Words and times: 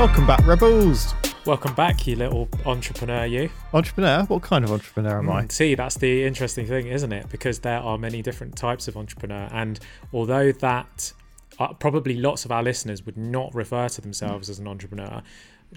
Welcome 0.00 0.26
back, 0.26 0.46
Rebels. 0.46 1.14
Welcome 1.44 1.74
back, 1.74 2.06
you 2.06 2.16
little 2.16 2.48
entrepreneur, 2.64 3.26
you. 3.26 3.50
Entrepreneur? 3.74 4.22
What 4.24 4.40
kind 4.40 4.64
of 4.64 4.72
entrepreneur 4.72 5.18
am 5.18 5.28
I? 5.28 5.42
Mm, 5.42 5.52
See, 5.52 5.74
that's 5.74 5.98
the 5.98 6.24
interesting 6.24 6.64
thing, 6.66 6.86
isn't 6.86 7.12
it? 7.12 7.28
Because 7.28 7.58
there 7.58 7.80
are 7.80 7.98
many 7.98 8.22
different 8.22 8.56
types 8.56 8.88
of 8.88 8.96
entrepreneur. 8.96 9.46
And 9.52 9.78
although 10.10 10.52
that 10.52 11.12
uh, 11.58 11.74
probably 11.74 12.14
lots 12.16 12.46
of 12.46 12.50
our 12.50 12.62
listeners 12.62 13.04
would 13.04 13.18
not 13.18 13.54
refer 13.54 13.90
to 13.90 14.00
themselves 14.00 14.48
as 14.48 14.58
an 14.58 14.66
entrepreneur, 14.66 15.22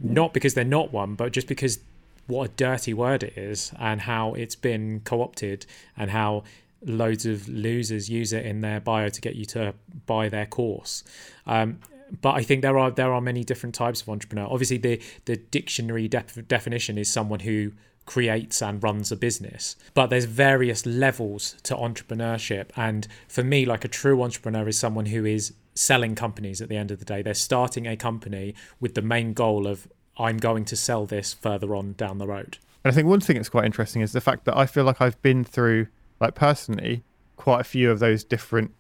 not 0.02 0.34
because 0.34 0.54
they're 0.54 0.64
not 0.64 0.94
one, 0.94 1.16
but 1.16 1.34
just 1.34 1.48
because 1.48 1.80
what 2.26 2.50
a 2.50 2.54
dirty 2.54 2.94
word 2.94 3.24
it 3.24 3.38
is 3.38 3.74
and 3.78 4.00
how 4.00 4.36
it's 4.36 4.56
been 4.56 5.02
co 5.02 5.22
opted 5.22 5.66
and 5.98 6.12
how 6.12 6.46
loads 6.86 7.26
of 7.26 7.50
losers 7.50 8.10
use 8.10 8.32
it 8.32 8.46
in 8.46 8.62
their 8.62 8.80
bio 8.80 9.10
to 9.10 9.20
get 9.20 9.36
you 9.36 9.44
to 9.44 9.74
buy 10.06 10.30
their 10.30 10.46
course. 10.46 11.04
Um, 11.46 11.80
but 12.22 12.36
I 12.36 12.44
think 12.44 12.62
there 12.62 12.78
are 12.78 12.92
there 12.92 13.14
are 13.14 13.22
many 13.22 13.44
different 13.44 13.76
types 13.76 14.02
of 14.02 14.10
entrepreneur. 14.10 14.48
Obviously, 14.50 14.78
the 14.78 15.02
the 15.26 15.38
dictionary 15.38 16.08
def- 16.08 16.48
definition 16.48 16.98
is 16.98 17.12
someone 17.12 17.42
who 17.42 17.72
creates 18.06 18.62
and 18.62 18.84
runs 18.84 19.12
a 19.12 19.16
business. 19.16 19.76
But 19.94 20.08
there's 20.08 20.26
various 20.26 20.86
levels 20.86 21.56
to 21.64 21.76
entrepreneurship, 21.76 22.70
and 22.76 23.08
for 23.28 23.44
me, 23.44 23.66
like 23.66 23.86
a 23.86 23.88
true 23.88 24.22
entrepreneur 24.22 24.68
is 24.68 24.78
someone 24.78 25.08
who 25.08 25.26
is 25.26 25.54
selling 25.76 26.16
companies. 26.16 26.62
At 26.62 26.70
the 26.70 26.78
end 26.78 26.92
of 26.92 27.00
the 27.00 27.06
day, 27.06 27.22
they're 27.22 27.34
starting 27.34 27.88
a 27.88 27.96
company 27.96 28.56
with 28.80 28.96
the 28.96 29.02
main 29.02 29.34
goal 29.34 29.68
of 29.68 29.88
I'm 30.18 30.38
going 30.38 30.66
to 30.66 30.76
sell 30.76 31.06
this 31.06 31.34
further 31.34 31.76
on 31.76 31.94
down 31.94 32.18
the 32.18 32.28
road. 32.28 32.58
And 32.84 32.92
I 32.92 32.96
think 32.96 33.08
one 33.08 33.22
thing 33.22 33.38
that's 33.38 33.50
quite 33.50 33.66
interesting 33.66 34.02
is 34.02 34.12
the 34.12 34.22
fact 34.22 34.46
that 34.46 34.58
I 34.58 34.66
feel 34.66 34.84
like 34.84 35.02
I've 35.02 35.22
been 35.22 35.44
through, 35.44 35.88
like 36.20 36.36
personally, 36.36 37.04
quite 37.38 37.62
a 37.62 37.64
few 37.64 37.90
of 37.90 38.00
those 38.00 38.24
different 38.24 38.74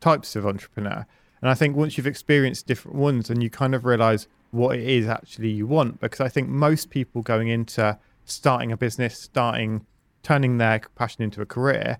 types 0.00 0.34
of 0.36 0.46
entrepreneur. 0.46 1.06
And 1.40 1.50
I 1.50 1.54
think 1.54 1.76
once 1.76 1.96
you've 1.96 2.06
experienced 2.06 2.66
different 2.66 2.96
ones 2.96 3.30
and 3.30 3.42
you 3.42 3.50
kind 3.50 3.74
of 3.74 3.84
realize 3.84 4.26
what 4.50 4.76
it 4.76 4.88
is 4.88 5.06
actually 5.06 5.50
you 5.50 5.66
want, 5.66 6.00
because 6.00 6.20
I 6.20 6.28
think 6.28 6.48
most 6.48 6.90
people 6.90 7.22
going 7.22 7.48
into 7.48 7.98
starting 8.24 8.72
a 8.72 8.76
business, 8.76 9.20
starting, 9.20 9.84
turning 10.22 10.58
their 10.58 10.80
passion 10.94 11.22
into 11.22 11.42
a 11.42 11.46
career, 11.46 11.98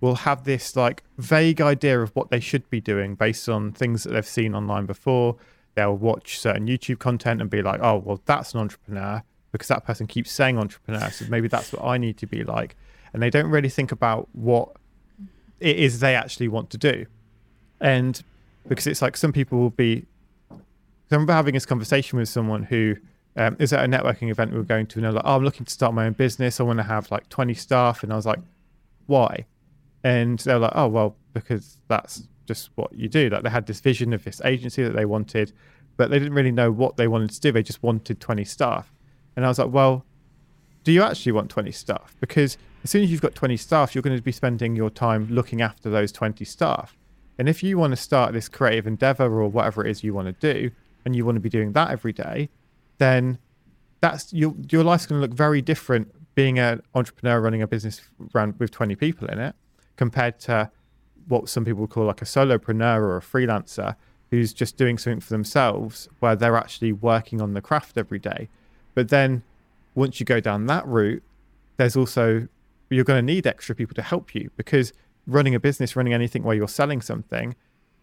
will 0.00 0.14
have 0.14 0.44
this 0.44 0.76
like 0.76 1.02
vague 1.18 1.60
idea 1.60 2.00
of 2.00 2.14
what 2.14 2.30
they 2.30 2.40
should 2.40 2.68
be 2.70 2.80
doing 2.80 3.14
based 3.14 3.48
on 3.48 3.72
things 3.72 4.04
that 4.04 4.12
they've 4.12 4.26
seen 4.26 4.54
online 4.54 4.86
before. 4.86 5.36
They'll 5.74 5.96
watch 5.96 6.38
certain 6.38 6.66
YouTube 6.66 6.98
content 6.98 7.40
and 7.40 7.50
be 7.50 7.62
like, 7.62 7.80
oh, 7.82 7.96
well, 7.98 8.20
that's 8.24 8.54
an 8.54 8.60
entrepreneur 8.60 9.22
because 9.52 9.68
that 9.68 9.84
person 9.84 10.06
keeps 10.06 10.30
saying 10.30 10.58
entrepreneur. 10.58 11.10
So 11.10 11.26
maybe 11.28 11.48
that's 11.48 11.72
what 11.72 11.84
I 11.84 11.98
need 11.98 12.16
to 12.18 12.26
be 12.26 12.44
like. 12.44 12.76
And 13.12 13.22
they 13.22 13.30
don't 13.30 13.50
really 13.50 13.68
think 13.68 13.92
about 13.92 14.28
what 14.32 14.70
it 15.60 15.76
is 15.76 16.00
they 16.00 16.14
actually 16.14 16.48
want 16.48 16.70
to 16.70 16.78
do. 16.78 17.06
And 17.80 18.22
because 18.68 18.86
it's 18.86 19.02
like 19.02 19.16
some 19.16 19.32
people 19.32 19.58
will 19.58 19.70
be. 19.70 20.06
I 20.50 21.14
remember 21.14 21.32
having 21.32 21.54
this 21.54 21.64
conversation 21.64 22.18
with 22.18 22.28
someone 22.28 22.64
who 22.64 22.96
um, 23.36 23.56
is 23.58 23.72
at 23.72 23.84
a 23.84 23.88
networking 23.88 24.30
event 24.30 24.52
we 24.52 24.58
were 24.58 24.64
going 24.64 24.86
to, 24.88 24.98
and 24.98 25.04
they're 25.04 25.12
like, 25.12 25.24
"Oh, 25.24 25.36
I'm 25.36 25.44
looking 25.44 25.64
to 25.64 25.72
start 25.72 25.94
my 25.94 26.06
own 26.06 26.12
business. 26.12 26.60
I 26.60 26.64
want 26.64 26.78
to 26.78 26.82
have 26.82 27.10
like 27.10 27.28
20 27.28 27.54
staff." 27.54 28.02
And 28.02 28.12
I 28.12 28.16
was 28.16 28.26
like, 28.26 28.40
"Why?" 29.06 29.46
And 30.04 30.38
they're 30.40 30.58
like, 30.58 30.72
"Oh, 30.74 30.88
well, 30.88 31.16
because 31.32 31.78
that's 31.88 32.28
just 32.46 32.70
what 32.74 32.92
you 32.92 33.08
do." 33.08 33.30
Like 33.30 33.42
they 33.42 33.50
had 33.50 33.66
this 33.66 33.80
vision 33.80 34.12
of 34.12 34.24
this 34.24 34.40
agency 34.44 34.82
that 34.82 34.94
they 34.94 35.04
wanted, 35.04 35.52
but 35.96 36.10
they 36.10 36.18
didn't 36.18 36.34
really 36.34 36.52
know 36.52 36.70
what 36.70 36.96
they 36.96 37.08
wanted 37.08 37.30
to 37.30 37.40
do. 37.40 37.52
They 37.52 37.62
just 37.62 37.82
wanted 37.82 38.20
20 38.20 38.44
staff. 38.44 38.92
And 39.36 39.44
I 39.44 39.48
was 39.48 39.58
like, 39.58 39.72
"Well, 39.72 40.04
do 40.84 40.92
you 40.92 41.02
actually 41.02 41.32
want 41.32 41.48
20 41.50 41.70
staff? 41.72 42.16
Because 42.20 42.58
as 42.84 42.90
soon 42.90 43.02
as 43.02 43.10
you've 43.10 43.20
got 43.20 43.34
20 43.34 43.56
staff, 43.56 43.94
you're 43.94 44.02
going 44.02 44.16
to 44.16 44.22
be 44.22 44.32
spending 44.32 44.76
your 44.76 44.90
time 44.90 45.28
looking 45.30 45.62
after 45.62 45.88
those 45.88 46.12
20 46.12 46.44
staff." 46.44 46.98
And 47.38 47.48
if 47.48 47.62
you 47.62 47.78
want 47.78 47.92
to 47.92 47.96
start 47.96 48.32
this 48.32 48.48
creative 48.48 48.86
endeavor 48.86 49.24
or 49.24 49.48
whatever 49.48 49.86
it 49.86 49.90
is 49.90 50.02
you 50.02 50.12
want 50.12 50.26
to 50.26 50.54
do, 50.54 50.70
and 51.04 51.14
you 51.16 51.24
want 51.24 51.36
to 51.36 51.40
be 51.40 51.48
doing 51.48 51.72
that 51.72 51.90
every 51.90 52.12
day, 52.12 52.48
then 52.98 53.38
that's 54.00 54.32
your 54.32 54.54
your 54.70 54.84
life's 54.84 55.06
going 55.06 55.20
to 55.20 55.26
look 55.26 55.36
very 55.36 55.62
different 55.62 56.12
being 56.34 56.58
an 56.58 56.82
entrepreneur 56.94 57.40
running 57.40 57.62
a 57.62 57.66
business 57.66 58.00
around 58.34 58.54
with 58.58 58.70
20 58.70 58.94
people 58.94 59.26
in 59.28 59.38
it 59.38 59.54
compared 59.96 60.38
to 60.38 60.70
what 61.26 61.48
some 61.48 61.64
people 61.64 61.86
call 61.86 62.04
like 62.04 62.22
a 62.22 62.24
solopreneur 62.24 62.98
or 62.98 63.16
a 63.16 63.20
freelancer 63.20 63.96
who's 64.30 64.52
just 64.52 64.76
doing 64.76 64.98
something 64.98 65.20
for 65.20 65.30
themselves 65.30 66.08
where 66.20 66.36
they're 66.36 66.56
actually 66.56 66.92
working 66.92 67.40
on 67.40 67.54
the 67.54 67.60
craft 67.60 67.96
every 67.96 68.18
day. 68.18 68.48
But 68.94 69.08
then 69.08 69.42
once 69.94 70.20
you 70.20 70.26
go 70.26 70.38
down 70.40 70.66
that 70.66 70.86
route, 70.86 71.22
there's 71.76 71.96
also 71.96 72.46
you're 72.90 73.04
going 73.04 73.18
to 73.18 73.32
need 73.34 73.46
extra 73.46 73.74
people 73.74 73.94
to 73.94 74.02
help 74.02 74.34
you 74.34 74.50
because 74.56 74.92
running 75.28 75.54
a 75.54 75.60
business, 75.60 75.94
running 75.94 76.14
anything 76.14 76.42
where 76.42 76.56
you're 76.56 76.66
selling 76.66 77.00
something, 77.00 77.54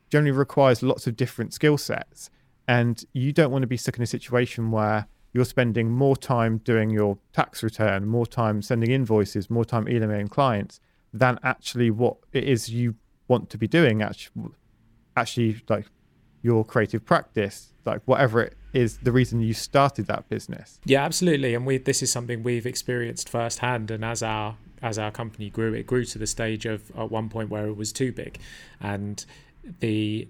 generally 0.10 0.32
requires 0.32 0.82
lots 0.84 1.08
of 1.08 1.18
different 1.18 1.54
skill 1.54 1.78
sets. 1.78 2.30
And 2.68 3.04
you 3.12 3.34
don't 3.34 3.52
want 3.52 3.64
to 3.64 3.68
be 3.68 3.78
stuck 3.78 3.98
in 3.98 4.04
a 4.04 4.08
situation 4.08 4.72
where 4.72 5.08
you're 5.34 5.44
spending 5.44 5.92
more 5.92 6.16
time 6.16 6.60
doing 6.60 6.90
your 6.90 7.18
tax 7.34 7.62
return, 7.62 8.08
more 8.08 8.26
time 8.26 8.62
sending 8.62 8.92
invoices, 8.92 9.50
more 9.50 9.66
time 9.66 9.90
emailing 9.90 10.30
clients 10.30 10.80
than 11.14 11.40
actually 11.44 11.92
what 11.92 12.18
it 12.32 12.46
is 12.46 12.70
you 12.70 12.96
want 13.28 13.50
to 13.50 13.58
be 13.58 13.68
doing. 13.68 14.02
Actually, 14.02 14.52
actually 15.18 15.62
like 15.68 15.86
your 16.42 16.64
creative 16.64 17.04
practice, 17.04 17.74
like 17.86 18.02
whatever 18.06 18.42
it 18.42 18.56
is, 18.74 19.00
the 19.00 19.12
reason 19.12 19.42
you 19.42 19.54
started 19.54 20.06
that 20.08 20.30
business. 20.30 20.80
Yeah, 20.86 21.04
absolutely. 21.04 21.56
And 21.56 21.66
we 21.66 21.80
this 21.80 22.02
is 22.04 22.12
something 22.12 22.44
we've 22.44 22.66
experienced 22.66 23.28
firsthand. 23.28 23.92
And 23.92 24.06
as 24.06 24.22
our 24.24 24.58
as 24.86 25.00
our 25.00 25.12
company 25.12 25.50
grew, 25.50 25.74
it 25.74 25.88
grew 25.88 26.06
to 26.06 26.20
the 26.20 26.28
stage 26.28 26.66
of 26.66 26.92
at 26.96 27.10
one 27.10 27.28
point 27.28 27.50
where 27.50 27.66
it 27.68 27.76
was 27.76 27.92
too 27.92 28.12
big, 28.12 28.40
and 28.80 29.26
the, 29.80 30.28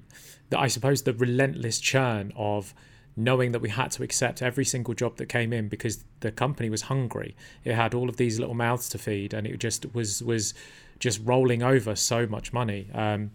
the 0.50 0.58
I 0.58 0.68
suppose 0.68 1.04
the 1.04 1.14
relentless 1.14 1.80
churn 1.80 2.32
of 2.36 2.74
knowing 3.18 3.52
that 3.52 3.60
we 3.60 3.70
had 3.70 3.92
to 3.92 4.04
accept 4.04 4.42
every 4.42 4.66
single 4.66 4.94
job 4.94 5.18
that 5.18 5.28
came 5.28 5.54
in 5.54 5.68
because 5.68 6.04
the 6.22 6.32
company 6.32 6.70
was 6.70 6.84
hungry. 6.84 7.36
It 7.64 7.74
had 7.74 7.94
all 7.94 8.10
of 8.10 8.18
these 8.18 8.40
little 8.40 8.56
mouths 8.56 8.90
to 8.90 8.98
feed, 8.98 9.34
and 9.34 9.46
it 9.46 9.60
just 9.60 9.94
was 9.94 10.24
was 10.24 10.54
just 11.00 11.20
rolling 11.26 11.62
over 11.62 11.94
so 11.96 12.26
much 12.26 12.54
money. 12.54 12.88
Um, 12.94 13.32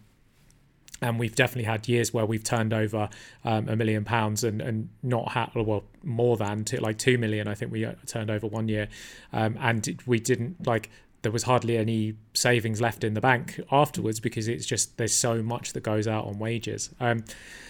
and 1.03 1.19
we've 1.19 1.35
definitely 1.35 1.65
had 1.65 1.89
years 1.89 2.13
where 2.13 2.27
we've 2.27 2.45
turned 2.45 2.73
over 2.73 3.09
um, 3.45 3.69
a 3.69 3.77
million 3.77 4.05
pounds 4.05 4.45
and, 4.45 4.61
and 4.61 4.89
not 5.03 5.33
had 5.33 5.55
well 5.55 5.85
more 6.03 6.37
than 6.37 6.65
like 6.79 6.99
two 6.99 7.19
million 7.19 7.49
I 7.49 7.55
think 7.55 7.73
we 7.73 7.85
uh, 7.85 7.95
turned 8.07 8.31
over 8.31 8.47
one 8.47 8.69
year 8.69 8.89
um, 9.33 9.57
and 9.61 9.99
we 10.07 10.21
didn't 10.21 10.67
like 10.67 10.91
there 11.23 11.33
was 11.33 11.43
hardly 11.43 11.77
any 11.77 12.15
savings 12.35 12.81
left 12.81 13.05
in 13.05 13.15
the 13.15 13.21
bank 13.21 13.61
afterwards 13.71 14.21
because 14.21 14.49
it's 14.49 14.65
just 14.65 14.97
there's 14.97 15.15
so 15.15 15.43
much 15.43 15.73
that 15.75 15.83
goes 15.83 16.09
out 16.09 16.25
on 16.25 16.39
wages. 16.39 16.91
Um, 16.99 17.25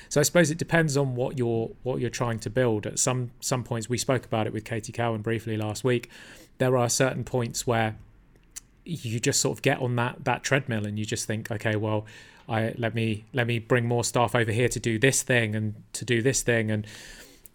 so 0.09 0.21
I 0.21 0.25
suppose 0.25 0.51
it 0.51 0.59
depends 0.59 0.97
on 0.97 1.15
what 1.15 1.39
you're 1.39 1.71
what 1.83 2.01
you're 2.01 2.11
trying 2.11 2.39
to 2.41 2.51
build. 2.51 2.87
At 2.87 2.99
some 2.99 3.33
some 3.41 3.65
points 3.65 3.89
we 3.89 3.99
spoke 3.99 4.25
about 4.25 4.47
it 4.47 4.53
with 4.53 4.65
Katie 4.65 4.93
Cowan 4.93 5.23
briefly 5.23 5.57
last 5.57 5.85
week. 5.85 6.11
There 6.59 6.77
are 6.77 6.89
certain 6.89 7.25
points 7.25 7.67
where 7.67 7.97
you 8.85 9.21
just 9.21 9.41
sort 9.41 9.57
of 9.57 9.63
get 9.63 9.81
on 9.81 9.97
that 9.97 10.25
that 10.25 10.43
treadmill 10.43 10.87
and 10.87 10.99
you 10.99 11.05
just 11.05 11.27
think 11.27 11.51
okay 11.51 11.77
well 11.77 12.07
I 12.49 12.75
let 12.77 12.95
me 12.95 13.25
let 13.33 13.47
me 13.47 13.59
bring 13.59 13.87
more 13.87 14.05
staff 14.05 14.35
over 14.35 14.51
here 14.51 14.69
to 14.69 14.81
do 14.81 14.99
this 14.99 15.23
thing 15.23 15.55
and 15.55 15.75
to 15.93 16.05
do 16.05 16.23
this 16.23 16.43
thing 16.43 16.71
and 16.71 16.87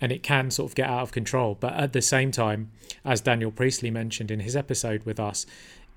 and 0.02 0.12
it 0.12 0.24
can 0.24 0.52
sort 0.52 0.70
of 0.70 0.76
get 0.76 0.90
out 0.90 1.02
of 1.02 1.12
control. 1.12 1.56
But 1.60 1.74
at 1.74 1.94
the 1.94 2.02
same 2.02 2.32
time, 2.32 2.72
as 3.04 3.22
Daniel 3.22 3.52
Priestley 3.52 3.92
mentioned 3.92 4.30
in 4.30 4.42
his 4.42 4.56
episode 4.56 5.04
with 5.04 5.20
us, 5.20 5.46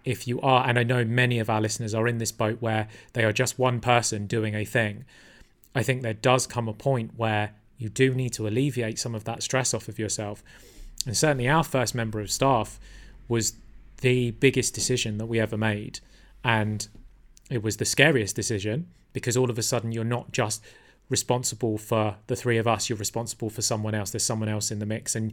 if 0.09 0.27
you 0.27 0.41
are, 0.41 0.67
and 0.67 0.79
I 0.79 0.85
know 0.85 1.05
many 1.05 1.39
of 1.39 1.51
our 1.51 1.61
listeners 1.61 1.95
are 1.95 2.09
in 2.09 2.17
this 2.17 2.33
boat 2.33 2.57
where 2.61 2.89
they 3.13 3.25
are 3.25 3.33
just 3.33 3.59
one 3.59 3.79
person 3.79 4.27
doing 4.27 4.55
a 4.55 4.65
thing, 4.65 5.05
I 5.75 5.83
think 5.83 6.01
there 6.01 6.15
does 6.15 6.47
come 6.47 6.67
a 6.67 6.73
point 6.73 7.13
where 7.19 7.51
you 7.77 7.91
do 7.91 8.15
need 8.15 8.33
to 8.33 8.49
alleviate 8.49 8.99
some 8.99 9.15
of 9.15 9.25
that 9.25 9.43
stress 9.43 9.75
off 9.75 9.87
of 9.87 9.99
yourself. 9.99 10.43
And 11.05 11.15
certainly, 11.15 11.47
our 11.47 11.63
first 11.63 11.95
member 11.95 12.21
of 12.21 12.31
staff 12.31 12.81
was 13.29 13.53
the 14.01 14.31
biggest 14.31 14.73
decision 14.73 15.19
that 15.19 15.27
we 15.27 15.39
ever 15.39 15.59
made. 15.59 16.01
And 16.43 16.89
it 17.51 17.63
was 17.63 17.77
the 17.77 17.85
scariest 17.85 18.35
decision 18.35 18.87
because 19.13 19.37
all 19.37 19.51
of 19.51 19.59
a 19.59 19.63
sudden 19.63 19.93
you're 19.93 20.05
not 20.05 20.33
just 20.33 20.65
responsible 21.11 21.77
for 21.77 22.17
the 22.29 22.37
three 22.37 22.57
of 22.57 22.67
us 22.67 22.89
you're 22.89 22.99
responsible 22.99 23.49
for 23.49 23.63
someone 23.63 23.95
else 23.95 24.11
there's 24.11 24.23
someone 24.23 24.49
else 24.49 24.71
in 24.71 24.79
the 24.79 24.85
mix 24.85 25.17
and 25.17 25.33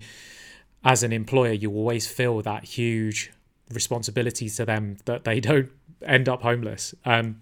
as 0.85 1.03
an 1.03 1.11
employer 1.11 1.51
you 1.51 1.69
always 1.69 2.07
feel 2.07 2.41
that 2.41 2.63
huge 2.63 3.33
responsibility 3.71 4.49
to 4.49 4.65
them 4.65 4.97
that 5.05 5.23
they 5.23 5.39
don't 5.51 5.69
end 6.05 6.29
up 6.29 6.41
homeless 6.41 6.93
um, 7.05 7.41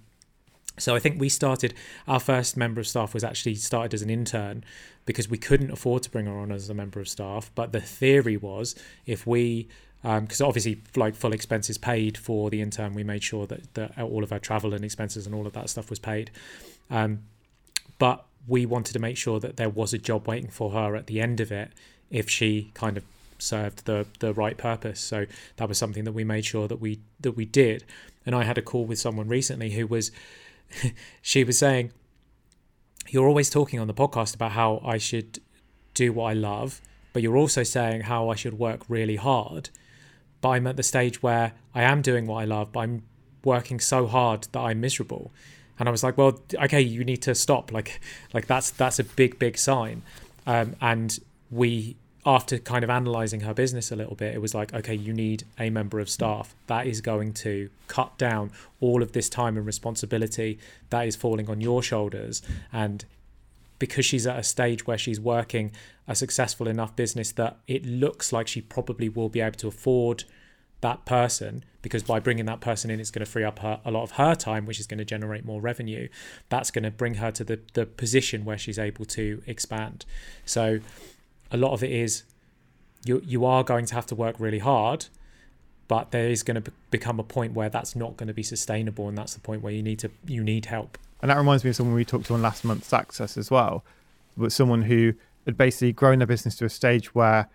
so 0.78 0.96
I 0.96 1.00
think 1.00 1.20
we 1.20 1.30
started 1.30 1.74
our 2.08 2.20
first 2.20 2.58
member 2.58 2.82
of 2.82 2.88
staff 2.88 3.14
was 3.14 3.24
actually 3.24 3.56
started 3.56 3.94
as 3.94 4.02
an 4.02 4.10
intern 4.10 4.64
because 5.06 5.30
we 5.30 5.38
couldn't 5.38 5.72
afford 5.72 6.04
to 6.04 6.10
bring 6.10 6.26
her 6.26 6.38
on 6.38 6.52
as 6.52 6.70
a 6.70 6.74
member 6.74 7.00
of 7.00 7.08
staff. 7.08 7.52
But 7.54 7.72
the 7.74 7.82
theory 7.82 8.38
was 8.38 8.76
if 9.06 9.28
we 9.28 9.68
because 10.02 10.42
um, 10.42 10.48
obviously 10.48 10.82
like 10.96 11.16
full 11.16 11.32
expenses 11.32 11.78
paid 11.78 12.18
for 12.18 12.50
the 12.50 12.62
intern 12.62 12.94
we 12.94 13.06
made 13.06 13.24
sure 13.24 13.48
that, 13.48 13.74
that 13.76 13.98
all 13.98 14.22
of 14.22 14.34
our 14.34 14.40
travel 14.40 14.74
and 14.74 14.84
expenses 14.84 15.26
and 15.26 15.34
all 15.34 15.48
of 15.48 15.54
that 15.54 15.70
stuff 15.70 15.90
was 15.90 15.98
paid 15.98 16.30
um, 16.90 17.20
but 18.00 18.26
we 18.46 18.66
wanted 18.66 18.92
to 18.92 19.00
make 19.00 19.16
sure 19.16 19.40
that 19.40 19.56
there 19.56 19.70
was 19.70 19.94
a 19.94 19.98
job 19.98 20.28
waiting 20.28 20.50
for 20.50 20.72
her 20.72 20.98
at 20.98 21.08
the 21.08 21.22
end 21.22 21.40
of 21.40 21.54
it 21.54 21.72
if 22.12 22.30
she 22.30 22.70
kind 22.74 22.98
of 22.98 23.06
served 23.44 23.86
the 23.86 24.06
the 24.20 24.34
right 24.34 24.58
purpose 24.58 25.00
so 25.00 25.26
that 25.58 25.68
was 25.68 25.78
something 25.78 26.04
that 26.04 26.14
we 26.14 26.24
made 26.24 26.46
sure 26.46 26.68
that 26.68 26.80
we 26.80 27.00
that 27.20 27.34
we 27.34 27.46
did 27.46 27.84
and 28.26 28.34
i 28.36 28.44
had 28.44 28.58
a 28.58 28.62
call 28.62 28.86
with 28.86 29.00
someone 29.00 29.28
recently 29.28 29.72
who 29.72 29.86
was 29.86 30.12
she 31.22 31.44
was 31.44 31.58
saying 31.58 31.92
you're 33.10 33.28
always 33.28 33.50
talking 33.50 33.80
on 33.80 33.88
the 33.88 33.94
podcast 33.94 34.34
about 34.34 34.54
how 34.54 34.82
i 34.86 34.98
should 34.98 35.40
do 35.94 36.12
what 36.12 36.26
I 36.26 36.34
love, 36.34 36.82
but 37.12 37.22
you're 37.22 37.38
also 37.38 37.64
saying 37.64 38.02
how 38.02 38.30
I 38.30 38.36
should 38.36 38.58
work 38.58 38.82
really 38.88 39.16
hard. 39.16 39.70
But 40.42 40.50
I'm 40.50 40.68
at 40.68 40.78
the 40.78 40.84
stage 40.84 41.24
where 41.24 41.54
I 41.74 41.84
am 41.84 42.02
doing 42.02 42.28
what 42.28 42.42
I 42.42 42.46
love, 42.46 42.72
but 42.72 42.82
I'm 42.82 43.04
working 43.44 43.80
so 43.80 44.08
hard 44.08 44.48
that 44.52 44.60
I'm 44.60 44.82
miserable. 44.82 45.32
And 45.80 45.88
I 45.88 45.92
was 45.92 46.04
like, 46.04 46.18
well, 46.18 46.40
okay, 46.56 46.82
you 46.82 47.04
need 47.04 47.22
to 47.24 47.36
stop. 47.36 47.72
Like, 47.74 48.00
like 48.34 48.48
that's 48.48 48.72
that's 48.72 49.00
a 49.00 49.04
big, 49.04 49.40
big 49.40 49.58
sign. 49.58 50.02
Um, 50.46 50.76
and 50.82 51.18
we, 51.50 51.96
after 52.26 52.58
kind 52.58 52.84
of 52.84 52.90
analysing 52.90 53.42
her 53.42 53.54
business 53.54 53.92
a 53.92 53.96
little 53.96 54.16
bit, 54.16 54.34
it 54.34 54.42
was 54.42 54.56
like, 54.56 54.74
okay, 54.74 54.96
you 54.96 55.14
need 55.14 55.44
a 55.60 55.70
member 55.70 56.00
of 56.00 56.10
staff 56.10 56.56
that 56.68 56.88
is 56.88 57.02
going 57.02 57.34
to 57.34 57.70
cut 57.88 58.18
down 58.18 58.52
all 58.80 59.04
of 59.04 59.12
this 59.12 59.28
time 59.30 59.58
and 59.58 59.66
responsibility 59.66 60.58
that 60.90 61.06
is 61.06 61.16
falling 61.16 61.50
on 61.50 61.60
your 61.60 61.84
shoulders. 61.84 62.42
And 62.72 63.04
because 63.78 64.06
she's 64.06 64.26
at 64.26 64.40
a 64.40 64.44
stage 64.44 64.88
where 64.88 64.98
she's 64.98 65.20
working 65.20 65.72
a 66.08 66.16
successful 66.16 66.68
enough 66.68 66.96
business 66.96 67.34
that 67.34 67.58
it 67.68 67.86
looks 67.86 68.32
like 68.32 68.48
she 68.48 68.62
probably 68.62 69.10
will 69.10 69.30
be 69.30 69.42
able 69.42 69.58
to 69.58 69.68
afford 69.68 70.24
that 70.80 71.06
person 71.06 71.64
because 71.82 72.04
by 72.04 72.20
bringing 72.20 72.46
that 72.46 72.60
person 72.60 72.92
in 72.92 73.00
it's 73.00 73.10
going 73.10 73.26
to 73.26 73.30
free 73.30 73.44
up 73.44 73.60
her, 73.60 73.80
a 73.86 73.92
lot 73.92 74.04
of 74.04 74.12
her 74.12 74.36
time 74.36 74.66
which 74.66 74.80
is 74.80 74.88
going 74.88 74.98
to 74.98 75.06
generate 75.06 75.46
more 75.46 75.62
revenue 75.62 76.08
that's 76.50 76.72
going 76.72 76.84
to 76.84 76.92
bring 76.92 77.16
her 77.16 77.32
to 77.32 77.44
the, 77.44 77.60
the 77.74 77.86
position 77.86 78.44
where 78.44 78.58
she's 78.58 78.78
able 78.78 79.06
to 79.06 79.42
expand 79.48 80.06
so 80.46 80.80
a 81.54 81.58
lot 81.58 81.72
of 81.72 81.84
it 81.84 81.92
is 81.92 82.24
you 83.06 83.22
you 83.26 83.46
are 83.46 83.64
going 83.64 83.86
to 83.86 83.96
have 83.96 84.06
to 84.06 84.16
work 84.16 84.36
really 84.40 84.60
hard 84.60 85.06
but 85.88 86.12
there 86.12 86.30
is 86.30 86.44
going 86.44 86.62
to 86.62 86.72
become 86.90 87.20
a 87.20 87.24
point 87.24 87.54
where 87.54 87.70
that's 87.70 87.96
not 87.96 88.18
going 88.18 88.28
to 88.28 88.34
be 88.34 88.44
sustainable 88.44 89.08
and 89.08 89.18
that's 89.18 89.34
the 89.34 89.40
point 89.40 89.62
where 89.62 89.74
you 89.74 89.84
need 89.84 90.00
to 90.00 90.10
you 90.26 90.44
need 90.44 90.66
help 90.66 90.98
and 91.22 91.30
that 91.30 91.38
reminds 91.38 91.64
me 91.64 91.70
of 91.70 91.76
someone 91.76 91.96
we 91.96 92.04
talked 92.04 92.26
to 92.26 92.34
on 92.34 92.42
last 92.42 92.66
month's 92.66 92.92
access 92.92 93.38
as 93.38 93.50
well 93.50 93.84
but 94.36 94.52
someone 94.52 94.82
who 94.82 95.14
had 95.46 95.58
basically 95.58 95.92
grown 95.92 96.20
their 96.20 96.28
business 96.28 96.56
to 96.56 96.66
a 96.66 96.70
stage 96.70 97.14
where 97.14 97.50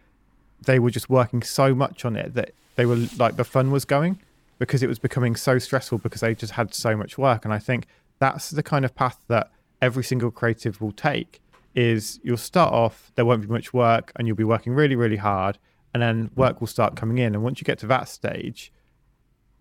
they 0.65 0.79
were 0.79 0.91
just 0.91 1.09
working 1.09 1.43
so 1.43 1.75
much 1.75 2.05
on 2.05 2.17
it 2.17 2.35
that 2.35 2.53
they 2.77 2.87
were 2.87 2.97
like 3.19 3.37
the 3.37 3.45
fun 3.45 3.71
was 3.71 3.85
going 3.85 4.19
because 4.59 4.83
it 4.83 4.89
was 4.89 4.99
becoming 4.99 5.37
so 5.37 5.59
stressful 5.59 5.99
because 5.99 6.21
they 6.21 6.35
just 6.35 6.53
had 6.53 6.75
so 6.75 6.97
much 6.97 7.17
work. 7.17 7.45
And 7.45 7.55
I 7.55 7.59
think 7.59 7.87
that's 8.19 8.51
the 8.51 8.63
kind 8.63 8.85
of 8.85 8.95
path 8.95 9.19
that 9.29 9.51
every 9.81 10.05
single 10.05 10.31
creative 10.31 10.81
will 10.81 10.93
take 10.93 11.41
is 11.75 12.21
you'll 12.23 12.37
start 12.37 12.73
off, 12.73 13.13
there 13.15 13.25
won't 13.25 13.43
be 13.43 13.49
much 13.49 13.73
work 13.73 14.13
and 14.17 14.27
you'll 14.27 14.37
be 14.37 14.45
working 14.45 14.73
really, 14.73 14.97
really 14.97 15.17
hard. 15.17 15.59
And 15.95 16.03
then 16.03 16.31
work 16.37 16.61
will 16.61 16.67
start 16.67 16.97
coming 16.97 17.19
in. 17.19 17.35
And 17.35 17.43
once 17.43 17.61
you 17.61 17.65
get 17.65 17.79
to 17.81 17.87
that 17.87 18.09
stage, 18.09 18.73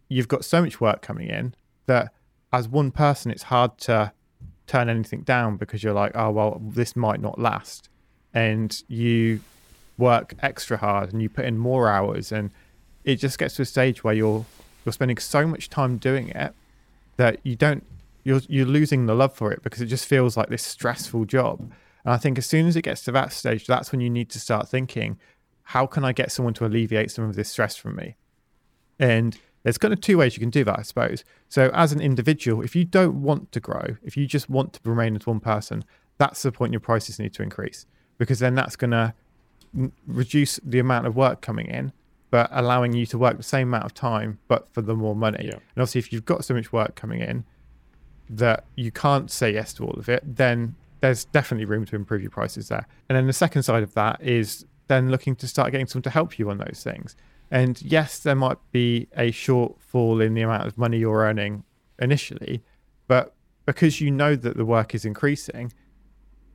you've 0.09 0.27
got 0.27 0.45
so 0.45 0.61
much 0.61 0.81
work 0.81 1.01
coming 1.01 1.29
in 1.29 1.55
that 1.85 2.11
as 2.51 2.67
one 2.67 2.91
person, 2.91 3.31
it's 3.31 3.43
hard 3.43 3.77
to 3.79 4.11
turn 4.67 4.89
anything 4.89 5.21
down 5.21 5.57
because 5.57 5.83
you're 5.83 5.93
like, 5.93 6.11
oh, 6.15 6.31
well, 6.31 6.61
this 6.63 6.95
might 6.95 7.21
not 7.21 7.39
last. 7.39 7.89
And 8.33 8.81
you 8.87 9.41
work 9.97 10.35
extra 10.41 10.77
hard 10.77 11.11
and 11.11 11.21
you 11.21 11.29
put 11.29 11.45
in 11.45 11.57
more 11.57 11.89
hours 11.89 12.31
and 12.31 12.51
it 13.03 13.15
just 13.15 13.39
gets 13.39 13.55
to 13.55 13.63
a 13.63 13.65
stage 13.65 14.03
where 14.03 14.13
you're 14.13 14.45
you're 14.85 14.93
spending 14.93 15.17
so 15.17 15.47
much 15.47 15.69
time 15.69 15.97
doing 15.97 16.29
it 16.29 16.53
that 17.15 17.39
you 17.43 17.55
don't 17.55 17.83
you're 18.23 18.41
you're 18.47 18.65
losing 18.65 19.05
the 19.05 19.15
love 19.15 19.33
for 19.33 19.51
it 19.51 19.63
because 19.63 19.81
it 19.81 19.87
just 19.87 20.05
feels 20.05 20.37
like 20.37 20.49
this 20.49 20.63
stressful 20.63 21.25
job. 21.25 21.71
And 22.07 22.13
I 22.13 22.17
think 22.17 22.37
as 22.37 22.45
soon 22.45 22.67
as 22.67 22.77
it 22.77 22.83
gets 22.83 23.03
to 23.03 23.11
that 23.11 23.33
stage, 23.33 23.67
that's 23.67 23.91
when 23.91 23.99
you 23.99 24.09
need 24.09 24.29
to 24.29 24.39
start 24.39 24.69
thinking, 24.69 25.19
how 25.63 25.85
can 25.85 26.05
I 26.05 26.13
get 26.13 26.31
someone 26.31 26.53
to 26.53 26.65
alleviate 26.65 27.11
some 27.11 27.25
of 27.25 27.35
this 27.35 27.51
stress 27.51 27.75
from 27.75 27.97
me? 27.97 28.15
And 28.97 29.37
there's 29.63 29.77
kind 29.77 29.93
of 29.93 29.99
two 29.99 30.17
ways 30.17 30.33
you 30.33 30.39
can 30.39 30.49
do 30.49 30.63
that, 30.63 30.79
I 30.79 30.83
suppose. 30.83 31.25
So 31.49 31.69
as 31.73 31.91
an 31.91 31.99
individual, 31.99 32.61
if 32.61 32.77
you 32.77 32.85
don't 32.85 33.21
want 33.21 33.51
to 33.51 33.59
grow, 33.59 33.97
if 34.03 34.15
you 34.15 34.25
just 34.25 34.49
want 34.49 34.71
to 34.71 34.79
remain 34.85 35.17
as 35.17 35.27
one 35.27 35.41
person, 35.41 35.83
that's 36.17 36.43
the 36.43 36.51
point 36.53 36.71
your 36.71 36.79
prices 36.79 37.19
need 37.19 37.33
to 37.33 37.43
increase 37.43 37.85
because 38.17 38.39
then 38.39 38.55
that's 38.55 38.77
going 38.77 38.91
to 38.91 39.13
reduce 40.07 40.61
the 40.63 40.79
amount 40.79 41.07
of 41.07 41.17
work 41.17 41.41
coming 41.41 41.65
in, 41.65 41.91
but 42.31 42.49
allowing 42.53 42.93
you 42.93 43.05
to 43.07 43.17
work 43.17 43.35
the 43.35 43.43
same 43.43 43.67
amount 43.67 43.83
of 43.83 43.93
time, 43.93 44.39
but 44.47 44.69
for 44.71 44.81
the 44.81 44.95
more 44.95 45.13
money. 45.13 45.47
Yeah. 45.47 45.55
And 45.55 45.61
obviously, 45.75 45.99
if 45.99 46.13
you've 46.13 46.23
got 46.23 46.45
so 46.45 46.53
much 46.53 46.71
work 46.71 46.95
coming 46.95 47.19
in 47.19 47.43
that 48.29 48.63
you 48.75 48.93
can't 48.93 49.29
say 49.29 49.53
yes 49.53 49.73
to 49.73 49.83
all 49.83 49.99
of 49.99 50.07
it, 50.07 50.23
then 50.37 50.77
there's 51.07 51.23
definitely 51.23 51.63
room 51.63 51.85
to 51.85 51.95
improve 51.95 52.21
your 52.21 52.31
prices 52.31 52.67
there. 52.67 52.85
And 53.07 53.15
then 53.15 53.27
the 53.27 53.33
second 53.33 53.63
side 53.63 53.81
of 53.81 53.93
that 53.93 54.21
is 54.21 54.65
then 54.87 55.09
looking 55.09 55.37
to 55.37 55.47
start 55.47 55.71
getting 55.71 55.87
someone 55.87 56.03
to 56.03 56.09
help 56.09 56.37
you 56.37 56.49
on 56.49 56.57
those 56.57 56.81
things. 56.83 57.15
And 57.49 57.81
yes, 57.81 58.19
there 58.19 58.35
might 58.35 58.57
be 58.73 59.07
a 59.15 59.31
shortfall 59.31 60.21
in 60.21 60.33
the 60.33 60.41
amount 60.41 60.67
of 60.67 60.77
money 60.77 60.97
you're 60.97 61.21
earning 61.21 61.63
initially, 61.99 62.61
but 63.07 63.33
because 63.65 64.01
you 64.01 64.11
know 64.11 64.35
that 64.35 64.57
the 64.57 64.65
work 64.65 64.93
is 64.93 65.05
increasing, 65.05 65.71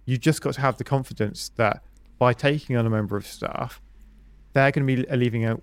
you 0.04 0.19
just 0.19 0.43
got 0.43 0.52
to 0.55 0.60
have 0.60 0.76
the 0.76 0.84
confidence 0.84 1.50
that 1.56 1.82
by 2.19 2.34
taking 2.34 2.76
on 2.76 2.84
a 2.84 2.90
member 2.90 3.16
of 3.16 3.26
staff, 3.26 3.81
they're 4.52 4.70
going 4.70 4.87
to 4.87 4.96
be 4.96 5.16
leaving 5.16 5.46
out, 5.46 5.62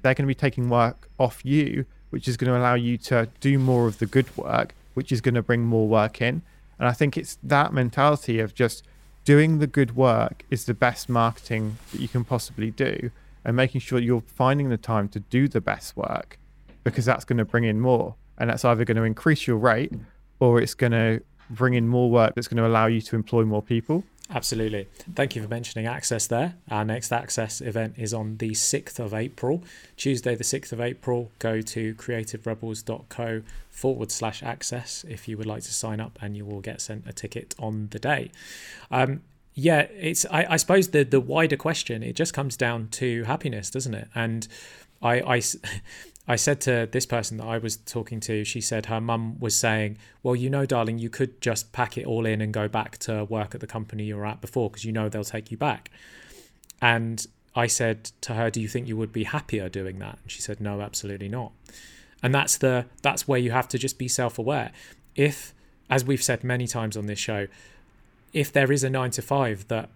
they're 0.00 0.14
going 0.14 0.24
to 0.24 0.28
be 0.28 0.34
taking 0.34 0.70
work 0.70 1.10
off 1.18 1.44
you, 1.44 1.84
which 2.08 2.26
is 2.26 2.38
going 2.38 2.50
to 2.50 2.58
allow 2.58 2.74
you 2.74 2.96
to 2.96 3.28
do 3.40 3.58
more 3.58 3.86
of 3.86 3.98
the 3.98 4.06
good 4.06 4.34
work, 4.34 4.74
which 4.94 5.12
is 5.12 5.20
going 5.20 5.34
to 5.34 5.42
bring 5.42 5.62
more 5.62 5.86
work 5.86 6.22
in. 6.22 6.40
And 6.80 6.88
I 6.88 6.92
think 6.92 7.18
it's 7.18 7.38
that 7.42 7.74
mentality 7.74 8.40
of 8.40 8.54
just 8.54 8.84
doing 9.26 9.58
the 9.58 9.66
good 9.66 9.94
work 9.94 10.44
is 10.50 10.64
the 10.64 10.72
best 10.72 11.10
marketing 11.10 11.76
that 11.92 12.00
you 12.00 12.08
can 12.08 12.24
possibly 12.24 12.70
do 12.70 13.10
and 13.44 13.54
making 13.54 13.82
sure 13.82 13.98
you're 13.98 14.22
finding 14.22 14.70
the 14.70 14.78
time 14.78 15.06
to 15.10 15.20
do 15.20 15.46
the 15.46 15.60
best 15.60 15.94
work 15.94 16.38
because 16.82 17.04
that's 17.04 17.26
going 17.26 17.36
to 17.36 17.44
bring 17.44 17.64
in 17.64 17.80
more. 17.80 18.14
And 18.38 18.48
that's 18.48 18.64
either 18.64 18.86
going 18.86 18.96
to 18.96 19.02
increase 19.02 19.46
your 19.46 19.58
rate 19.58 19.92
or 20.40 20.58
it's 20.58 20.72
going 20.72 20.92
to 20.92 21.22
bring 21.50 21.74
in 21.74 21.86
more 21.86 22.10
work 22.10 22.34
that's 22.34 22.48
going 22.48 22.56
to 22.56 22.66
allow 22.66 22.86
you 22.86 23.02
to 23.02 23.14
employ 23.14 23.44
more 23.44 23.62
people. 23.62 24.02
Absolutely. 24.32 24.86
Thank 25.14 25.34
you 25.34 25.42
for 25.42 25.48
mentioning 25.48 25.86
Access 25.86 26.28
there. 26.28 26.54
Our 26.70 26.84
next 26.84 27.12
Access 27.12 27.60
event 27.60 27.94
is 27.98 28.14
on 28.14 28.36
the 28.36 28.50
6th 28.50 29.00
of 29.00 29.12
April. 29.12 29.64
Tuesday, 29.96 30.36
the 30.36 30.44
6th 30.44 30.72
of 30.72 30.80
April, 30.80 31.32
go 31.40 31.60
to 31.60 31.94
creativerebels.co 31.96 33.42
forward 33.70 34.12
slash 34.12 34.42
access 34.42 35.04
if 35.08 35.26
you 35.26 35.36
would 35.36 35.46
like 35.46 35.62
to 35.62 35.72
sign 35.72 36.00
up 36.00 36.18
and 36.22 36.36
you 36.36 36.44
will 36.44 36.60
get 36.60 36.80
sent 36.80 37.06
a 37.06 37.12
ticket 37.12 37.54
on 37.58 37.88
the 37.90 37.98
day. 37.98 38.30
Um, 38.90 39.22
yeah, 39.54 39.80
it's 39.98 40.24
I, 40.30 40.46
I 40.50 40.56
suppose 40.56 40.88
the 40.88 41.02
the 41.02 41.20
wider 41.20 41.56
question, 41.56 42.02
it 42.02 42.14
just 42.14 42.32
comes 42.32 42.56
down 42.56 42.88
to 42.92 43.24
happiness, 43.24 43.68
doesn't 43.70 43.94
it? 43.94 44.08
And 44.14 44.46
I, 45.02 45.20
I 45.20 45.42
I 46.30 46.36
said 46.36 46.60
to 46.60 46.88
this 46.92 47.06
person 47.06 47.38
that 47.38 47.46
I 47.46 47.58
was 47.58 47.76
talking 47.76 48.20
to, 48.20 48.44
she 48.44 48.60
said 48.60 48.86
her 48.86 49.00
mum 49.00 49.40
was 49.40 49.56
saying, 49.56 49.98
Well, 50.22 50.36
you 50.36 50.48
know, 50.48 50.64
darling, 50.64 51.00
you 51.00 51.10
could 51.10 51.40
just 51.40 51.72
pack 51.72 51.98
it 51.98 52.06
all 52.06 52.24
in 52.24 52.40
and 52.40 52.54
go 52.54 52.68
back 52.68 52.98
to 52.98 53.24
work 53.24 53.52
at 53.52 53.60
the 53.60 53.66
company 53.66 54.04
you 54.04 54.16
were 54.16 54.24
at 54.24 54.40
before 54.40 54.70
because 54.70 54.84
you 54.84 54.92
know 54.92 55.08
they'll 55.08 55.24
take 55.24 55.50
you 55.50 55.56
back. 55.56 55.90
And 56.80 57.26
I 57.56 57.66
said 57.66 58.12
to 58.20 58.34
her, 58.34 58.48
Do 58.48 58.60
you 58.60 58.68
think 58.68 58.86
you 58.86 58.96
would 58.96 59.12
be 59.12 59.24
happier 59.24 59.68
doing 59.68 59.98
that? 59.98 60.20
And 60.22 60.30
she 60.30 60.40
said, 60.40 60.60
No, 60.60 60.80
absolutely 60.80 61.28
not. 61.28 61.50
And 62.22 62.32
that's 62.32 62.56
the 62.58 62.86
that's 63.02 63.26
where 63.26 63.40
you 63.40 63.50
have 63.50 63.66
to 63.66 63.76
just 63.76 63.98
be 63.98 64.06
self-aware. 64.06 64.70
If, 65.16 65.52
as 65.90 66.04
we've 66.04 66.22
said 66.22 66.44
many 66.44 66.68
times 66.68 66.96
on 66.96 67.06
this 67.06 67.18
show, 67.18 67.48
if 68.32 68.52
there 68.52 68.70
is 68.70 68.84
a 68.84 68.90
nine 68.90 69.10
to 69.10 69.22
five 69.22 69.66
that 69.66 69.90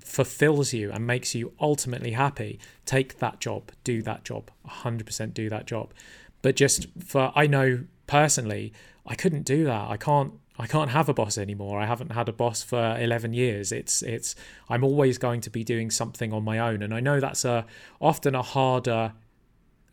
fulfills 0.00 0.72
you 0.72 0.90
and 0.90 1.06
makes 1.06 1.34
you 1.34 1.52
ultimately 1.60 2.12
happy, 2.12 2.58
take 2.84 3.18
that 3.18 3.40
job, 3.40 3.70
do 3.84 4.02
that 4.02 4.24
job, 4.24 4.50
100% 4.68 5.34
do 5.34 5.48
that 5.48 5.66
job. 5.66 5.92
But 6.42 6.56
just 6.56 6.86
for, 7.04 7.32
I 7.34 7.46
know 7.46 7.84
personally, 8.06 8.72
I 9.06 9.14
couldn't 9.14 9.44
do 9.44 9.64
that. 9.64 9.90
I 9.90 9.96
can't. 9.96 10.34
I 10.58 10.66
can't 10.66 10.90
have 10.90 11.08
a 11.08 11.14
boss 11.14 11.38
anymore. 11.38 11.80
I 11.80 11.86
haven't 11.86 12.12
had 12.12 12.28
a 12.28 12.32
boss 12.32 12.62
for 12.62 12.96
11 13.00 13.32
years. 13.32 13.72
It's 13.72 14.02
it's 14.02 14.36
I'm 14.68 14.84
always 14.84 15.16
going 15.16 15.40
to 15.40 15.50
be 15.50 15.64
doing 15.64 15.90
something 15.90 16.30
on 16.32 16.44
my 16.44 16.58
own 16.58 16.82
and 16.82 16.92
I 16.92 17.00
know 17.00 17.20
that's 17.20 17.46
a 17.46 17.64
often 18.00 18.34
a 18.34 18.42
harder 18.42 19.14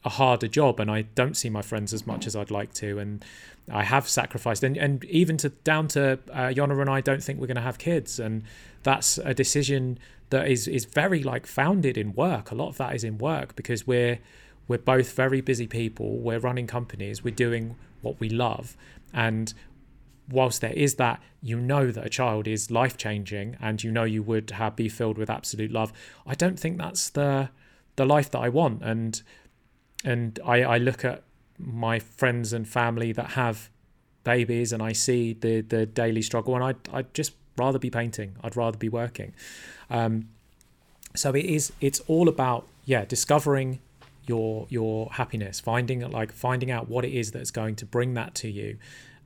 a 0.03 0.10
harder 0.10 0.48
job 0.48 0.82
and 0.82 0.91
I 0.91 1.03
don't 1.03 1.36
see 1.36 1.50
my 1.50 1.62
friends 1.62 1.94
as 1.94 2.06
much 2.06 2.27
as 2.27 2.36
I'd 2.36 2.51
like 2.51 2.74
to 2.75 3.00
and 3.00 3.24
I 3.72 3.84
have 3.84 4.08
sacrificed 4.10 4.63
and, 4.63 4.77
and 4.77 5.03
even 5.06 5.38
to 5.38 5.50
down 5.50 5.88
to 5.89 6.20
uh, 6.34 6.51
and 6.53 6.89
I 6.89 7.01
don't 7.01 7.24
think 7.24 7.39
we're 7.39 7.48
going 7.48 7.56
to 7.56 7.62
have 7.62 7.77
kids 7.77 8.20
and 8.20 8.44
that's 8.84 9.18
a 9.20 9.34
decision 9.34 10.00
that 10.30 10.48
is 10.48 10.68
is 10.68 10.86
very 10.86 11.24
like 11.24 11.46
founded 11.46 11.98
in 11.98 12.14
work. 12.14 12.52
A 12.52 12.56
lot 12.56 12.70
of 12.70 12.78
that 12.78 12.96
is 12.96 13.04
in 13.04 13.18
work 13.18 13.56
because 13.56 13.88
we're 13.88 14.20
we're 14.68 14.78
both 14.78 15.14
very 15.14 15.42
busy 15.42 15.68
people. 15.68 16.18
We're 16.18 16.40
running 16.40 16.68
companies. 16.68 17.24
We're 17.24 17.34
doing 17.34 17.76
what 18.02 18.20
we 18.20 18.30
love, 18.30 18.78
and 19.14 19.54
whilst 20.32 20.62
there 20.62 20.74
is 20.74 20.96
that, 20.96 21.22
you 21.42 21.60
know 21.60 21.92
that 21.92 22.06
a 22.06 22.10
child 22.10 22.48
is 22.48 22.70
life 22.70 22.98
changing, 22.98 23.58
and 23.60 23.84
you 23.84 23.92
know 23.92 24.04
you 24.04 24.22
would 24.24 24.52
have 24.52 24.76
be 24.76 24.90
filled 24.90 25.18
with 25.18 25.30
absolute 25.30 25.72
love. 25.72 25.92
I 26.26 26.36
don't 26.36 26.60
think 26.60 26.78
that's 26.78 27.10
the 27.10 27.50
the 27.96 28.06
life 28.06 28.32
that 28.32 28.40
I 28.40 28.50
want, 28.50 28.84
and 28.84 29.22
and 30.06 30.40
I, 30.46 30.64
I 30.64 30.78
look 30.78 31.04
at 31.04 31.24
my 31.58 32.00
friends 32.00 32.54
and 32.54 32.68
family 32.68 33.12
that 33.14 33.32
have 33.32 33.70
babies, 34.24 34.72
and 34.72 34.82
I 34.82 34.94
see 34.94 35.34
the 35.34 35.62
the 35.62 35.86
daily 35.86 36.22
struggle, 36.22 36.56
and 36.56 36.64
I 36.64 36.98
I 36.98 37.02
just 37.14 37.34
rather 37.60 37.78
be 37.78 37.89
painting. 37.89 38.36
I'd 38.44 38.56
rather 38.56 38.78
be 38.78 38.89
working. 38.89 39.34
Um, 39.89 40.30
so 41.16 41.34
it 41.34 41.46
is. 41.46 41.72
It's 41.82 42.00
all 42.08 42.28
about 42.28 42.66
yeah, 42.86 43.06
discovering 43.06 43.80
your 44.25 44.66
your 44.70 45.10
happiness, 45.12 45.60
finding 45.60 46.00
like 46.10 46.32
finding 46.32 46.72
out 46.72 46.89
what 46.89 47.06
it 47.06 47.13
is 47.13 47.32
that's 47.32 47.51
going 47.51 47.75
to 47.75 47.86
bring 47.86 48.16
that 48.16 48.34
to 48.36 48.50
you, 48.50 48.78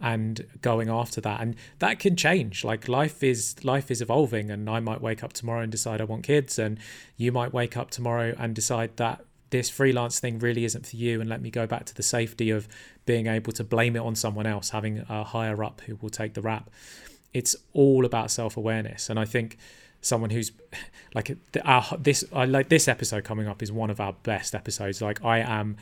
and 0.03 0.45
going 0.61 0.89
after 0.89 1.21
that 1.21 1.39
and 1.39 1.55
that 1.79 1.97
can 1.97 2.15
change 2.15 2.65
like 2.65 2.89
life 2.89 3.23
is 3.23 3.55
life 3.63 3.89
is 3.89 4.01
evolving 4.01 4.51
and 4.51 4.69
i 4.69 4.79
might 4.79 5.01
wake 5.01 5.23
up 5.23 5.31
tomorrow 5.31 5.61
and 5.61 5.71
decide 5.71 6.01
i 6.01 6.03
want 6.03 6.23
kids 6.23 6.59
and 6.59 6.77
you 7.15 7.31
might 7.31 7.53
wake 7.53 7.77
up 7.77 7.89
tomorrow 7.89 8.35
and 8.37 8.53
decide 8.53 8.95
that 8.97 9.23
this 9.51 9.69
freelance 9.69 10.19
thing 10.19 10.39
really 10.39 10.65
isn't 10.65 10.85
for 10.85 10.97
you 10.97 11.21
and 11.21 11.29
let 11.29 11.41
me 11.41 11.49
go 11.49 11.65
back 11.65 11.85
to 11.85 11.95
the 11.95 12.03
safety 12.03 12.49
of 12.49 12.67
being 13.05 13.27
able 13.27 13.53
to 13.53 13.63
blame 13.63 13.95
it 13.95 13.99
on 13.99 14.13
someone 14.13 14.45
else 14.45 14.71
having 14.71 15.05
a 15.07 15.23
higher 15.23 15.63
up 15.63 15.79
who 15.81 15.95
will 16.01 16.09
take 16.09 16.33
the 16.33 16.41
rap 16.41 16.69
it's 17.33 17.55
all 17.73 18.05
about 18.05 18.31
self-awareness 18.31 19.09
and 19.09 19.19
i 19.19 19.25
think 19.25 19.57
someone 20.01 20.29
who's 20.29 20.51
like 21.15 21.37
our, 21.63 21.85
this 21.97 22.25
I 22.33 22.45
like 22.45 22.69
this 22.69 22.87
episode 22.87 23.23
coming 23.23 23.47
up 23.47 23.61
is 23.61 23.71
one 23.71 23.89
of 23.89 23.99
our 23.99 24.13
best 24.23 24.55
episodes 24.55 25.01
like 25.01 25.23
i 25.23 25.39
am 25.39 25.77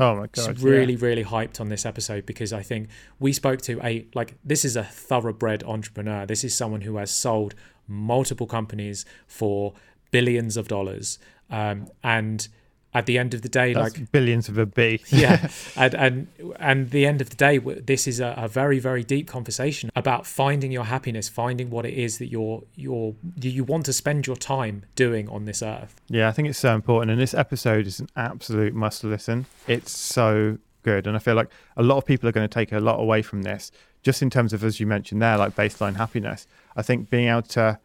Oh 0.00 0.14
my 0.14 0.28
god! 0.28 0.60
Really, 0.60 0.92
yeah. 0.92 1.04
really 1.04 1.24
hyped 1.24 1.60
on 1.60 1.70
this 1.70 1.84
episode 1.84 2.24
because 2.24 2.52
I 2.52 2.62
think 2.62 2.88
we 3.18 3.32
spoke 3.32 3.60
to 3.62 3.84
a 3.84 4.06
like 4.14 4.36
this 4.44 4.64
is 4.64 4.76
a 4.76 4.84
thoroughbred 4.84 5.64
entrepreneur. 5.64 6.24
This 6.24 6.44
is 6.44 6.54
someone 6.54 6.82
who 6.82 6.98
has 6.98 7.10
sold 7.10 7.56
multiple 7.88 8.46
companies 8.46 9.04
for 9.26 9.74
billions 10.12 10.56
of 10.56 10.68
dollars, 10.68 11.18
um, 11.50 11.88
and 12.04 12.46
at 12.94 13.06
the 13.06 13.18
end 13.18 13.34
of 13.34 13.42
the 13.42 13.48
day, 13.48 13.74
That's 13.74 13.98
like 13.98 14.12
billions 14.12 14.48
of 14.48 14.56
a 14.56 14.66
B. 14.66 15.00
yeah, 15.08 15.50
and 15.76 15.94
and 15.94 16.26
and 16.58 16.90
the 16.90 17.06
end 17.06 17.20
of 17.20 17.30
the 17.30 17.36
day, 17.36 17.58
this 17.58 18.06
is 18.06 18.20
a, 18.20 18.34
a, 18.36 18.48
very 18.48 18.78
very 18.78 19.04
deep 19.04 19.28
conversation 19.28 19.90
about 19.94 20.26
finding 20.26 20.72
your 20.72 20.84
happiness, 20.84 21.28
finding 21.28 21.70
what 21.70 21.84
it 21.84 21.94
is 21.94 22.18
that 22.18 22.26
you're 22.26 22.62
you're 22.74 23.14
you 23.40 23.64
want 23.64 23.84
to 23.86 23.92
spend 23.92 24.26
your 24.26 24.36
time 24.36 24.84
doing 24.94 25.28
on 25.28 25.44
this 25.44 25.62
earth. 25.62 26.00
Yeah, 26.08 26.28
I 26.28 26.32
think 26.32 26.48
it's 26.48 26.58
so 26.58 26.74
important, 26.74 27.10
and 27.10 27.20
this 27.20 27.34
episode 27.34 27.86
is 27.86 28.00
an 28.00 28.08
absolute 28.16 28.74
must 28.74 29.04
listen. 29.04 29.46
It's 29.66 29.96
so 29.96 30.58
good, 30.82 31.06
and 31.06 31.14
I 31.14 31.18
feel 31.18 31.34
like 31.34 31.50
a 31.76 31.82
lot 31.82 31.98
of 31.98 32.06
people 32.06 32.28
are 32.28 32.32
going 32.32 32.48
to 32.48 32.52
take 32.52 32.72
a 32.72 32.80
lot 32.80 32.98
away 32.98 33.20
from 33.20 33.42
this, 33.42 33.70
just 34.02 34.22
in 34.22 34.30
terms 34.30 34.52
of 34.54 34.64
as 34.64 34.80
you 34.80 34.86
mentioned 34.86 35.20
there, 35.20 35.36
like 35.36 35.54
baseline 35.54 35.96
happiness. 35.96 36.46
I 36.74 36.82
think 36.82 37.10
being 37.10 37.28
able 37.28 37.42
to 37.42 37.78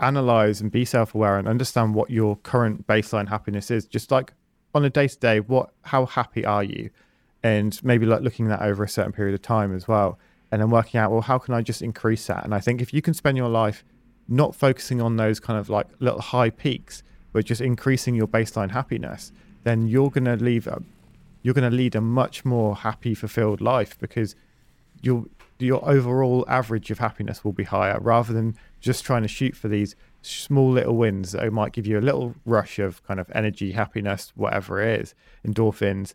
analyze 0.00 0.60
and 0.60 0.70
be 0.70 0.84
self-aware 0.84 1.38
and 1.38 1.46
understand 1.46 1.94
what 1.94 2.10
your 2.10 2.36
current 2.36 2.86
baseline 2.86 3.28
happiness 3.28 3.70
is. 3.70 3.86
Just 3.86 4.10
like 4.10 4.32
on 4.74 4.84
a 4.84 4.90
day-to-day 4.90 5.40
what 5.40 5.70
how 5.82 6.06
happy 6.06 6.44
are 6.44 6.64
you? 6.64 6.90
And 7.42 7.78
maybe 7.84 8.06
like 8.06 8.22
looking 8.22 8.48
that 8.48 8.62
over 8.62 8.82
a 8.82 8.88
certain 8.88 9.12
period 9.12 9.34
of 9.34 9.42
time 9.42 9.74
as 9.74 9.86
well 9.86 10.18
and 10.54 10.62
then 10.62 10.70
working 10.70 11.00
out 11.00 11.10
well 11.10 11.20
how 11.20 11.36
can 11.36 11.52
i 11.52 11.60
just 11.60 11.82
increase 11.82 12.26
that? 12.28 12.44
And 12.44 12.54
i 12.54 12.60
think 12.60 12.80
if 12.80 12.94
you 12.94 13.02
can 13.02 13.12
spend 13.12 13.36
your 13.36 13.48
life 13.48 13.84
not 14.28 14.54
focusing 14.54 15.00
on 15.00 15.16
those 15.16 15.40
kind 15.40 15.58
of 15.58 15.68
like 15.68 15.86
little 15.98 16.20
high 16.20 16.50
peaks 16.50 17.02
but 17.32 17.44
just 17.44 17.60
increasing 17.60 18.14
your 18.14 18.28
baseline 18.28 18.70
happiness 18.70 19.32
then 19.64 19.88
you're 19.88 20.10
going 20.10 20.24
to 20.24 20.36
leave 20.36 20.66
a, 20.66 20.80
you're 21.42 21.54
going 21.54 21.68
to 21.68 21.76
lead 21.76 21.94
a 21.96 22.00
much 22.00 22.44
more 22.44 22.76
happy 22.76 23.14
fulfilled 23.14 23.60
life 23.60 23.98
because 23.98 24.36
your 25.02 25.24
your 25.64 25.88
overall 25.88 26.44
average 26.48 26.90
of 26.90 26.98
happiness 26.98 27.44
will 27.44 27.52
be 27.52 27.64
higher 27.64 27.98
rather 28.00 28.32
than 28.32 28.56
just 28.80 29.04
trying 29.04 29.22
to 29.22 29.28
shoot 29.28 29.56
for 29.56 29.68
these 29.68 29.96
small 30.22 30.70
little 30.70 30.96
wins 30.96 31.32
that 31.32 31.52
might 31.52 31.72
give 31.72 31.86
you 31.86 31.98
a 31.98 32.00
little 32.00 32.34
rush 32.44 32.78
of 32.78 33.02
kind 33.04 33.20
of 33.20 33.30
energy, 33.34 33.72
happiness, 33.72 34.32
whatever 34.34 34.80
it 34.82 35.00
is, 35.00 35.14
endorphins, 35.46 36.14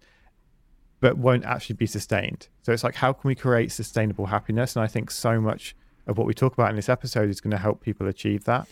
but 0.99 1.17
won't 1.17 1.45
actually 1.45 1.75
be 1.75 1.85
sustained. 1.85 2.47
So 2.63 2.73
it's 2.73 2.83
like, 2.83 2.95
how 2.95 3.13
can 3.13 3.27
we 3.27 3.35
create 3.35 3.71
sustainable 3.71 4.27
happiness? 4.27 4.75
And 4.75 4.83
I 4.83 4.87
think 4.87 5.11
so 5.11 5.39
much 5.39 5.75
of 6.07 6.17
what 6.17 6.27
we 6.27 6.33
talk 6.33 6.53
about 6.53 6.69
in 6.69 6.75
this 6.75 6.89
episode 6.89 7.29
is 7.29 7.39
going 7.39 7.51
to 7.51 7.57
help 7.57 7.81
people 7.81 8.07
achieve 8.07 8.45
that. 8.45 8.67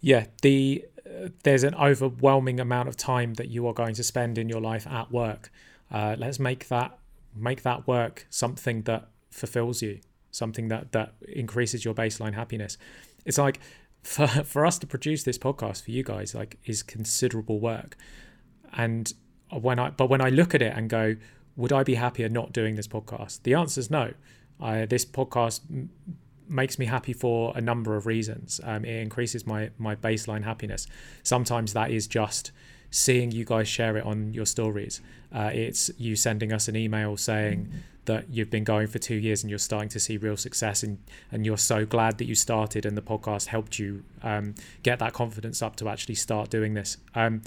Yeah, 0.00 0.26
the 0.42 0.84
uh, 1.06 1.28
there's 1.42 1.64
an 1.64 1.74
overwhelming 1.74 2.60
amount 2.60 2.88
of 2.88 2.96
time 2.96 3.34
that 3.34 3.48
you 3.48 3.66
are 3.66 3.74
going 3.74 3.94
to 3.94 4.02
spend 4.02 4.38
in 4.38 4.48
your 4.48 4.60
life 4.60 4.86
at 4.86 5.10
work. 5.10 5.50
Uh, 5.90 6.16
let's 6.18 6.38
make 6.38 6.68
that 6.68 6.98
make 7.34 7.62
that 7.62 7.86
work 7.86 8.26
something 8.30 8.82
that 8.82 9.08
fulfills 9.30 9.82
you, 9.82 10.00
something 10.36 10.68
that 10.68 10.92
that 10.92 11.14
increases 11.28 11.84
your 11.84 11.94
baseline 11.94 12.34
happiness. 12.34 12.78
It's 13.24 13.38
like 13.38 13.60
for 14.02 14.26
for 14.44 14.66
us 14.66 14.78
to 14.78 14.86
produce 14.86 15.24
this 15.24 15.38
podcast 15.38 15.84
for 15.84 15.90
you 15.90 16.02
guys 16.02 16.34
like 16.34 16.58
is 16.64 16.82
considerable 16.82 17.60
work. 17.60 17.96
And 18.72 19.12
when 19.50 19.78
i 19.78 19.90
but 19.90 20.10
when 20.10 20.20
i 20.20 20.28
look 20.28 20.54
at 20.54 20.60
it 20.60 20.72
and 20.76 20.90
go 20.90 21.14
would 21.54 21.72
i 21.72 21.84
be 21.84 21.94
happier 21.94 22.28
not 22.28 22.52
doing 22.52 22.76
this 22.76 22.88
podcast? 22.88 23.42
The 23.42 23.54
answer 23.54 23.80
is 23.80 23.90
no. 23.90 24.12
I, 24.60 24.86
this 24.86 25.04
podcast 25.04 25.60
makes 26.48 26.78
me 26.78 26.86
happy 26.86 27.12
for 27.12 27.52
a 27.56 27.60
number 27.60 27.96
of 27.96 28.06
reasons. 28.06 28.60
Um, 28.64 28.84
it 28.84 29.00
increases 29.00 29.46
my 29.46 29.70
my 29.78 29.94
baseline 29.94 30.44
happiness. 30.44 30.86
Sometimes 31.22 31.72
that 31.72 31.90
is 31.90 32.06
just 32.06 32.52
seeing 32.90 33.30
you 33.30 33.44
guys 33.44 33.68
share 33.68 33.96
it 33.96 34.04
on 34.04 34.32
your 34.32 34.46
stories. 34.46 35.00
Uh, 35.34 35.50
it's 35.52 35.90
you 35.98 36.16
sending 36.16 36.52
us 36.52 36.68
an 36.68 36.76
email 36.76 37.16
saying 37.16 37.68
that 38.04 38.28
you've 38.30 38.50
been 38.50 38.64
going 38.64 38.86
for 38.86 38.98
two 39.00 39.16
years 39.16 39.42
and 39.42 39.50
you're 39.50 39.58
starting 39.58 39.88
to 39.88 39.98
see 39.98 40.16
real 40.16 40.36
success 40.36 40.82
and 40.82 40.98
and 41.32 41.44
you're 41.44 41.58
so 41.58 41.84
glad 41.84 42.18
that 42.18 42.24
you 42.24 42.34
started 42.34 42.86
and 42.86 42.96
the 42.96 43.02
podcast 43.02 43.46
helped 43.46 43.78
you 43.78 44.04
um, 44.22 44.54
get 44.82 44.98
that 44.98 45.12
confidence 45.12 45.62
up 45.62 45.76
to 45.76 45.88
actually 45.88 46.14
start 46.14 46.50
doing 46.50 46.74
this. 46.74 46.96
Um, 47.14 47.42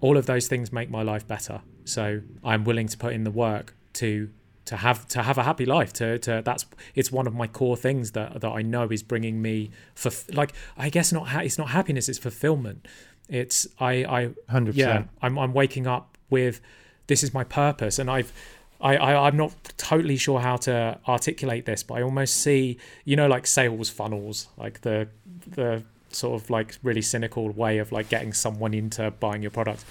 all 0.00 0.16
of 0.16 0.26
those 0.26 0.46
things 0.46 0.72
make 0.72 0.90
my 0.90 1.02
life 1.02 1.26
better. 1.26 1.62
So 1.84 2.20
i'm 2.44 2.64
willing 2.64 2.88
to 2.88 2.98
put 2.98 3.12
in 3.12 3.24
the 3.24 3.30
work 3.30 3.74
to 3.94 4.28
to 4.66 4.76
have 4.76 5.08
to 5.08 5.22
have 5.22 5.38
a 5.38 5.42
happy 5.42 5.64
life 5.64 5.92
to 5.94 6.18
to 6.18 6.42
that's 6.44 6.66
it's 6.94 7.10
one 7.10 7.26
of 7.26 7.34
my 7.34 7.46
core 7.46 7.76
things 7.76 8.12
that 8.12 8.40
that 8.40 8.50
I 8.50 8.62
know 8.62 8.88
is 8.90 9.02
bringing 9.02 9.40
me 9.40 9.70
for 9.94 10.10
like 10.32 10.52
I 10.76 10.90
guess 10.90 11.12
not 11.12 11.28
ha- 11.28 11.40
it's 11.40 11.58
not 11.58 11.70
happiness 11.70 12.08
it's 12.08 12.18
fulfillment 12.18 12.86
it's 13.28 13.66
I 13.80 13.92
I 14.04 14.30
100%. 14.50 14.72
yeah 14.74 15.04
I'm 15.22 15.38
I'm 15.38 15.52
waking 15.52 15.86
up 15.86 16.18
with 16.30 16.60
this 17.06 17.22
is 17.22 17.32
my 17.32 17.44
purpose 17.44 17.98
and 17.98 18.10
I've 18.10 18.32
I, 18.80 18.96
I 18.96 19.26
I'm 19.26 19.36
not 19.36 19.54
totally 19.78 20.16
sure 20.16 20.40
how 20.40 20.56
to 20.56 20.98
articulate 21.08 21.64
this, 21.64 21.82
but 21.82 21.94
I 21.94 22.02
almost 22.02 22.36
see 22.36 22.78
you 23.04 23.16
know 23.16 23.26
like 23.26 23.46
sales 23.46 23.88
funnels, 23.88 24.48
like 24.58 24.82
the 24.82 25.08
the 25.46 25.82
sort 26.10 26.40
of 26.40 26.50
like 26.50 26.76
really 26.82 27.02
cynical 27.02 27.50
way 27.50 27.78
of 27.78 27.92
like 27.92 28.08
getting 28.08 28.32
someone 28.32 28.74
into 28.74 29.10
buying 29.12 29.42
your 29.42 29.50
product. 29.50 29.84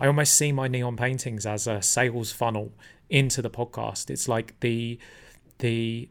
I 0.00 0.06
almost 0.06 0.34
see 0.34 0.52
my 0.52 0.68
neon 0.68 0.96
paintings 0.96 1.46
as 1.46 1.66
a 1.66 1.80
sales 1.82 2.32
funnel 2.32 2.72
into 3.12 3.42
the 3.42 3.50
podcast. 3.50 4.10
It's 4.10 4.26
like 4.26 4.58
the 4.60 4.98
the 5.58 6.08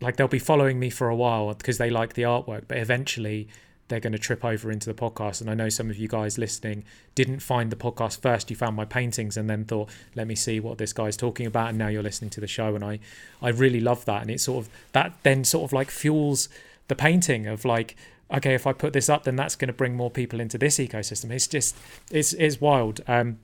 like 0.00 0.16
they'll 0.16 0.28
be 0.28 0.38
following 0.38 0.80
me 0.80 0.90
for 0.90 1.08
a 1.08 1.14
while 1.14 1.54
because 1.54 1.78
they 1.78 1.90
like 1.90 2.14
the 2.14 2.22
artwork, 2.22 2.64
but 2.66 2.78
eventually 2.78 3.48
they're 3.88 4.00
going 4.00 4.12
to 4.12 4.18
trip 4.18 4.44
over 4.44 4.72
into 4.72 4.92
the 4.92 4.94
podcast. 4.94 5.40
And 5.40 5.48
I 5.48 5.54
know 5.54 5.68
some 5.68 5.90
of 5.90 5.96
you 5.96 6.08
guys 6.08 6.38
listening 6.38 6.84
didn't 7.14 7.38
find 7.38 7.70
the 7.70 7.76
podcast 7.76 8.20
first. 8.20 8.50
You 8.50 8.56
found 8.56 8.74
my 8.74 8.84
paintings 8.84 9.36
and 9.36 9.48
then 9.48 9.64
thought, 9.64 9.90
let 10.16 10.26
me 10.26 10.34
see 10.34 10.58
what 10.58 10.78
this 10.78 10.92
guy's 10.92 11.16
talking 11.16 11.46
about. 11.46 11.68
And 11.68 11.78
now 11.78 11.86
you're 11.86 12.02
listening 12.02 12.30
to 12.30 12.40
the 12.40 12.48
show. 12.48 12.74
And 12.74 12.84
I, 12.84 12.98
I 13.40 13.50
really 13.50 13.80
love 13.80 14.04
that. 14.06 14.22
And 14.22 14.30
it 14.30 14.40
sort 14.40 14.66
of, 14.66 14.72
that 14.92 15.12
then 15.22 15.44
sort 15.44 15.64
of 15.64 15.72
like 15.72 15.90
fuels 15.90 16.48
the 16.88 16.96
painting 16.96 17.46
of 17.46 17.64
like, 17.64 17.94
okay, 18.34 18.54
if 18.54 18.66
I 18.66 18.72
put 18.72 18.92
this 18.92 19.08
up, 19.08 19.22
then 19.22 19.36
that's 19.36 19.54
going 19.54 19.68
to 19.68 19.74
bring 19.74 19.94
more 19.94 20.10
people 20.10 20.40
into 20.40 20.58
this 20.58 20.78
ecosystem. 20.78 21.30
It's 21.30 21.46
just, 21.46 21.76
it's, 22.10 22.32
it's 22.32 22.60
wild. 22.60 23.02
Um, 23.06 23.38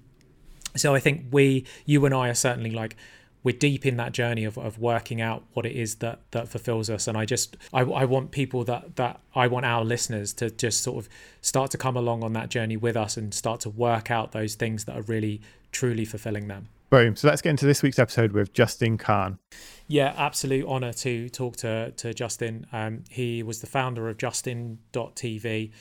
so 0.77 0.95
I 0.95 1.01
think 1.01 1.27
we, 1.31 1.65
you 1.85 2.05
and 2.05 2.15
I 2.15 2.29
are 2.29 2.35
certainly 2.35 2.71
like, 2.71 2.97
we're 3.45 3.57
deep 3.57 3.85
in 3.85 3.97
that 3.97 4.13
journey 4.13 4.45
of, 4.45 4.57
of 4.57 4.79
working 4.79 5.21
out 5.21 5.43
what 5.53 5.67
it 5.67 5.73
is 5.73 5.97
that 5.97 6.21
that 6.31 6.49
fulfills 6.49 6.89
us. 6.89 7.09
And 7.09 7.17
i 7.17 7.25
just 7.25 7.57
I, 7.73 7.81
I 7.81 8.05
want 8.05 8.31
people 8.31 8.65
that 8.65 8.97
that 8.97 9.21
i 9.35 9.47
want 9.47 9.67
our 9.67 9.85
listeners 9.85 10.33
to 10.35 10.51
just 10.51 10.81
sort 10.81 11.05
of 11.05 11.09
start 11.41 11.71
to 11.73 11.79
come 11.79 11.97
along 11.97 12.23
on 12.23 12.33
that 12.35 12.49
journey 12.49 12.77
with 12.77 12.97
us 12.97 13.17
and 13.17 13.33
start 13.35 13.61
to 13.61 13.71
work 13.71 14.11
out 14.11 14.33
those 14.33 14.55
things 14.55 14.85
that 14.85 14.97
are 14.97 15.03
really 15.03 15.41
truly 15.73 16.05
fulfilling 16.05 16.49
them. 16.49 16.69
Boom. 16.91 17.17
So 17.17 17.27
let's 17.29 17.41
get 17.41 17.51
into 17.51 17.65
this 17.65 17.83
week's 17.83 17.99
episode 17.99 18.33
with 18.33 18.53
justin 18.53 18.99
kan 18.99 19.39
yeah 19.89 20.15
absolute 20.17 20.67
honor 20.67 20.93
to 20.93 21.29
talk 21.29 21.57
to 21.57 21.91
to 21.93 22.15
justin. 22.15 22.67
Um, 22.73 23.05
he 23.11 23.43
was 23.43 23.61
the 23.61 23.67
founder 23.67 24.09
of 24.09 24.19
justin.tv 24.19 25.73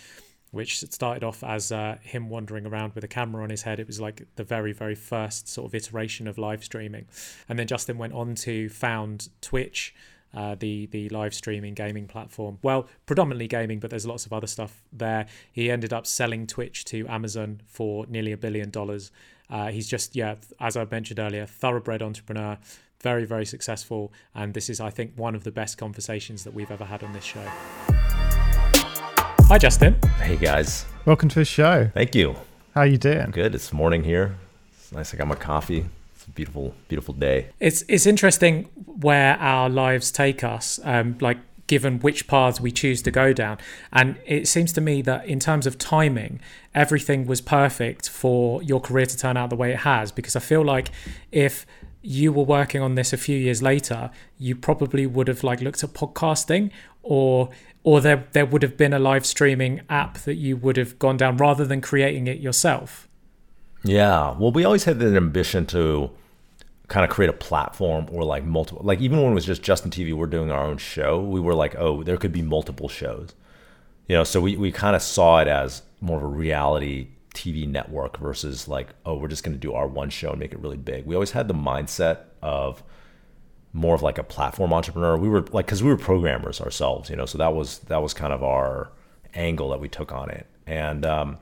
which 0.52 0.80
started 0.80 1.24
off 1.24 1.44
as 1.44 1.72
uh, 1.72 1.98
him 2.02 2.30
wandering 2.30 2.66
around 2.66 2.94
with 2.94 3.04
a 3.04 3.08
camera 3.08 3.44
on 3.44 3.50
his 3.50 3.64
head. 3.64 3.80
It 3.80 3.88
was 3.88 4.00
like 4.00 4.28
the 4.36 4.44
very, 4.44 4.74
very 4.74 4.96
first 4.96 5.48
sort 5.48 5.68
of 5.70 5.76
iteration 5.76 6.28
of 6.28 6.38
live 6.38 6.64
streaming. 6.64 7.06
And 7.48 7.58
then 7.58 7.68
Justin 7.68 7.98
went 7.98 8.14
on 8.14 8.36
to 8.36 8.70
found 8.70 9.30
Twitch, 9.42 9.96
uh, 10.34 10.56
the 10.56 10.86
the 10.88 11.10
live 11.10 11.34
streaming 11.34 11.74
gaming 11.74 12.08
platform. 12.08 12.60
Well, 12.62 12.88
predominantly 13.06 13.48
gaming, 13.48 13.80
but 13.80 13.90
there's 13.90 14.06
lots 14.06 14.26
of 14.26 14.34
other 14.34 14.48
stuff 14.48 14.84
there. 14.92 15.26
He 15.52 15.72
ended 15.72 15.94
up 15.94 16.06
selling 16.06 16.48
Twitch 16.48 16.86
to 16.86 17.08
Amazon 17.08 17.62
for 17.66 18.06
nearly 18.08 18.34
a 18.34 18.38
billion 18.38 18.70
dollars. 18.70 19.12
Uh, 19.50 19.70
he's 19.72 19.88
just 19.88 20.16
yeah, 20.16 20.36
as 20.60 20.76
I 20.78 20.86
mentioned 20.86 21.20
earlier, 21.20 21.46
thoroughbred 21.46 22.02
entrepreneur. 22.02 22.58
Very, 23.02 23.26
very 23.26 23.48
successful. 23.48 24.14
And 24.36 24.54
this 24.54 24.70
is, 24.70 24.80
I 24.80 24.92
think, 24.92 25.14
one 25.16 25.34
of 25.34 25.44
the 25.44 25.50
best 25.52 25.80
conversations 25.80 26.44
that 26.44 26.54
we've 26.54 26.70
ever 26.70 26.86
had 26.86 27.04
on 27.04 27.14
this 27.14 27.24
show. 27.24 28.01
Hi, 29.52 29.58
Justin. 29.58 29.98
Hey 30.22 30.38
guys. 30.38 30.86
welcome 31.04 31.28
to 31.28 31.40
the 31.40 31.44
show 31.44 31.92
Thank 31.94 32.16
you. 32.16 32.38
how 32.74 32.84
you 32.84 32.98
doing 32.98 33.32
Good. 33.32 33.54
It's 33.54 33.74
morning 33.74 34.06
here. 34.06 34.38
It's 34.72 34.94
nice. 34.94 35.14
I 35.14 35.18
got 35.18 35.28
my 35.28 35.36
coffee. 35.36 35.88
It's 36.16 36.26
a 36.26 36.30
beautiful, 36.30 36.74
beautiful 36.88 37.14
day. 37.14 37.50
It's 37.60 37.84
it's 37.90 38.06
interesting 38.06 38.70
where 38.86 39.38
our 39.40 39.70
lives 39.70 40.10
take 40.10 40.42
us, 40.42 40.80
um, 40.86 41.18
like 41.20 41.40
given 41.68 42.00
which 42.00 42.28
paths 42.28 42.62
we 42.62 42.72
choose 42.72 43.02
to 43.02 43.12
go 43.12 43.34
down. 43.34 43.58
And 43.92 44.16
it 44.26 44.48
seems 44.48 44.72
to 44.72 44.80
me 44.80 45.02
that 45.02 45.26
in 45.26 45.42
terms 45.42 45.68
of 45.68 45.78
timing, 45.78 46.40
everything 46.74 47.28
was 47.28 47.42
perfect 47.42 48.08
for 48.08 48.64
your 48.64 48.80
career 48.80 49.06
to 49.06 49.18
turn 49.18 49.36
out 49.36 49.50
the 49.50 49.58
way 49.58 49.72
it 49.74 49.80
has. 49.80 50.14
Because 50.14 50.38
I 50.38 50.40
feel 50.40 50.64
like 50.64 50.92
if 51.34 51.66
you 52.02 52.32
were 52.32 52.46
working 52.46 52.82
on 52.82 52.96
this 52.96 53.12
a 53.12 53.18
few 53.18 53.38
years 53.38 53.62
later, 53.62 54.12
you 54.38 54.56
probably 54.56 55.06
would 55.06 55.28
have 55.28 55.44
like 55.44 55.60
looked 55.60 55.84
at 55.84 55.92
podcasting 55.92 56.72
or 57.04 57.50
or 57.84 58.02
there 58.02 58.28
there 58.32 58.46
would 58.46 58.64
have 58.64 58.78
been 58.78 58.94
a 58.94 59.00
live 59.00 59.26
streaming 59.26 59.82
app 59.90 60.20
that 60.20 60.36
you 60.36 60.58
would 60.58 60.78
have 60.78 61.00
gone 61.00 61.18
down 61.18 61.38
rather 61.38 61.66
than 61.66 61.82
creating 61.82 62.28
it 62.28 62.40
yourself. 62.40 63.08
Yeah. 63.84 64.36
Well, 64.38 64.52
we 64.52 64.64
always 64.64 64.84
had 64.84 65.00
the 65.00 65.16
ambition 65.16 65.66
to 65.68 66.12
kind 66.88 67.04
of 67.04 67.10
create 67.10 67.30
a 67.30 67.34
platform 67.34 68.06
or 68.12 68.24
like 68.24 68.44
multiple 68.44 68.84
like 68.84 69.00
even 69.00 69.22
when 69.22 69.32
it 69.32 69.36
was 69.36 69.46
just 69.46 69.62
Justin 69.62 69.92
TV, 69.92 70.14
we're 70.14 70.28
doing 70.28 70.52
our 70.52 70.66
own 70.66 70.78
show, 70.78 71.20
we 71.20 71.40
were 71.40 71.56
like, 71.56 71.76
oh, 71.78 72.04
there 72.04 72.18
could 72.18 72.34
be 72.34 72.42
multiple 72.42 72.90
shows. 72.90 73.34
You 74.08 74.18
know, 74.18 74.24
so 74.24 74.42
we, 74.42 74.58
we 74.58 74.72
kind 74.72 74.96
of 74.96 75.02
saw 75.02 75.40
it 75.40 75.48
as 75.48 75.84
more 76.02 76.18
of 76.18 76.24
a 76.24 76.28
reality 76.28 77.08
TV 77.34 77.68
network 77.68 78.18
versus 78.18 78.68
like, 78.68 78.90
oh, 79.06 79.16
we're 79.16 79.30
just 79.30 79.44
going 79.44 79.54
to 79.54 79.60
do 79.60 79.74
our 79.74 79.88
one 79.88 80.10
show 80.10 80.32
and 80.32 80.40
make 80.40 80.52
it 80.52 80.60
really 80.60 80.78
big. 80.78 81.06
We 81.06 81.16
always 81.16 81.32
had 81.32 81.48
the 81.48 81.54
mindset 81.54 82.24
of 82.42 82.84
more 83.74 83.96
of 83.96 84.02
like 84.02 84.18
a 84.18 84.24
platform 84.24 84.74
entrepreneur. 84.74 85.18
We 85.18 85.30
were 85.30 85.42
like, 85.52 85.66
because 85.66 85.82
we 85.82 85.90
were 85.90 85.98
programmers 85.98 86.60
ourselves, 86.60 87.10
you 87.10 87.16
know, 87.16 87.26
so 87.26 87.38
that 87.38 87.54
was 87.54 87.80
that 87.80 88.02
was 88.02 88.14
kind 88.14 88.34
of 88.34 88.44
our 88.44 88.92
angle 89.34 89.70
that 89.70 89.80
we 89.80 89.88
took 89.88 90.12
on 90.12 90.30
it. 90.30 90.46
And 90.68 91.06
um, 91.06 91.38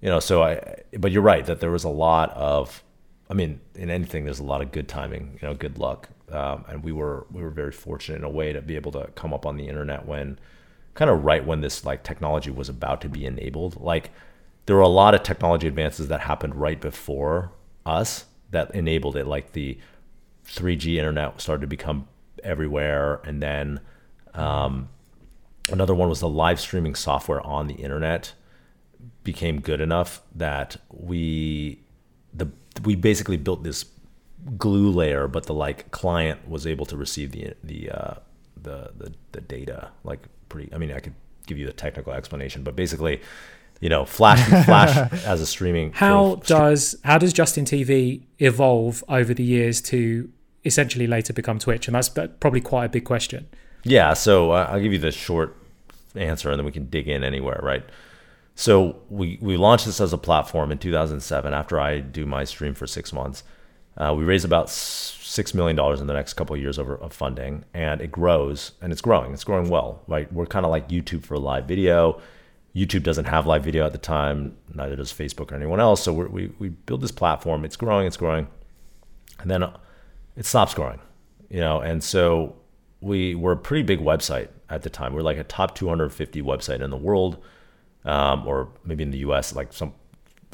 you 0.00 0.08
know, 0.08 0.20
so 0.20 0.42
I, 0.42 0.82
but 0.98 1.12
you're 1.12 1.22
right 1.22 1.44
that 1.46 1.60
there 1.60 1.70
was 1.70 1.84
a 1.84 1.90
lot 1.90 2.30
of, 2.32 2.82
I 3.28 3.34
mean, 3.34 3.60
in 3.74 3.90
anything, 3.90 4.24
there's 4.24 4.38
a 4.38 4.44
lot 4.44 4.62
of 4.62 4.72
good 4.72 4.88
timing, 4.88 5.38
you 5.40 5.48
know, 5.48 5.54
good 5.54 5.78
luck. 5.78 6.08
Um, 6.30 6.64
and 6.68 6.84
we 6.84 6.92
were 6.92 7.26
we 7.30 7.42
were 7.42 7.50
very 7.50 7.72
fortunate 7.72 8.18
in 8.18 8.24
a 8.24 8.30
way 8.30 8.52
to 8.52 8.60
be 8.60 8.76
able 8.76 8.92
to 8.92 9.08
come 9.14 9.34
up 9.34 9.46
on 9.46 9.56
the 9.56 9.66
internet 9.68 10.06
when, 10.06 10.38
kind 10.94 11.10
of 11.10 11.24
right 11.24 11.44
when 11.44 11.60
this 11.60 11.84
like 11.84 12.02
technology 12.02 12.50
was 12.50 12.68
about 12.68 13.00
to 13.00 13.08
be 13.08 13.26
enabled. 13.26 13.80
Like 13.80 14.10
there 14.66 14.76
were 14.76 14.82
a 14.82 14.88
lot 14.88 15.14
of 15.14 15.22
technology 15.22 15.66
advances 15.66 16.08
that 16.08 16.20
happened 16.20 16.54
right 16.54 16.80
before 16.80 17.50
us 17.84 18.26
that 18.50 18.74
enabled 18.74 19.16
it, 19.16 19.26
like 19.26 19.52
the 19.52 19.78
3G 20.50 20.96
internet 20.96 21.40
started 21.40 21.62
to 21.62 21.66
become 21.66 22.08
everywhere, 22.42 23.20
and 23.24 23.42
then 23.42 23.80
um, 24.34 24.88
another 25.70 25.94
one 25.94 26.08
was 26.08 26.20
the 26.20 26.28
live 26.28 26.60
streaming 26.60 26.94
software 26.94 27.44
on 27.46 27.66
the 27.66 27.74
internet 27.74 28.32
became 29.24 29.60
good 29.60 29.80
enough 29.80 30.22
that 30.34 30.76
we 30.90 31.80
the 32.34 32.48
we 32.84 32.94
basically 32.94 33.36
built 33.36 33.62
this 33.62 33.84
glue 34.56 34.90
layer, 34.90 35.28
but 35.28 35.44
the 35.44 35.54
like 35.54 35.90
client 35.90 36.48
was 36.48 36.66
able 36.66 36.86
to 36.86 36.96
receive 36.96 37.32
the 37.32 37.54
the 37.62 37.90
uh, 37.90 38.14
the, 38.62 38.92
the 38.96 39.12
the 39.32 39.40
data 39.40 39.90
like 40.04 40.20
pretty. 40.48 40.72
I 40.72 40.78
mean, 40.78 40.92
I 40.92 41.00
could 41.00 41.14
give 41.46 41.58
you 41.58 41.66
the 41.66 41.72
technical 41.72 42.12
explanation, 42.12 42.62
but 42.62 42.76
basically, 42.76 43.20
you 43.80 43.88
know, 43.88 44.04
Flash 44.04 44.46
Flash 44.64 44.96
as 45.24 45.40
a 45.40 45.46
streaming. 45.46 45.92
How 45.92 46.36
does 46.46 46.96
how 47.04 47.18
does 47.18 47.32
Justin 47.32 47.64
TV 47.64 48.22
evolve 48.38 49.04
over 49.08 49.34
the 49.34 49.44
years 49.44 49.80
to 49.82 50.30
essentially 50.64 51.06
later 51.06 51.32
become 51.32 51.58
Twitch? 51.58 51.88
And 51.88 51.94
that's 51.94 52.08
probably 52.08 52.60
quite 52.60 52.86
a 52.86 52.88
big 52.88 53.04
question. 53.04 53.48
Yeah, 53.82 54.14
so 54.14 54.52
uh, 54.52 54.68
I'll 54.70 54.80
give 54.80 54.92
you 54.92 54.98
the 54.98 55.10
short 55.10 55.56
answer, 56.14 56.50
and 56.50 56.58
then 56.58 56.66
we 56.66 56.72
can 56.72 56.88
dig 56.88 57.08
in 57.08 57.24
anywhere, 57.24 57.60
right? 57.62 57.84
So 58.54 59.00
we 59.08 59.38
we 59.40 59.56
launched 59.56 59.86
this 59.86 60.00
as 60.00 60.12
a 60.12 60.18
platform 60.18 60.70
in 60.70 60.78
2007. 60.78 61.54
After 61.54 61.80
I 61.80 62.00
do 62.00 62.26
my 62.26 62.44
stream 62.44 62.74
for 62.74 62.86
six 62.86 63.12
months, 63.12 63.42
uh, 63.96 64.14
we 64.16 64.24
raised 64.24 64.44
about 64.44 64.68
six 64.68 65.54
million 65.54 65.76
dollars 65.76 66.00
in 66.00 66.06
the 66.06 66.12
next 66.12 66.34
couple 66.34 66.54
of 66.54 66.60
years 66.60 66.78
over 66.78 66.96
of 66.96 67.12
funding, 67.12 67.64
and 67.72 68.00
it 68.00 68.12
grows 68.12 68.72
and 68.82 68.92
it's 68.92 69.00
growing. 69.00 69.32
It's 69.32 69.44
growing 69.44 69.70
well, 69.70 70.02
right? 70.06 70.30
We're 70.32 70.46
kind 70.46 70.66
of 70.66 70.70
like 70.70 70.88
YouTube 70.88 71.24
for 71.24 71.38
live 71.38 71.66
video. 71.66 72.20
YouTube 72.74 73.02
doesn't 73.02 73.24
have 73.24 73.46
live 73.46 73.64
video 73.64 73.84
at 73.84 73.92
the 73.92 73.98
time, 73.98 74.56
neither 74.74 74.94
does 74.94 75.12
Facebook 75.12 75.50
or 75.50 75.56
anyone 75.56 75.80
else. 75.80 76.02
So 76.02 76.12
we 76.12 76.52
we 76.58 76.68
build 76.68 77.00
this 77.00 77.12
platform. 77.12 77.64
It's 77.64 77.76
growing, 77.76 78.06
it's 78.06 78.16
growing, 78.16 78.46
and 79.38 79.50
then 79.50 79.64
it 80.40 80.46
stops 80.46 80.72
growing, 80.72 80.98
you 81.50 81.60
know. 81.60 81.80
And 81.80 82.02
so 82.02 82.56
we 83.02 83.34
were 83.34 83.52
a 83.52 83.56
pretty 83.56 83.82
big 83.82 84.00
website 84.00 84.48
at 84.70 84.80
the 84.80 84.88
time. 84.88 85.12
We 85.12 85.16
we're 85.16 85.22
like 85.22 85.36
a 85.36 85.44
top 85.44 85.74
250 85.74 86.40
website 86.40 86.80
in 86.80 86.88
the 86.88 86.96
world, 86.96 87.44
um, 88.06 88.46
or 88.48 88.70
maybe 88.82 89.02
in 89.02 89.10
the 89.10 89.18
U.S. 89.18 89.54
Like 89.54 89.70
some, 89.74 89.92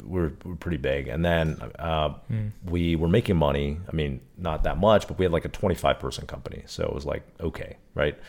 we're, 0.03 0.33
we're 0.43 0.55
pretty 0.55 0.75
big. 0.75 1.07
And 1.07 1.23
then 1.23 1.57
uh, 1.79 2.09
mm. 2.29 2.51
we 2.65 2.97
were 2.97 3.07
making 3.07 3.37
money. 3.37 3.79
I 3.87 3.95
mean, 3.95 4.19
not 4.37 4.63
that 4.63 4.77
much, 4.77 5.07
but 5.07 5.17
we 5.17 5.23
had 5.23 5.31
like 5.31 5.45
a 5.45 5.49
25 5.49 5.99
person 5.99 6.27
company, 6.27 6.63
so 6.65 6.83
it 6.83 6.93
was 6.93 7.05
like 7.05 7.23
okay, 7.39 7.77
right? 7.95 8.19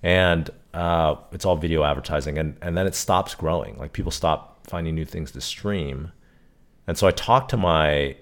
and 0.00 0.50
uh, 0.74 1.16
it's 1.32 1.44
all 1.44 1.56
video 1.56 1.82
advertising 1.82 2.38
and, 2.38 2.56
and 2.62 2.76
then 2.76 2.86
it 2.86 2.94
stops 2.94 3.34
growing 3.34 3.76
like 3.78 3.92
people 3.92 4.12
stop 4.12 4.64
finding 4.64 4.94
new 4.94 5.04
things 5.04 5.32
to 5.32 5.40
stream 5.40 6.12
and 6.86 6.96
so 6.96 7.08
i 7.08 7.10
talked 7.10 7.50
to 7.50 7.56
my 7.56 8.14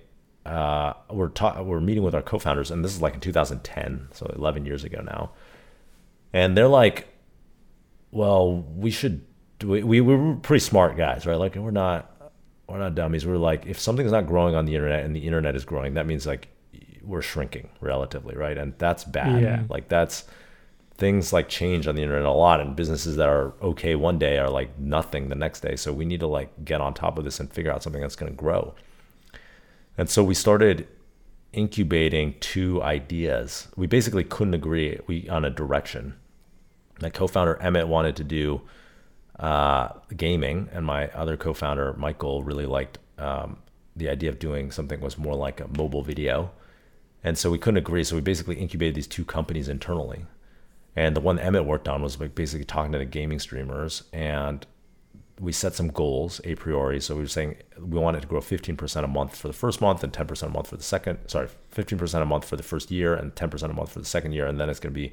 uh, 0.47 0.95
we're, 1.11 1.29
ta- 1.29 1.61
we're 1.63 1.81
meeting 1.81 2.05
with 2.05 2.15
our 2.15 2.23
co-founders 2.23 2.71
and 2.71 2.85
this 2.85 2.95
is 2.95 3.03
like 3.03 3.15
in 3.15 3.21
2010 3.21 4.09
so 4.13 4.27
11 4.37 4.65
years 4.65 4.85
ago 4.85 5.01
now. 5.03 5.33
And 6.33 6.57
they're 6.57 6.69
like 6.69 7.09
well 8.13 8.59
we 8.77 8.91
should 8.91 9.27
do 9.59 9.69
we, 9.69 9.83
we, 9.83 10.01
we're 10.01 10.37
pretty 10.37 10.61
smart 10.65 10.97
guys 10.97 11.27
right? 11.27 11.37
Like 11.37 11.57
we're 11.57 11.71
not 11.71 12.13
we're 12.69 12.79
not 12.79 12.95
dummies. 12.95 13.27
We're 13.27 13.37
like 13.37 13.67
if 13.67 13.79
something's 13.81 14.13
not 14.13 14.27
growing 14.27 14.55
on 14.55 14.67
the 14.67 14.75
internet 14.75 15.05
and 15.05 15.17
the 15.17 15.27
internet 15.27 15.57
is 15.57 15.65
growing 15.65 15.95
that 15.95 16.07
means 16.07 16.27
like 16.27 16.49
we're 17.03 17.23
shrinking 17.23 17.69
relatively 17.81 18.37
right? 18.37 18.57
And 18.57 18.75
that's 18.79 19.03
bad. 19.05 19.43
Yeah. 19.43 19.63
like 19.69 19.89
that's 19.89 20.25
things 20.97 21.33
like 21.33 21.49
change 21.49 21.87
on 21.89 21.95
the 21.97 22.03
internet 22.03 22.25
a 22.25 22.31
lot 22.31 22.61
and 22.61 22.75
businesses 22.77 23.17
that 23.17 23.29
are 23.29 23.53
okay 23.61 23.97
one 23.97 24.19
day 24.19 24.39
are 24.39 24.49
like 24.49 24.79
nothing 24.79 25.29
the 25.29 25.35
next 25.35 25.61
day. 25.61 25.75
So 25.75 25.93
we 25.93 26.05
need 26.05 26.21
to 26.21 26.27
like 26.27 26.65
get 26.65 26.81
on 26.81 26.95
top 26.95 27.19
of 27.19 27.25
this 27.25 27.41
and 27.41 27.53
figure 27.53 27.73
out 27.73 27.83
something 27.83 28.01
that's 28.01 28.17
going 28.17 28.31
to 28.31 28.37
grow 28.37 28.75
and 29.99 30.09
so 30.09 30.23
we 30.23 30.35
started 30.35 30.89
incubating 31.53 32.35
two 32.41 32.83
ideas. 32.83 33.69
We 33.77 33.87
basically 33.87 34.25
couldn't 34.25 34.55
agree 34.55 35.01
we 35.07 35.29
on 35.29 35.45
a 35.45 35.51
direction. 35.51 36.15
My 37.01 37.11
co-founder 37.11 37.61
emmett 37.61 37.89
wanted 37.89 38.17
to 38.17 38.25
do 38.25 38.63
uh, 39.39 39.89
gaming 40.17 40.69
and 40.73 40.85
my 40.85 41.09
other 41.09 41.37
co-founder 41.37 41.95
michael 41.95 42.43
really 42.43 42.67
liked 42.67 42.99
um, 43.19 43.59
the 43.95 44.09
idea 44.09 44.29
of 44.31 44.39
doing 44.39 44.71
something 44.71 45.01
was 45.01 45.17
more 45.17 45.35
like 45.35 45.61
a 45.61 45.69
mobile 45.69 46.03
video. 46.03 46.51
And 47.25 47.37
so 47.37 47.51
we 47.51 47.59
couldn't 47.59 47.79
agree. 47.79 48.05
So 48.05 48.15
we 48.15 48.23
basically 48.23 48.57
incubated 48.57 48.95
these 48.95 49.07
two 49.07 49.25
companies 49.25 49.69
internally. 49.69 50.27
And 50.95 51.17
the 51.17 51.21
one 51.21 51.39
Emmett 51.39 51.65
worked 51.65 51.89
on 51.89 52.03
was 52.03 52.17
basically 52.17 52.65
talking 52.65 52.93
to 52.93 52.99
the 52.99 53.05
gaming 53.05 53.39
streamers 53.39 54.05
and 54.13 54.67
we 55.39 55.53
set 55.53 55.75
some 55.75 55.89
goals 55.89 56.41
a 56.45 56.55
priori. 56.55 57.01
So 57.01 57.15
we 57.15 57.23
were 57.23 57.29
saying 57.29 57.57
we 57.79 57.99
wanted 57.99 58.23
to 58.23 58.27
grow 58.27 58.41
15% 58.41 59.05
a 59.05 59.07
month 59.07 59.37
for 59.37 59.49
the 59.49 59.55
first 59.55 59.81
month 59.81 60.03
and 60.03 60.13
10% 60.13 60.43
a 60.43 60.49
month 60.49 60.69
for 60.69 60.77
the 60.77 60.83
second, 60.83 61.19
sorry, 61.27 61.49
15% 61.75 62.23
a 62.23 62.25
month 62.25 62.45
for 62.47 62.57
the 62.57 62.63
first 62.63 62.91
year 62.91 63.15
and 63.15 63.35
10% 63.35 63.63
a 63.63 63.73
month 63.73 63.93
for 63.93 63.99
the 63.99 64.07
second 64.07 64.33
year. 64.33 64.47
And 64.47 64.59
then 64.59 64.71
it's 64.71 64.81
going 64.81 64.95
to 64.95 64.99
be 64.99 65.13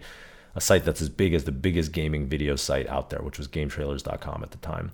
a 0.56 0.62
site 0.62 0.86
that's 0.86 1.02
as 1.02 1.10
big 1.10 1.34
as 1.34 1.44
the 1.44 1.52
biggest 1.52 1.92
gaming 1.92 2.28
video 2.28 2.56
site 2.56 2.88
out 2.88 3.10
there, 3.10 3.22
which 3.22 3.38
was 3.38 3.48
gametrailers.com 3.48 4.44
at 4.44 4.52
the 4.52 4.58
time. 4.60 4.92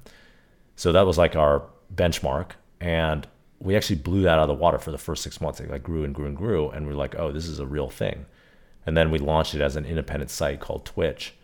So 0.76 0.92
that 0.94 1.06
was 1.06 1.18
like 1.18 1.36
our 1.36 1.64
benchmark. 1.94 2.52
And 2.80 3.28
we 3.60 3.76
actually 3.76 3.98
blew 3.98 4.22
that 4.24 4.40
out 4.40 4.44
of 4.44 4.48
the 4.48 4.54
water 4.54 4.80
for 4.80 4.92
the 4.92 4.98
first 4.98 5.22
six 5.22 5.40
months. 5.42 5.60
It 5.60 5.70
like 5.70 5.84
grew 5.84 6.04
and 6.04 6.16
grew 6.16 6.26
and 6.26 6.36
grew. 6.36 6.70
And 6.70 6.88
we 6.88 6.94
are 6.94 6.98
like, 6.98 7.16
oh, 7.20 7.32
this 7.32 7.46
is 7.46 7.60
a 7.60 7.68
real 7.68 7.90
thing. 7.90 8.26
And 8.86 8.98
then 8.98 9.12
we 9.12 9.20
launched 9.20 9.54
it 9.54 9.62
as 9.62 9.76
an 9.76 9.86
independent 9.86 10.32
site 10.32 10.60
called 10.60 10.86
Twitch. 10.86 11.36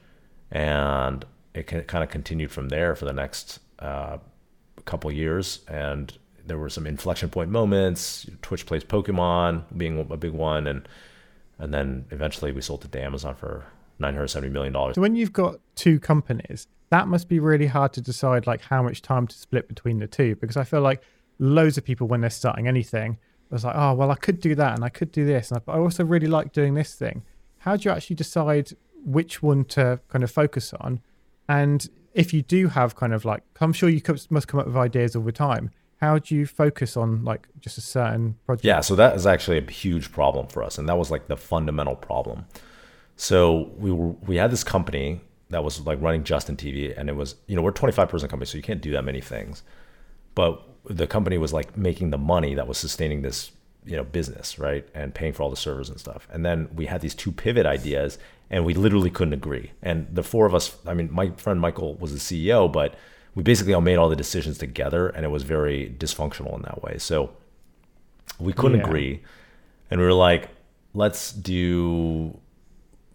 And 0.50 1.26
it 1.54 1.64
kind 1.64 2.04
of 2.04 2.10
continued 2.10 2.52
from 2.52 2.70
there 2.70 2.96
for 2.96 3.06
the 3.06 3.14
next 3.14 3.60
uh, 3.80 4.18
a 4.78 4.82
couple 4.84 5.12
years. 5.12 5.60
And 5.68 6.14
there 6.46 6.58
were 6.58 6.70
some 6.70 6.86
inflection 6.86 7.30
point 7.30 7.50
moments. 7.50 8.26
Twitch 8.42 8.66
plays 8.66 8.84
Pokemon 8.84 9.64
being 9.76 10.00
a 10.10 10.18
big 10.18 10.34
one. 10.34 10.68
And, 10.68 10.88
and 11.60 11.74
then 11.74 12.06
eventually 12.12 12.52
we 12.52 12.62
sold 12.62 12.86
it 12.86 12.92
to 12.92 13.02
Amazon 13.02 13.36
for 13.36 13.66
$970 14.00 14.52
million. 14.52 14.74
So 14.94 15.02
when 15.02 15.16
you've 15.16 15.34
got 15.34 15.60
two 15.76 16.00
companies, 16.00 16.68
that 16.90 17.08
must 17.08 17.28
be 17.28 17.40
really 17.40 17.68
hard 17.68 17.94
to 17.94 18.02
decide 18.02 18.46
like 18.46 18.62
how 18.62 18.84
much 18.84 19.02
time 19.02 19.28
to 19.28 19.36
split 19.36 19.68
between 19.68 20.00
the 20.00 20.08
two 20.08 20.36
because 20.36 20.56
I 20.56 20.64
feel 20.64 20.82
like 20.82 21.02
loads 21.40 21.78
of 21.78 21.84
people 21.84 22.08
when 22.08 22.22
they're 22.22 22.30
starting 22.30 22.68
anything 22.68 23.18
was 23.50 23.64
like, 23.64 23.76
oh 23.76 23.94
well, 23.94 24.12
I 24.12 24.16
could 24.16 24.40
do 24.40 24.54
that 24.56 24.76
and 24.76 24.84
I 24.84 24.90
could 24.90 25.12
do 25.12 25.26
this, 25.26 25.52
and 25.52 25.62
I 25.68 25.78
also 25.78 26.04
really 26.04 26.28
like 26.28 26.52
doing 26.52 26.74
this 26.74 26.94
thing 26.94 27.24
how 27.66 27.76
do 27.76 27.90
you 27.90 27.96
actually 27.96 28.16
decide 28.16 28.70
which 29.04 29.42
one 29.42 29.66
to 29.66 30.00
kind 30.10 30.24
of 30.24 30.30
focus 30.30 30.72
on? 30.80 31.02
And 31.50 31.90
if 32.16 32.34
you 32.34 32.42
do 32.42 32.70
have 32.70 32.96
kind 32.96 33.14
of 33.14 33.26
like, 33.26 33.44
I'm 33.60 33.74
sure 33.74 33.90
you 33.90 34.02
must 34.30 34.48
come 34.48 34.60
up 34.60 34.66
with 34.66 34.78
ideas 34.78 35.16
all 35.16 35.22
the 35.22 35.34
time. 35.34 35.70
How 35.98 36.18
do 36.18 36.34
you 36.34 36.46
focus 36.46 36.98
on 36.98 37.24
like 37.24 37.48
just 37.60 37.78
a 37.78 37.82
certain 37.82 38.38
project? 38.46 38.66
Yeah, 38.66 38.80
so 38.82 38.96
that 38.96 39.16
is 39.16 39.28
actually 39.28 39.58
a 39.58 39.70
huge 39.70 40.12
problem 40.12 40.48
for 40.48 40.64
us, 40.64 40.78
and 40.78 40.90
that 40.90 40.98
was 40.98 41.12
like 41.12 41.28
the 41.28 41.38
fundamental 41.38 41.96
problem. 41.96 42.46
So 43.16 43.72
we 43.78 43.92
were 43.92 44.10
we 44.28 44.38
had 44.38 44.52
this 44.52 44.64
company 44.64 45.22
that 45.50 45.64
was 45.64 45.80
like 45.82 46.02
running 46.02 46.24
Justin 46.24 46.58
TV, 46.58 46.98
and 46.98 47.10
it 47.10 47.16
was 47.16 47.36
you 47.48 47.56
know 47.56 47.62
we're 47.62 47.70
a 47.70 47.74
25 47.74 48.10
person 48.10 48.28
company, 48.30 48.46
so 48.46 48.58
you 48.58 48.64
can't 48.64 48.82
do 48.82 48.92
that 48.92 49.04
many 49.04 49.22
things. 49.22 49.64
But 50.36 50.62
the 50.90 51.08
company 51.08 51.38
was 51.38 51.54
like 51.54 51.78
making 51.78 52.10
the 52.10 52.18
money 52.18 52.56
that 52.56 52.68
was 52.68 52.78
sustaining 52.78 53.22
this 53.22 53.52
you 53.86 53.96
know 53.96 54.04
business 54.04 54.58
right 54.58 54.88
and 54.94 55.14
paying 55.14 55.32
for 55.32 55.44
all 55.44 55.50
the 55.50 55.56
servers 55.56 55.90
and 55.90 56.00
stuff 56.00 56.28
and 56.32 56.44
then 56.44 56.68
we 56.76 56.88
had 56.88 57.02
these 57.02 57.14
two 57.14 57.32
pivot 57.32 57.66
ideas 57.68 58.18
and 58.50 58.66
we 58.66 58.74
literally 58.74 59.10
couldn't 59.10 59.34
agree 59.34 59.72
and 59.82 60.08
the 60.12 60.24
four 60.24 60.46
of 60.46 60.54
us 60.54 60.78
i 60.86 60.94
mean 60.94 61.10
my 61.12 61.30
friend 61.32 61.60
michael 61.60 61.96
was 61.96 62.14
the 62.14 62.20
ceo 62.20 62.72
but 62.72 62.96
we 63.34 63.44
basically 63.44 63.74
all 63.74 63.82
made 63.82 63.98
all 63.98 64.10
the 64.10 64.16
decisions 64.16 64.58
together 64.58 65.10
and 65.10 65.26
it 65.26 65.30
was 65.30 65.44
very 65.44 65.94
dysfunctional 65.98 66.56
in 66.56 66.62
that 66.62 66.82
way 66.84 66.98
so 66.98 67.32
we 68.40 68.54
couldn't 68.54 68.80
yeah. 68.80 68.86
agree 68.86 69.22
and 69.90 70.00
we 70.00 70.06
were 70.06 70.14
like, 70.14 70.50
let's 70.94 71.32
do 71.32 72.40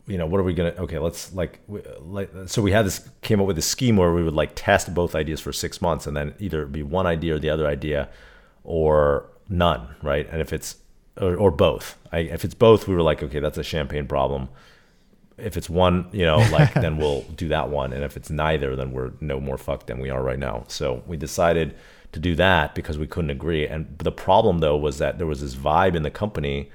you 0.07 0.19
know, 0.19 0.27
what 0.27 0.41
are 0.41 0.43
we 0.43 0.55
gonna? 0.55 0.71
Okay, 0.71 0.99
let's 0.99 1.33
like, 1.35 1.61
like, 2.01 2.31
so 2.47 2.63
we 2.63 2.73
had 2.73 2.85
this 2.85 3.09
came 3.23 3.41
up 3.41 3.47
with 3.47 3.59
a 3.59 3.63
scheme 3.63 3.97
where 3.97 4.13
we 4.13 4.25
would 4.25 4.35
like 4.35 4.53
test 4.57 4.93
both 4.93 5.15
ideas 5.15 5.41
for 5.41 5.53
six 5.53 5.81
months, 5.81 6.07
and 6.07 6.17
then 6.17 6.35
either 6.41 6.67
be 6.67 6.83
one 6.83 7.07
idea 7.07 7.37
or 7.37 7.39
the 7.39 7.51
other 7.51 7.67
idea, 7.67 8.09
or 8.65 9.27
none, 9.49 9.95
right? 10.03 10.29
And 10.31 10.41
if 10.41 10.53
it's 10.53 10.77
or, 11.17 11.37
or 11.37 11.51
both, 11.53 11.97
I, 12.11 12.21
if 12.21 12.45
it's 12.45 12.55
both, 12.55 12.89
we 12.89 12.95
were 12.95 13.03
like, 13.03 13.23
okay, 13.23 13.39
that's 13.39 13.59
a 13.59 13.63
champagne 13.63 14.09
problem. 14.09 14.49
If 15.43 15.57
it's 15.57 15.71
one, 15.71 16.09
you 16.13 16.25
know, 16.25 16.39
like 16.51 16.75
then 16.75 16.97
we'll 16.99 17.23
do 17.23 17.49
that 17.49 17.69
one, 17.71 17.93
and 17.93 18.05
if 18.05 18.17
it's 18.17 18.31
neither, 18.31 18.77
then 18.77 18.93
we're 18.93 19.13
no 19.21 19.41
more 19.41 19.59
fucked 19.59 19.87
than 19.87 19.99
we 19.99 20.11
are 20.11 20.23
right 20.23 20.39
now. 20.39 20.65
So 20.69 21.03
we 21.07 21.17
decided 21.17 21.75
to 22.13 22.21
do 22.21 22.35
that 22.37 22.75
because 22.75 22.99
we 22.99 23.07
couldn't 23.07 23.31
agree. 23.31 23.67
And 23.67 23.99
the 23.99 24.13
problem 24.13 24.59
though 24.59 24.77
was 24.77 24.99
that 24.99 25.19
there 25.19 25.27
was 25.27 25.41
this 25.41 25.55
vibe 25.55 25.95
in 25.95 26.03
the 26.03 26.11
company 26.11 26.71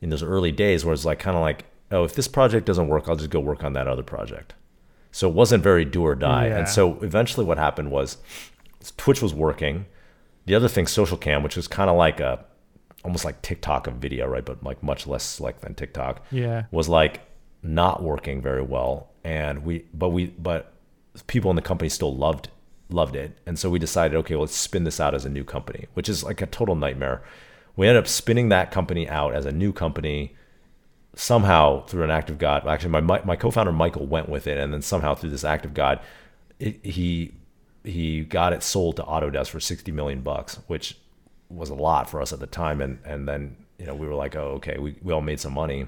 in 0.00 0.10
those 0.10 0.22
early 0.22 0.52
days 0.52 0.84
where 0.84 0.92
it's 0.92 1.04
like 1.04 1.18
kind 1.18 1.36
of 1.36 1.42
like 1.42 1.64
oh, 1.90 2.04
if 2.04 2.14
this 2.14 2.28
project 2.28 2.66
doesn't 2.66 2.88
work, 2.88 3.08
I'll 3.08 3.16
just 3.16 3.30
go 3.30 3.40
work 3.40 3.62
on 3.62 3.72
that 3.74 3.86
other 3.86 4.02
project. 4.02 4.54
So 5.12 5.28
it 5.28 5.34
wasn't 5.34 5.62
very 5.62 5.84
do 5.84 6.02
or 6.02 6.14
die. 6.14 6.48
Yeah. 6.48 6.58
And 6.58 6.68
so 6.68 6.98
eventually 7.02 7.46
what 7.46 7.56
happened 7.56 7.90
was 7.90 8.18
Twitch 8.96 9.22
was 9.22 9.32
working. 9.32 9.86
The 10.46 10.54
other 10.54 10.68
thing, 10.68 10.86
Socialcam, 10.86 11.42
which 11.42 11.56
was 11.56 11.68
kind 11.68 11.88
of 11.88 11.96
like 11.96 12.20
a 12.20 12.44
almost 13.04 13.24
like 13.24 13.40
TikTok 13.42 13.86
of 13.86 13.94
video, 13.94 14.26
right? 14.26 14.44
But 14.44 14.62
like 14.64 14.82
much 14.82 15.06
less 15.06 15.22
select 15.22 15.60
than 15.60 15.74
TikTok. 15.74 16.24
Yeah. 16.30 16.64
Was 16.72 16.88
like 16.88 17.20
not 17.64 18.02
working 18.02 18.40
very 18.40 18.62
well. 18.62 19.08
And 19.24 19.64
we 19.64 19.86
but 19.92 20.10
we 20.10 20.26
but 20.26 20.72
people 21.26 21.50
in 21.50 21.56
the 21.56 21.62
company 21.62 21.88
still 21.88 22.14
loved 22.14 22.48
loved 22.90 23.16
it. 23.16 23.38
And 23.46 23.58
so 23.58 23.70
we 23.70 23.78
decided, 23.78 24.16
okay, 24.18 24.34
well, 24.34 24.42
let's 24.42 24.54
spin 24.54 24.84
this 24.84 25.00
out 25.00 25.14
as 25.14 25.24
a 25.24 25.30
new 25.30 25.44
company, 25.44 25.86
which 25.94 26.08
is 26.08 26.22
like 26.22 26.42
a 26.42 26.46
total 26.46 26.74
nightmare. 26.74 27.22
We 27.76 27.88
ended 27.88 28.02
up 28.02 28.08
spinning 28.08 28.50
that 28.50 28.70
company 28.70 29.08
out 29.08 29.34
as 29.34 29.46
a 29.46 29.52
new 29.52 29.72
company 29.72 30.34
somehow 31.16 31.84
through 31.86 32.04
an 32.04 32.10
act 32.10 32.30
of 32.30 32.38
God, 32.38 32.66
actually 32.66 32.90
my 32.90 33.22
my 33.24 33.36
co-founder 33.36 33.72
Michael 33.72 34.06
went 34.06 34.28
with 34.28 34.46
it, 34.46 34.58
and 34.58 34.72
then 34.72 34.82
somehow 34.82 35.14
through 35.14 35.30
this 35.30 35.44
act 35.44 35.64
of 35.64 35.74
God, 35.74 36.00
it, 36.58 36.84
he 36.84 37.32
he 37.84 38.22
got 38.22 38.52
it 38.52 38.62
sold 38.62 38.96
to 38.96 39.02
Autodesk 39.02 39.48
for 39.48 39.60
sixty 39.60 39.92
million 39.92 40.20
bucks, 40.20 40.58
which 40.66 40.96
was 41.48 41.70
a 41.70 41.74
lot 41.74 42.08
for 42.08 42.20
us 42.20 42.32
at 42.32 42.40
the 42.40 42.46
time. 42.46 42.80
And 42.80 42.98
and 43.04 43.28
then 43.28 43.56
you 43.78 43.86
know 43.86 43.94
we 43.94 44.06
were 44.06 44.14
like, 44.14 44.36
oh 44.36 44.54
okay, 44.56 44.78
we 44.78 44.96
we 45.02 45.12
all 45.12 45.20
made 45.20 45.40
some 45.40 45.52
money, 45.54 45.86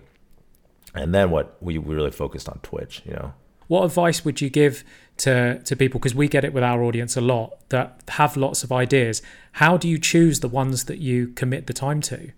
and 0.96 1.14
then 1.14 1.30
what 1.30 1.56
we 1.60 1.78
we 1.78 1.94
really 1.94 2.10
focused 2.10 2.48
on 2.48 2.58
Twitch, 2.62 3.02
you 3.04 3.12
know. 3.12 3.34
What 3.68 3.84
advice 3.84 4.24
would 4.24 4.40
you 4.40 4.48
give 4.48 4.84
to 5.18 5.60
to 5.62 5.76
people 5.76 6.00
because 6.00 6.14
we 6.14 6.28
get 6.28 6.44
it 6.44 6.52
with 6.52 6.62
our 6.62 6.82
audience 6.82 7.16
a 7.16 7.20
lot 7.20 7.68
that 7.68 8.02
have 8.08 8.36
lots 8.36 8.64
of 8.64 8.72
ideas? 8.72 9.22
How 9.52 9.76
do 9.76 9.88
you 9.88 9.98
choose 9.98 10.40
the 10.40 10.48
ones 10.48 10.84
that 10.84 10.98
you 10.98 11.28
commit 11.28 11.66
the 11.66 11.72
time 11.72 12.00
to? 12.02 12.32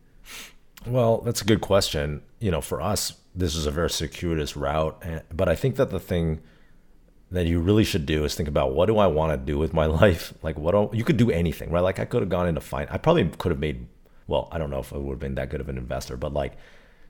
Well, 0.86 1.18
that's 1.18 1.42
a 1.42 1.44
good 1.44 1.60
question. 1.60 2.22
You 2.40 2.50
know, 2.50 2.60
for 2.60 2.80
us, 2.80 3.14
this 3.34 3.54
is 3.54 3.66
a 3.66 3.70
very 3.70 3.90
circuitous 3.90 4.56
route, 4.56 4.98
eh, 5.02 5.20
but 5.32 5.48
I 5.48 5.54
think 5.54 5.76
that 5.76 5.90
the 5.90 6.00
thing 6.00 6.40
that 7.30 7.46
you 7.46 7.60
really 7.60 7.84
should 7.84 8.06
do 8.06 8.24
is 8.24 8.34
think 8.34 8.48
about 8.48 8.72
what 8.72 8.86
do 8.86 8.96
I 8.96 9.06
want 9.06 9.32
to 9.32 9.36
do 9.36 9.58
with 9.58 9.74
my 9.74 9.86
life? 10.02 10.32
Like, 10.42 10.58
what 10.58 10.72
do, 10.72 10.96
you 10.96 11.04
could 11.04 11.18
do 11.18 11.30
anything, 11.30 11.70
right? 11.70 11.82
Like, 11.82 11.98
I 11.98 12.04
could 12.04 12.22
have 12.22 12.30
gone 12.30 12.48
into 12.48 12.60
fine. 12.60 12.86
I 12.90 12.98
probably 12.98 13.28
could 13.28 13.50
have 13.50 13.58
made. 13.58 13.86
Well, 14.26 14.48
I 14.50 14.58
don't 14.58 14.70
know 14.70 14.80
if 14.80 14.92
I 14.92 14.96
would 14.96 15.12
have 15.12 15.20
been 15.20 15.34
that 15.36 15.50
good 15.50 15.60
of 15.60 15.68
an 15.68 15.78
investor, 15.78 16.16
but 16.16 16.32
like 16.32 16.54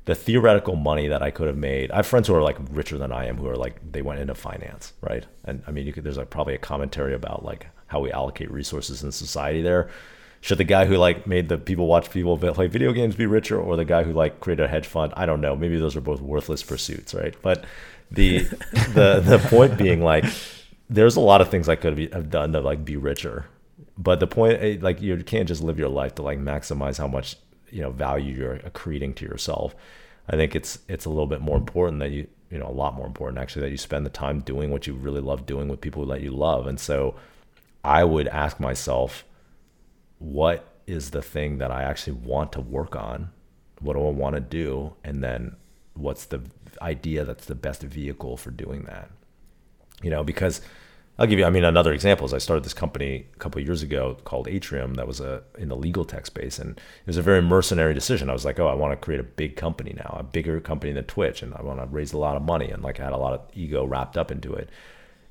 the 0.08 0.14
theoretical 0.14 0.74
money 0.74 1.06
that 1.08 1.22
I 1.22 1.30
could 1.30 1.48
have 1.48 1.56
made. 1.58 1.90
I 1.90 1.96
have 1.96 2.06
friends 2.06 2.28
who 2.28 2.34
are 2.34 2.42
like 2.42 2.56
richer 2.70 2.96
than 2.96 3.12
I 3.12 3.26
am, 3.26 3.36
who 3.36 3.46
are 3.46 3.56
like 3.56 3.76
they 3.92 4.00
went 4.00 4.20
into 4.20 4.34
finance, 4.34 4.94
right? 5.02 5.26
And 5.44 5.62
I 5.66 5.70
mean, 5.70 5.86
you 5.86 5.92
could. 5.92 6.02
There's 6.02 6.16
like 6.16 6.30
probably 6.30 6.54
a 6.54 6.58
commentary 6.58 7.14
about 7.14 7.44
like 7.44 7.66
how 7.88 8.00
we 8.00 8.10
allocate 8.10 8.50
resources 8.50 9.02
in 9.02 9.12
society 9.12 9.60
there 9.62 9.90
should 10.40 10.58
the 10.58 10.64
guy 10.64 10.84
who 10.84 10.96
like 10.96 11.26
made 11.26 11.48
the 11.48 11.58
people 11.58 11.86
watch 11.86 12.10
people 12.10 12.38
play 12.38 12.66
video 12.68 12.92
games 12.92 13.16
be 13.16 13.26
richer 13.26 13.60
or 13.60 13.76
the 13.76 13.84
guy 13.84 14.02
who 14.04 14.12
like 14.12 14.40
created 14.40 14.64
a 14.64 14.68
hedge 14.68 14.86
fund 14.86 15.12
i 15.16 15.26
don't 15.26 15.40
know 15.40 15.56
maybe 15.56 15.78
those 15.78 15.96
are 15.96 16.00
both 16.00 16.20
worthless 16.20 16.62
pursuits 16.62 17.14
right 17.14 17.34
but 17.42 17.64
the 18.10 18.38
the 18.94 19.20
the 19.24 19.42
point 19.48 19.76
being 19.76 20.02
like 20.02 20.24
there's 20.88 21.16
a 21.16 21.20
lot 21.20 21.40
of 21.40 21.48
things 21.48 21.68
i 21.68 21.74
could 21.74 21.98
have 22.12 22.30
done 22.30 22.52
to 22.52 22.60
like 22.60 22.84
be 22.84 22.96
richer 22.96 23.46
but 23.96 24.20
the 24.20 24.26
point 24.26 24.62
eh, 24.62 24.76
like 24.80 25.00
you 25.00 25.16
can't 25.24 25.48
just 25.48 25.62
live 25.62 25.78
your 25.78 25.88
life 25.88 26.14
to 26.14 26.22
like 26.22 26.38
maximize 26.38 26.98
how 26.98 27.08
much 27.08 27.36
you 27.70 27.80
know 27.80 27.90
value 27.90 28.34
you're 28.34 28.58
accreting 28.58 29.12
uh, 29.12 29.14
to 29.14 29.24
yourself 29.24 29.74
i 30.28 30.36
think 30.36 30.54
it's 30.54 30.78
it's 30.88 31.04
a 31.04 31.08
little 31.08 31.26
bit 31.26 31.40
more 31.40 31.56
important 31.56 32.00
that 32.00 32.10
you 32.10 32.26
you 32.50 32.58
know 32.58 32.68
a 32.68 32.72
lot 32.72 32.94
more 32.94 33.06
important 33.06 33.38
actually 33.38 33.62
that 33.62 33.70
you 33.70 33.76
spend 33.76 34.06
the 34.06 34.10
time 34.10 34.40
doing 34.40 34.70
what 34.70 34.86
you 34.86 34.94
really 34.94 35.20
love 35.20 35.46
doing 35.46 35.68
with 35.68 35.80
people 35.80 36.06
that 36.06 36.20
you 36.20 36.30
love 36.30 36.66
and 36.66 36.80
so 36.80 37.14
i 37.84 38.02
would 38.02 38.28
ask 38.28 38.58
myself 38.58 39.24
what 40.18 40.74
is 40.86 41.10
the 41.10 41.22
thing 41.22 41.58
that 41.58 41.70
I 41.70 41.82
actually 41.82 42.14
want 42.14 42.52
to 42.52 42.60
work 42.60 42.96
on? 42.96 43.30
What 43.80 43.92
do 43.92 44.06
I 44.06 44.10
want 44.10 44.34
to 44.34 44.40
do? 44.40 44.94
And 45.04 45.22
then 45.22 45.56
what's 45.94 46.24
the 46.24 46.40
idea 46.80 47.24
that's 47.24 47.44
the 47.44 47.54
best 47.54 47.82
vehicle 47.82 48.36
for 48.36 48.50
doing 48.50 48.84
that? 48.84 49.10
You 50.02 50.10
know, 50.10 50.24
because 50.24 50.60
I'll 51.18 51.26
give 51.26 51.40
you, 51.40 51.44
I 51.44 51.50
mean, 51.50 51.64
another 51.64 51.92
example 51.92 52.26
is 52.26 52.32
I 52.32 52.38
started 52.38 52.64
this 52.64 52.74
company 52.74 53.26
a 53.34 53.38
couple 53.38 53.60
years 53.60 53.82
ago 53.82 54.16
called 54.22 54.46
Atrium 54.46 54.94
that 54.94 55.08
was 55.08 55.18
a 55.20 55.42
in 55.58 55.68
the 55.68 55.76
legal 55.76 56.04
tech 56.04 56.26
space, 56.26 56.60
and 56.60 56.78
it 56.78 57.06
was 57.06 57.16
a 57.16 57.22
very 57.22 57.42
mercenary 57.42 57.92
decision. 57.92 58.30
I 58.30 58.32
was 58.32 58.44
like, 58.44 58.60
oh, 58.60 58.68
I 58.68 58.74
want 58.74 58.92
to 58.92 59.04
create 59.04 59.18
a 59.18 59.24
big 59.24 59.56
company 59.56 59.94
now, 59.96 60.16
a 60.18 60.22
bigger 60.22 60.60
company 60.60 60.92
than 60.92 61.04
Twitch, 61.04 61.42
and 61.42 61.52
I 61.54 61.62
want 61.62 61.80
to 61.80 61.86
raise 61.86 62.12
a 62.12 62.18
lot 62.18 62.36
of 62.36 62.42
money, 62.42 62.70
and 62.70 62.84
like 62.84 63.00
I 63.00 63.04
had 63.04 63.12
a 63.12 63.16
lot 63.16 63.32
of 63.32 63.40
ego 63.52 63.84
wrapped 63.84 64.16
up 64.16 64.30
into 64.30 64.54
it, 64.54 64.70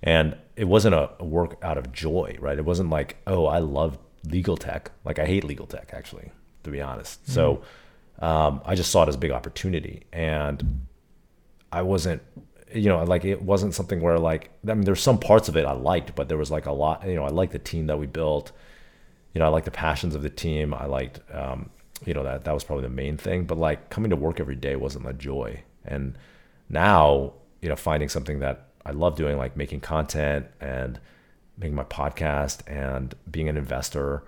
and 0.04 0.36
it 0.58 0.65
wasn't 0.65 0.95
a 0.95 1.23
work 1.23 1.58
out 1.63 1.78
of 1.78 1.93
joy, 1.93 2.36
right? 2.39 2.58
It 2.58 2.65
wasn't 2.65 2.89
like, 2.89 3.17
oh, 3.26 3.45
I 3.45 3.60
love 3.60 3.97
legal 4.26 4.58
tech. 4.58 4.91
Like 5.06 5.19
I 5.19 5.26
hate 5.26 5.45
legal 5.45 5.67
tech 5.67 5.91
actually, 5.93 6.32
to 6.63 6.69
be 6.69 6.82
honest. 6.82 7.23
Mm-hmm. 7.23 7.32
So 7.32 7.62
um, 8.19 8.62
I 8.65 8.76
just 8.76 8.91
saw 8.91 9.04
it 9.04 9.10
as 9.10 9.15
a 9.15 9.19
big 9.19 9.32
opportunity, 9.32 10.04
and 10.12 10.86
I 11.71 11.82
wasn't, 11.82 12.21
you 12.78 12.90
know, 12.90 13.04
like 13.04 13.26
it 13.26 13.42
wasn't 13.42 13.74
something 13.74 14.02
where 14.02 14.20
like 14.20 14.52
I 14.68 14.74
mean, 14.74 14.82
there's 14.82 15.02
some 15.02 15.20
parts 15.20 15.50
of 15.50 15.58
it 15.58 15.66
I 15.66 15.74
liked, 15.74 16.16
but 16.16 16.30
there 16.30 16.38
was 16.38 16.52
like 16.52 16.66
a 16.66 16.72
lot, 16.72 17.08
you 17.08 17.16
know, 17.16 17.24
I 17.24 17.30
liked 17.30 17.54
the 17.54 17.60
team 17.60 17.88
that 17.88 17.98
we 17.98 18.06
built. 18.06 18.52
You 19.34 19.40
know, 19.40 19.46
I 19.46 19.50
liked 19.50 19.66
the 19.66 19.72
passions 19.72 20.16
of 20.16 20.24
the 20.24 20.30
team. 20.30 20.74
I 20.74 20.86
liked, 20.86 21.20
um, 21.34 21.70
you 22.06 22.13
know, 22.13 22.24
that 22.24 22.46
that 22.46 22.54
was 22.54 22.63
probably 22.63 22.84
the 22.84 22.90
main 22.90 23.18
thing. 23.18 23.46
But 23.46 23.58
like 23.58 23.90
coming 23.90 24.10
to 24.10 24.16
work 24.16 24.40
every 24.40 24.56
day 24.56 24.76
wasn't 24.76 25.08
a 25.08 25.13
joy, 25.13 25.63
and 25.86 26.18
now 26.70 27.34
you 27.62 27.70
know, 27.70 27.76
finding 27.76 28.10
something 28.10 28.40
that 28.40 28.70
I 28.86 28.92
love 28.92 29.16
doing, 29.16 29.38
like 29.38 29.58
making 29.58 29.82
content 29.82 30.48
and 30.62 31.00
making 31.58 31.76
my 31.76 31.84
podcast 31.84 32.62
and 32.68 33.13
being 33.30 33.50
an 33.50 33.58
investor. 33.58 34.24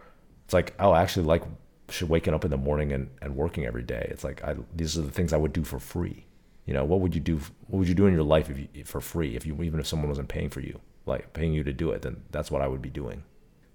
It's 0.46 0.54
like, 0.54 0.74
oh, 0.80 0.92
I 0.92 1.02
actually 1.02 1.26
like 1.26 1.44
should 1.90 2.10
waking 2.10 2.34
up 2.34 2.44
in 2.44 2.52
the 2.52 2.58
morning 2.58 2.92
and, 2.92 3.10
and 3.22 3.36
working 3.36 3.66
every 3.66 3.84
day. 3.84 4.08
It's 4.10 4.24
like 4.24 4.44
I, 4.44 4.56
these 4.76 4.98
are 4.98 5.02
the 5.02 5.12
things 5.12 5.32
I 5.32 5.38
would 5.38 5.54
do 5.54 5.64
for 5.64 5.80
free. 5.80 6.26
You 6.69 6.75
know, 6.75 6.86
what 6.86 6.99
would 6.99 7.15
you 7.15 7.19
do? 7.19 7.38
What 7.65 7.79
would 7.79 7.88
you 7.88 7.95
do 7.95 8.05
in 8.05 8.13
your 8.13 8.21
life 8.21 8.47
if 8.47 8.60
you, 8.60 8.86
for 8.86 9.01
free? 9.01 9.36
If 9.36 9.43
you 9.43 9.60
even 9.63 9.79
if 9.79 9.88
someone 9.88 10.08
wasn't 10.08 10.27
paying 10.27 10.51
for 10.51 10.60
you, 10.60 10.79
like 11.08 11.34
paying 11.34 11.51
you 11.51 11.63
to 11.63 11.73
do 11.73 11.89
it, 11.89 12.03
then 12.03 12.21
that's 12.29 12.51
what 12.51 12.62
I 12.62 12.67
would 12.67 12.79
be 12.79 12.91
doing. 12.91 13.23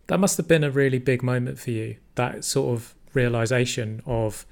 That 0.06 0.20
must 0.20 0.36
have 0.36 0.46
been 0.46 0.62
a 0.62 0.70
really 0.70 1.00
big 1.00 1.20
moment 1.20 1.58
for 1.58 1.72
you. 1.72 1.96
That 2.14 2.44
sort 2.44 2.72
of 2.72 2.94
realization 3.12 4.00
of 4.06 4.46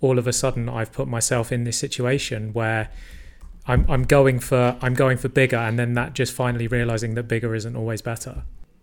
all 0.00 0.18
of 0.18 0.26
a 0.26 0.32
sudden 0.32 0.68
I've 0.68 0.92
put 0.92 1.06
myself 1.06 1.52
in 1.52 1.62
this 1.62 1.78
situation 1.78 2.52
where 2.52 2.90
I'm 3.68 3.88
I'm 3.88 4.02
going 4.02 4.40
for 4.40 4.76
I'm 4.82 4.94
going 4.94 5.16
for 5.16 5.28
bigger, 5.28 5.58
and 5.58 5.78
then 5.78 5.94
that 5.94 6.14
just 6.14 6.32
finally 6.32 6.66
realizing 6.66 7.14
that 7.14 7.28
bigger 7.28 7.54
isn't 7.54 7.76
always 7.76 8.02
better. 8.02 8.42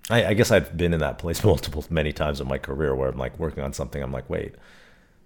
I, 0.09 0.27
I, 0.27 0.33
guess 0.35 0.51
I've 0.51 0.77
been 0.77 0.93
in 0.93 1.01
that 1.01 1.17
place 1.17 1.43
multiple 1.51 1.83
many 1.89 2.13
times 2.13 2.39
in 2.39 2.47
my 2.47 2.57
career 2.57 2.95
where 2.95 3.09
I'm 3.09 3.17
like 3.17 3.37
working 3.37 3.61
on 3.61 3.73
something. 3.73 4.01
I'm 4.01 4.13
like, 4.13 4.29
wait, 4.29 4.55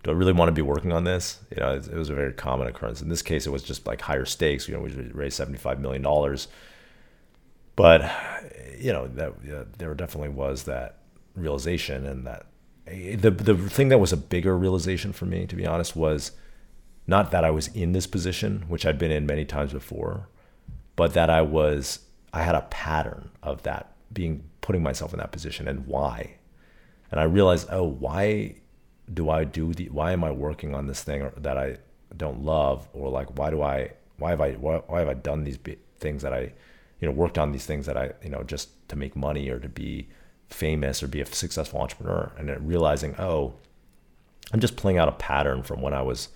do 0.05 0.11
I 0.11 0.13
really 0.13 0.33
want 0.33 0.49
to 0.49 0.53
be 0.53 0.61
working 0.61 0.91
on 0.91 1.03
this? 1.03 1.39
You 1.49 1.61
know, 1.61 1.73
it, 1.73 1.87
it 1.87 1.95
was 1.95 2.11
a 2.11 2.13
very 2.13 2.31
common 2.31 2.67
occurrence. 2.67 3.01
In 3.01 3.09
this 3.09 3.23
case, 3.23 3.47
it 3.47 3.49
was 3.49 3.63
just 3.63 3.87
like 3.87 4.01
higher 4.01 4.23
stakes. 4.23 4.67
You 4.67 4.75
know, 4.75 4.81
we 4.81 4.91
raised 4.91 5.35
seventy 5.35 5.57
five 5.57 5.79
million 5.79 6.03
dollars, 6.03 6.47
but 7.75 8.01
you 8.77 8.93
know 8.93 9.07
that 9.07 9.79
there 9.79 9.95
definitely 9.95 10.29
was 10.29 10.65
that 10.65 10.99
realization, 11.33 12.05
and 12.05 12.27
that 12.27 12.45
eh, 12.85 13.15
the 13.15 13.31
the 13.31 13.55
thing 13.55 13.89
that 13.89 13.97
was 13.97 14.13
a 14.13 14.17
bigger 14.17 14.55
realization 14.55 15.11
for 15.11 15.25
me, 15.25 15.47
to 15.47 15.55
be 15.55 15.65
honest, 15.65 15.95
was 15.95 16.33
not 17.07 17.31
that 17.31 17.43
I 17.43 17.49
was 17.49 17.69
in 17.69 17.93
this 17.93 18.05
position, 18.05 18.65
which 18.67 18.85
I'd 18.85 18.99
been 18.99 19.11
in 19.11 19.25
many 19.25 19.43
times 19.43 19.73
before, 19.73 20.29
but 20.95 21.15
that 21.15 21.31
I 21.31 21.41
was 21.41 22.05
I 22.31 22.43
had 22.43 22.53
a 22.53 22.61
pattern 22.69 23.31
of 23.41 23.63
that 23.63 23.93
being 24.13 24.43
putting 24.61 24.83
myself 24.83 25.13
in 25.13 25.19
that 25.19 25.31
position 25.31 25.67
and 25.67 25.87
why. 25.87 26.35
And 27.09 27.19
I 27.19 27.23
realized, 27.23 27.67
oh, 27.71 27.83
why 27.83 28.55
do 29.13 29.29
I 29.29 29.43
do 29.43 29.73
the 29.73 29.89
why 29.89 30.11
am 30.11 30.23
I 30.23 30.31
working 30.31 30.73
on 30.73 30.87
this 30.87 31.03
thing 31.03 31.29
that 31.37 31.57
I 31.57 31.77
don't 32.15 32.43
love 32.43 32.87
or 32.93 33.09
like 33.09 33.37
why 33.37 33.49
do 33.49 33.61
I 33.61 33.91
why 34.17 34.31
have 34.31 34.41
I 34.41 34.53
why, 34.53 34.77
why 34.87 34.99
have 34.99 35.09
I 35.09 35.13
done 35.13 35.43
these 35.43 35.59
things 35.99 36.21
that 36.21 36.33
I 36.33 36.53
you 36.99 37.07
know 37.07 37.11
worked 37.11 37.37
on 37.37 37.51
these 37.51 37.65
things 37.65 37.85
that 37.85 37.97
I 37.97 38.13
you 38.23 38.29
know 38.29 38.43
just 38.43 38.69
to 38.89 38.95
make 38.95 39.15
money 39.15 39.49
or 39.49 39.59
to 39.59 39.69
be 39.69 40.07
famous 40.49 41.01
or 41.01 41.07
be 41.07 41.21
a 41.21 41.25
successful 41.25 41.81
entrepreneur 41.81 42.31
and 42.37 42.49
then 42.49 42.65
realizing, 42.65 43.15
oh, 43.17 43.53
I'm 44.53 44.59
just 44.59 44.75
playing 44.75 44.97
out 44.97 45.07
a 45.07 45.13
pattern 45.13 45.63
from 45.63 45.81
when 45.81 45.93
I 45.93 46.01
was 46.01 46.29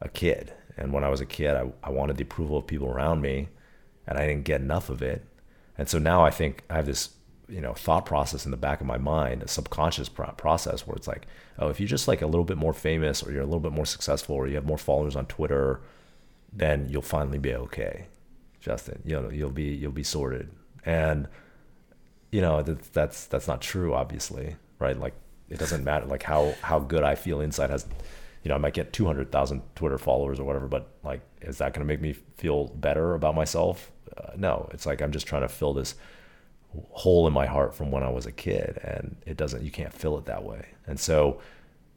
a 0.00 0.08
kid. 0.08 0.52
And 0.76 0.92
when 0.92 1.04
I 1.04 1.08
was 1.08 1.20
a 1.20 1.26
kid, 1.26 1.54
I, 1.54 1.70
I 1.82 1.90
wanted 1.90 2.16
the 2.16 2.22
approval 2.22 2.56
of 2.56 2.66
people 2.66 2.88
around 2.88 3.20
me, 3.20 3.48
and 4.06 4.16
I 4.16 4.26
didn't 4.26 4.44
get 4.44 4.60
enough 4.60 4.88
of 4.88 5.02
it. 5.02 5.24
And 5.76 5.88
so 5.88 5.98
now 5.98 6.24
I 6.24 6.30
think 6.30 6.64
I 6.70 6.76
have 6.76 6.86
this 6.86 7.10
you 7.50 7.60
know 7.60 7.74
thought 7.74 8.06
process 8.06 8.44
in 8.44 8.50
the 8.50 8.56
back 8.56 8.80
of 8.80 8.86
my 8.86 8.98
mind, 8.98 9.42
a 9.42 9.48
subconscious 9.48 10.08
process 10.08 10.86
where 10.86 10.96
it's 10.96 11.08
like, 11.08 11.26
oh, 11.58 11.68
if 11.68 11.80
you're 11.80 11.88
just 11.88 12.08
like 12.08 12.22
a 12.22 12.26
little 12.26 12.44
bit 12.44 12.56
more 12.56 12.72
famous, 12.72 13.22
or 13.22 13.32
you're 13.32 13.42
a 13.42 13.46
little 13.46 13.60
bit 13.60 13.72
more 13.72 13.86
successful, 13.86 14.36
or 14.36 14.46
you 14.46 14.54
have 14.54 14.66
more 14.66 14.78
followers 14.78 15.16
on 15.16 15.26
Twitter, 15.26 15.80
then 16.52 16.88
you'll 16.88 17.02
finally 17.02 17.38
be 17.38 17.54
okay, 17.54 18.06
Justin. 18.60 19.02
You 19.04 19.20
know, 19.20 19.30
you'll 19.30 19.50
be 19.50 19.64
you'll 19.64 19.92
be 19.92 20.04
sorted, 20.04 20.50
and 20.84 21.28
you 22.30 22.40
know 22.40 22.62
that's 22.62 22.88
that's 22.88 23.26
that's 23.26 23.48
not 23.48 23.60
true, 23.60 23.94
obviously, 23.94 24.56
right? 24.78 24.98
Like 24.98 25.14
it 25.48 25.58
doesn't 25.58 25.84
matter 25.84 26.06
like 26.06 26.22
how 26.22 26.54
how 26.62 26.78
good 26.78 27.02
I 27.02 27.14
feel 27.14 27.40
inside 27.40 27.70
has 27.70 27.86
you 28.42 28.48
know, 28.48 28.54
I 28.54 28.58
might 28.58 28.74
get 28.74 28.92
200,000 28.92 29.62
Twitter 29.74 29.98
followers 29.98 30.40
or 30.40 30.44
whatever, 30.44 30.66
but 30.66 30.88
like, 31.02 31.20
is 31.42 31.58
that 31.58 31.74
going 31.74 31.86
to 31.86 31.92
make 31.92 32.00
me 32.00 32.14
feel 32.36 32.68
better 32.68 33.14
about 33.14 33.34
myself? 33.34 33.92
Uh, 34.16 34.30
no, 34.36 34.68
it's 34.72 34.86
like 34.86 35.02
I'm 35.02 35.12
just 35.12 35.26
trying 35.26 35.42
to 35.42 35.48
fill 35.48 35.74
this 35.74 35.94
hole 36.90 37.26
in 37.26 37.32
my 37.32 37.46
heart 37.46 37.74
from 37.74 37.90
when 37.90 38.02
I 38.02 38.10
was 38.10 38.26
a 38.26 38.32
kid, 38.32 38.78
and 38.82 39.16
it 39.26 39.36
doesn't, 39.36 39.62
you 39.62 39.70
can't 39.70 39.92
fill 39.92 40.18
it 40.18 40.26
that 40.26 40.44
way. 40.44 40.66
And 40.86 40.98
so 40.98 41.40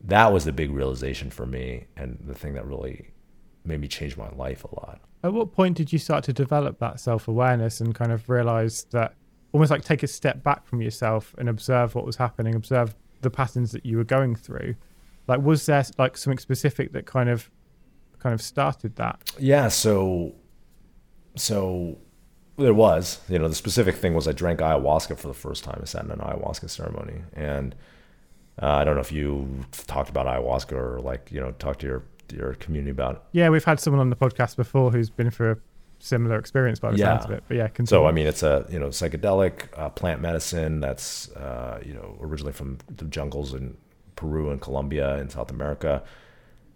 that 0.06 0.34
was 0.34 0.46
the 0.46 0.52
big 0.52 0.72
realization 0.72 1.30
for 1.30 1.46
me, 1.46 1.86
and 1.96 2.18
the 2.26 2.34
thing 2.34 2.54
that 2.54 2.66
really 2.66 3.12
made 3.66 3.80
me 3.80 3.88
change 3.88 4.18
my 4.18 4.30
life 4.30 4.64
a 4.64 4.76
lot. 4.76 5.00
At 5.24 5.34
what 5.34 5.54
point 5.54 5.78
did 5.78 5.94
you 5.94 6.00
start 6.00 6.24
to 6.26 6.34
develop 6.34 6.80
that 6.80 7.00
self 7.00 7.28
awareness 7.28 7.80
and 7.80 7.96
kind 7.96 8.12
of 8.12 8.30
realize 8.30 8.86
that 8.92 9.16
almost 9.54 9.72
like 9.72 9.84
take 9.84 10.04
a 10.04 10.08
step 10.08 10.44
back 10.44 10.66
from 10.66 10.82
yourself 10.82 11.34
and 11.38 11.48
observe 11.48 11.96
what 11.96 12.06
was 12.06 12.18
happening, 12.18 12.56
observe 12.56 12.96
the 13.22 13.30
patterns 13.30 13.72
that 13.72 13.86
you 13.86 13.98
were 13.98 14.04
going 14.04 14.36
through? 14.36 14.76
Like, 15.28 15.42
was 15.42 15.66
there 15.66 15.86
like 15.98 16.18
something 16.18 16.40
specific 16.40 16.92
that 16.92 17.06
kind 17.06 17.30
of 17.30 17.50
kind 18.20 18.34
of 18.34 18.42
started 18.42 18.98
that? 18.98 19.32
Yeah. 19.40 19.70
So, 19.70 20.34
so 21.36 21.98
there 22.58 22.74
was, 22.74 23.20
you 23.30 23.40
know, 23.40 23.48
the 23.48 23.56
specific 23.56 23.96
thing 23.96 24.14
was 24.14 24.28
I 24.28 24.32
drank 24.32 24.60
ayahuasca 24.60 25.18
for 25.18 25.28
the 25.28 25.34
first 25.34 25.64
time. 25.64 25.80
I 25.82 25.86
sat 25.86 26.06
in 26.06 26.12
an 26.12 26.20
ayahuasca 26.20 26.70
ceremony, 26.70 27.24
and 27.34 27.76
uh, 28.62 28.68
I 28.68 28.84
don't 28.84 28.96
know 28.96 29.02
if 29.02 29.12
you 29.12 29.66
talked 29.88 30.10
about 30.10 30.28
ayahuasca 30.28 30.74
or 30.74 31.00
like 31.00 31.32
you 31.32 31.40
know 31.40 31.52
talked 31.54 31.82
to 31.82 31.88
your 31.88 32.04
your 32.32 32.54
community 32.56 32.92
about 32.92 33.16
it. 33.16 33.22
Yeah, 33.32 33.50
we've 33.50 33.64
had 33.64 33.80
someone 33.80 34.00
on 34.00 34.10
the 34.10 34.16
podcast 34.16 34.56
before 34.56 34.92
who's 34.92 35.10
been 35.10 35.32
through 35.32 35.54
a 35.54 35.58
similar 36.00 36.38
experience 36.38 36.80
by 36.80 36.92
the 36.92 36.98
yeah. 36.98 37.18
sounds 37.18 37.26
of 37.26 37.32
it. 37.32 37.44
But 37.48 37.58
yeah, 37.58 37.68
continue. 37.68 37.88
so 37.88 38.06
I 38.06 38.12
mean, 38.12 38.28
it's 38.28 38.44
a 38.44 38.66
you 38.70 38.80
know 38.80 38.90
psychedelic 38.90 39.68
uh, 39.76 39.90
plant 39.90 40.22
medicine 40.22 40.80
that's 40.80 41.32
uh, 41.32 41.82
you 41.84 41.94
know 41.94 42.18
originally 42.22 42.54
from 42.54 42.78
the 42.96 43.06
jungles 43.06 43.54
in 43.54 43.78
Peru 44.16 44.52
and 44.52 44.62
Colombia 44.62 45.16
and 45.16 45.32
South 45.32 45.50
America, 45.50 46.04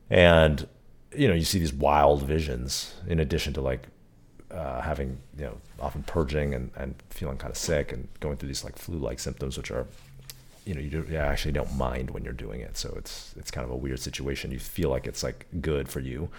and 0.09 0.67
you 1.15 1.27
know 1.27 1.35
you 1.35 1.43
see 1.43 1.59
these 1.59 1.73
wild 1.73 2.23
visions 2.23 2.95
in 3.07 3.19
addition 3.19 3.53
to 3.53 3.61
like 3.61 3.89
uh, 4.51 4.81
having 4.81 5.17
you 5.37 5.45
know 5.45 5.57
often 5.79 6.03
purging 6.03 6.53
and, 6.53 6.71
and 6.75 6.95
feeling 7.09 7.37
kind 7.37 7.51
of 7.51 7.57
sick 7.57 7.91
and 7.91 8.07
going 8.19 8.37
through 8.37 8.47
these 8.47 8.63
like 8.63 8.77
flu-like 8.77 9.19
symptoms, 9.19 9.57
which 9.57 9.71
are 9.71 9.87
you 10.65 10.73
know 10.73 10.81
you, 10.81 10.89
do, 10.89 11.05
you 11.09 11.17
actually 11.17 11.51
don't 11.51 11.75
mind 11.75 12.11
when 12.11 12.23
you're 12.23 12.33
doing 12.33 12.61
it. 12.61 12.77
So 12.77 12.93
it's 12.97 13.33
it's 13.37 13.51
kind 13.51 13.65
of 13.65 13.71
a 13.71 13.75
weird 13.75 13.99
situation. 13.99 14.51
You 14.51 14.59
feel 14.59 14.89
like 14.89 15.07
it's 15.07 15.23
like 15.23 15.45
good 15.61 15.89
for 15.89 15.99
you, 15.99 16.29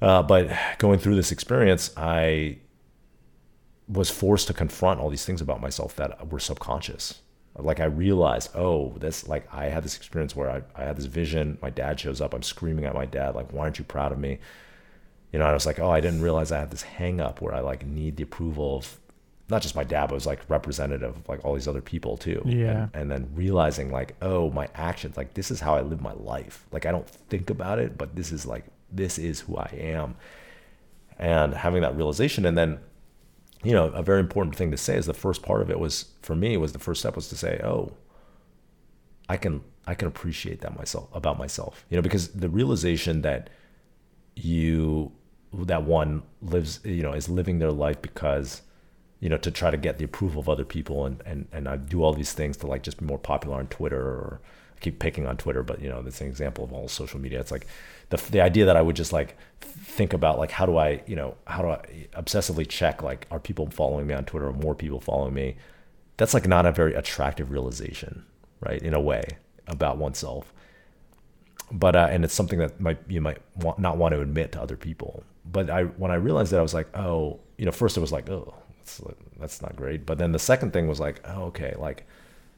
uh, 0.00 0.22
but 0.22 0.50
going 0.78 0.98
through 0.98 1.16
this 1.16 1.32
experience, 1.32 1.90
I 1.96 2.58
was 3.88 4.10
forced 4.10 4.48
to 4.48 4.52
confront 4.52 5.00
all 5.00 5.10
these 5.10 5.24
things 5.24 5.40
about 5.40 5.60
myself 5.60 5.94
that 5.96 6.30
were 6.30 6.40
subconscious 6.40 7.20
like 7.58 7.80
I 7.80 7.84
realized, 7.84 8.50
oh, 8.54 8.94
this 8.98 9.28
like 9.28 9.52
I 9.52 9.66
had 9.66 9.82
this 9.82 9.96
experience 9.96 10.36
where 10.36 10.50
I, 10.50 10.62
I 10.74 10.84
had 10.84 10.96
this 10.96 11.06
vision. 11.06 11.58
My 11.62 11.70
dad 11.70 11.98
shows 11.98 12.20
up. 12.20 12.34
I'm 12.34 12.42
screaming 12.42 12.84
at 12.84 12.94
my 12.94 13.06
dad, 13.06 13.34
like, 13.34 13.52
why 13.52 13.62
aren't 13.62 13.78
you 13.78 13.84
proud 13.84 14.12
of 14.12 14.18
me? 14.18 14.38
You 15.32 15.38
know, 15.38 15.46
I 15.46 15.52
was 15.52 15.66
like, 15.66 15.80
oh, 15.80 15.90
I 15.90 16.00
didn't 16.00 16.22
realize 16.22 16.52
I 16.52 16.58
had 16.58 16.70
this 16.70 16.82
hang 16.82 17.20
up 17.20 17.40
where 17.40 17.54
I 17.54 17.60
like 17.60 17.84
need 17.86 18.16
the 18.16 18.22
approval 18.22 18.76
of 18.76 18.98
not 19.48 19.62
just 19.62 19.76
my 19.76 19.84
dad, 19.84 20.06
but 20.06 20.12
it 20.12 20.14
was 20.14 20.26
like 20.26 20.40
representative 20.48 21.16
of 21.16 21.28
like 21.28 21.44
all 21.44 21.54
these 21.54 21.68
other 21.68 21.80
people 21.80 22.16
too. 22.16 22.42
Yeah. 22.44 22.88
And, 22.92 22.94
and 22.94 23.10
then 23.10 23.28
realizing 23.34 23.92
like, 23.92 24.16
oh, 24.22 24.50
my 24.50 24.68
actions, 24.74 25.16
like 25.16 25.34
this 25.34 25.50
is 25.50 25.60
how 25.60 25.76
I 25.76 25.82
live 25.82 26.00
my 26.00 26.14
life. 26.14 26.66
Like 26.72 26.86
I 26.86 26.90
don't 26.90 27.08
think 27.08 27.50
about 27.50 27.78
it, 27.78 27.96
but 27.96 28.16
this 28.16 28.32
is 28.32 28.46
like 28.46 28.64
this 28.90 29.18
is 29.18 29.40
who 29.40 29.56
I 29.56 29.70
am. 29.78 30.16
And 31.18 31.54
having 31.54 31.82
that 31.82 31.96
realization 31.96 32.44
and 32.44 32.56
then 32.56 32.78
you 33.64 33.72
know, 33.72 33.86
a 33.86 34.02
very 34.02 34.20
important 34.20 34.54
thing 34.54 34.70
to 34.70 34.76
say 34.76 34.96
is 34.96 35.06
the 35.06 35.14
first 35.14 35.42
part 35.42 35.62
of 35.62 35.70
it 35.70 35.80
was 35.80 36.06
for 36.22 36.36
me 36.36 36.56
was 36.56 36.72
the 36.72 36.78
first 36.78 37.00
step 37.00 37.16
was 37.16 37.28
to 37.28 37.36
say, 37.36 37.60
oh, 37.64 37.92
I 39.28 39.36
can 39.36 39.62
I 39.86 39.94
can 39.94 40.08
appreciate 40.08 40.60
that 40.60 40.76
myself 40.76 41.08
about 41.12 41.38
myself. 41.38 41.84
You 41.90 41.96
know, 41.96 42.02
because 42.02 42.28
the 42.28 42.48
realization 42.48 43.22
that 43.22 43.50
you 44.36 45.12
that 45.52 45.84
one 45.84 46.22
lives, 46.42 46.80
you 46.84 47.02
know, 47.02 47.12
is 47.12 47.28
living 47.28 47.58
their 47.58 47.72
life 47.72 48.00
because 48.02 48.62
you 49.20 49.28
know 49.30 49.38
to 49.38 49.50
try 49.50 49.70
to 49.70 49.76
get 49.78 49.98
the 49.98 50.04
approval 50.04 50.40
of 50.40 50.48
other 50.48 50.64
people 50.64 51.06
and 51.06 51.22
and 51.24 51.48
and 51.52 51.68
I 51.68 51.76
do 51.76 52.02
all 52.02 52.12
these 52.12 52.32
things 52.32 52.56
to 52.58 52.66
like 52.66 52.82
just 52.82 52.98
be 52.98 53.06
more 53.06 53.18
popular 53.18 53.56
on 53.56 53.66
Twitter 53.68 54.00
or 54.00 54.40
I 54.76 54.80
keep 54.80 54.98
picking 54.98 55.26
on 55.26 55.36
Twitter, 55.38 55.62
but 55.62 55.80
you 55.80 55.88
know, 55.88 56.02
that's 56.02 56.20
an 56.20 56.26
example 56.26 56.64
of 56.64 56.72
all 56.72 56.86
social 56.88 57.18
media. 57.18 57.40
It's 57.40 57.50
like 57.50 57.66
the 58.10 58.18
the 58.30 58.40
idea 58.40 58.66
that 58.66 58.76
I 58.76 58.82
would 58.82 58.96
just 58.96 59.12
like 59.12 59.36
think 59.60 60.12
about 60.12 60.38
like 60.38 60.50
how 60.50 60.66
do 60.66 60.76
I, 60.76 61.02
you 61.06 61.16
know, 61.16 61.36
how 61.46 61.62
do 61.62 61.68
I 61.68 62.08
obsessively 62.14 62.68
check 62.68 63.02
like 63.02 63.26
are 63.30 63.40
people 63.40 63.68
following 63.70 64.06
me 64.06 64.14
on 64.14 64.24
Twitter 64.24 64.48
or 64.48 64.52
more 64.52 64.74
people 64.74 65.00
following 65.00 65.34
me? 65.34 65.56
That's 66.18 66.34
like 66.34 66.46
not 66.46 66.66
a 66.66 66.72
very 66.72 66.94
attractive 66.94 67.50
realization, 67.50 68.24
right? 68.60 68.82
In 68.82 68.94
a 68.94 69.00
way 69.00 69.24
about 69.66 69.98
oneself. 69.98 70.52
But 71.72 71.96
uh, 71.96 72.08
and 72.10 72.24
it's 72.24 72.34
something 72.34 72.58
that 72.60 72.80
might 72.80 72.98
you 73.08 73.20
might 73.20 73.38
want, 73.56 73.78
not 73.78 73.96
want 73.96 74.14
to 74.14 74.20
admit 74.20 74.52
to 74.52 74.62
other 74.62 74.76
people. 74.76 75.24
But 75.44 75.68
I 75.70 75.84
when 75.84 76.10
I 76.10 76.14
realized 76.14 76.52
that 76.52 76.60
I 76.60 76.62
was 76.62 76.74
like, 76.74 76.96
oh, 76.96 77.40
you 77.56 77.64
know, 77.64 77.72
first 77.72 77.96
it 77.96 78.00
was 78.00 78.12
like, 78.12 78.28
oh, 78.30 78.54
that's 78.78 79.00
that's 79.38 79.62
not 79.62 79.76
great. 79.76 80.06
But 80.06 80.18
then 80.18 80.32
the 80.32 80.38
second 80.38 80.72
thing 80.72 80.86
was 80.86 81.00
like, 81.00 81.20
oh, 81.28 81.44
okay, 81.44 81.74
like 81.76 82.06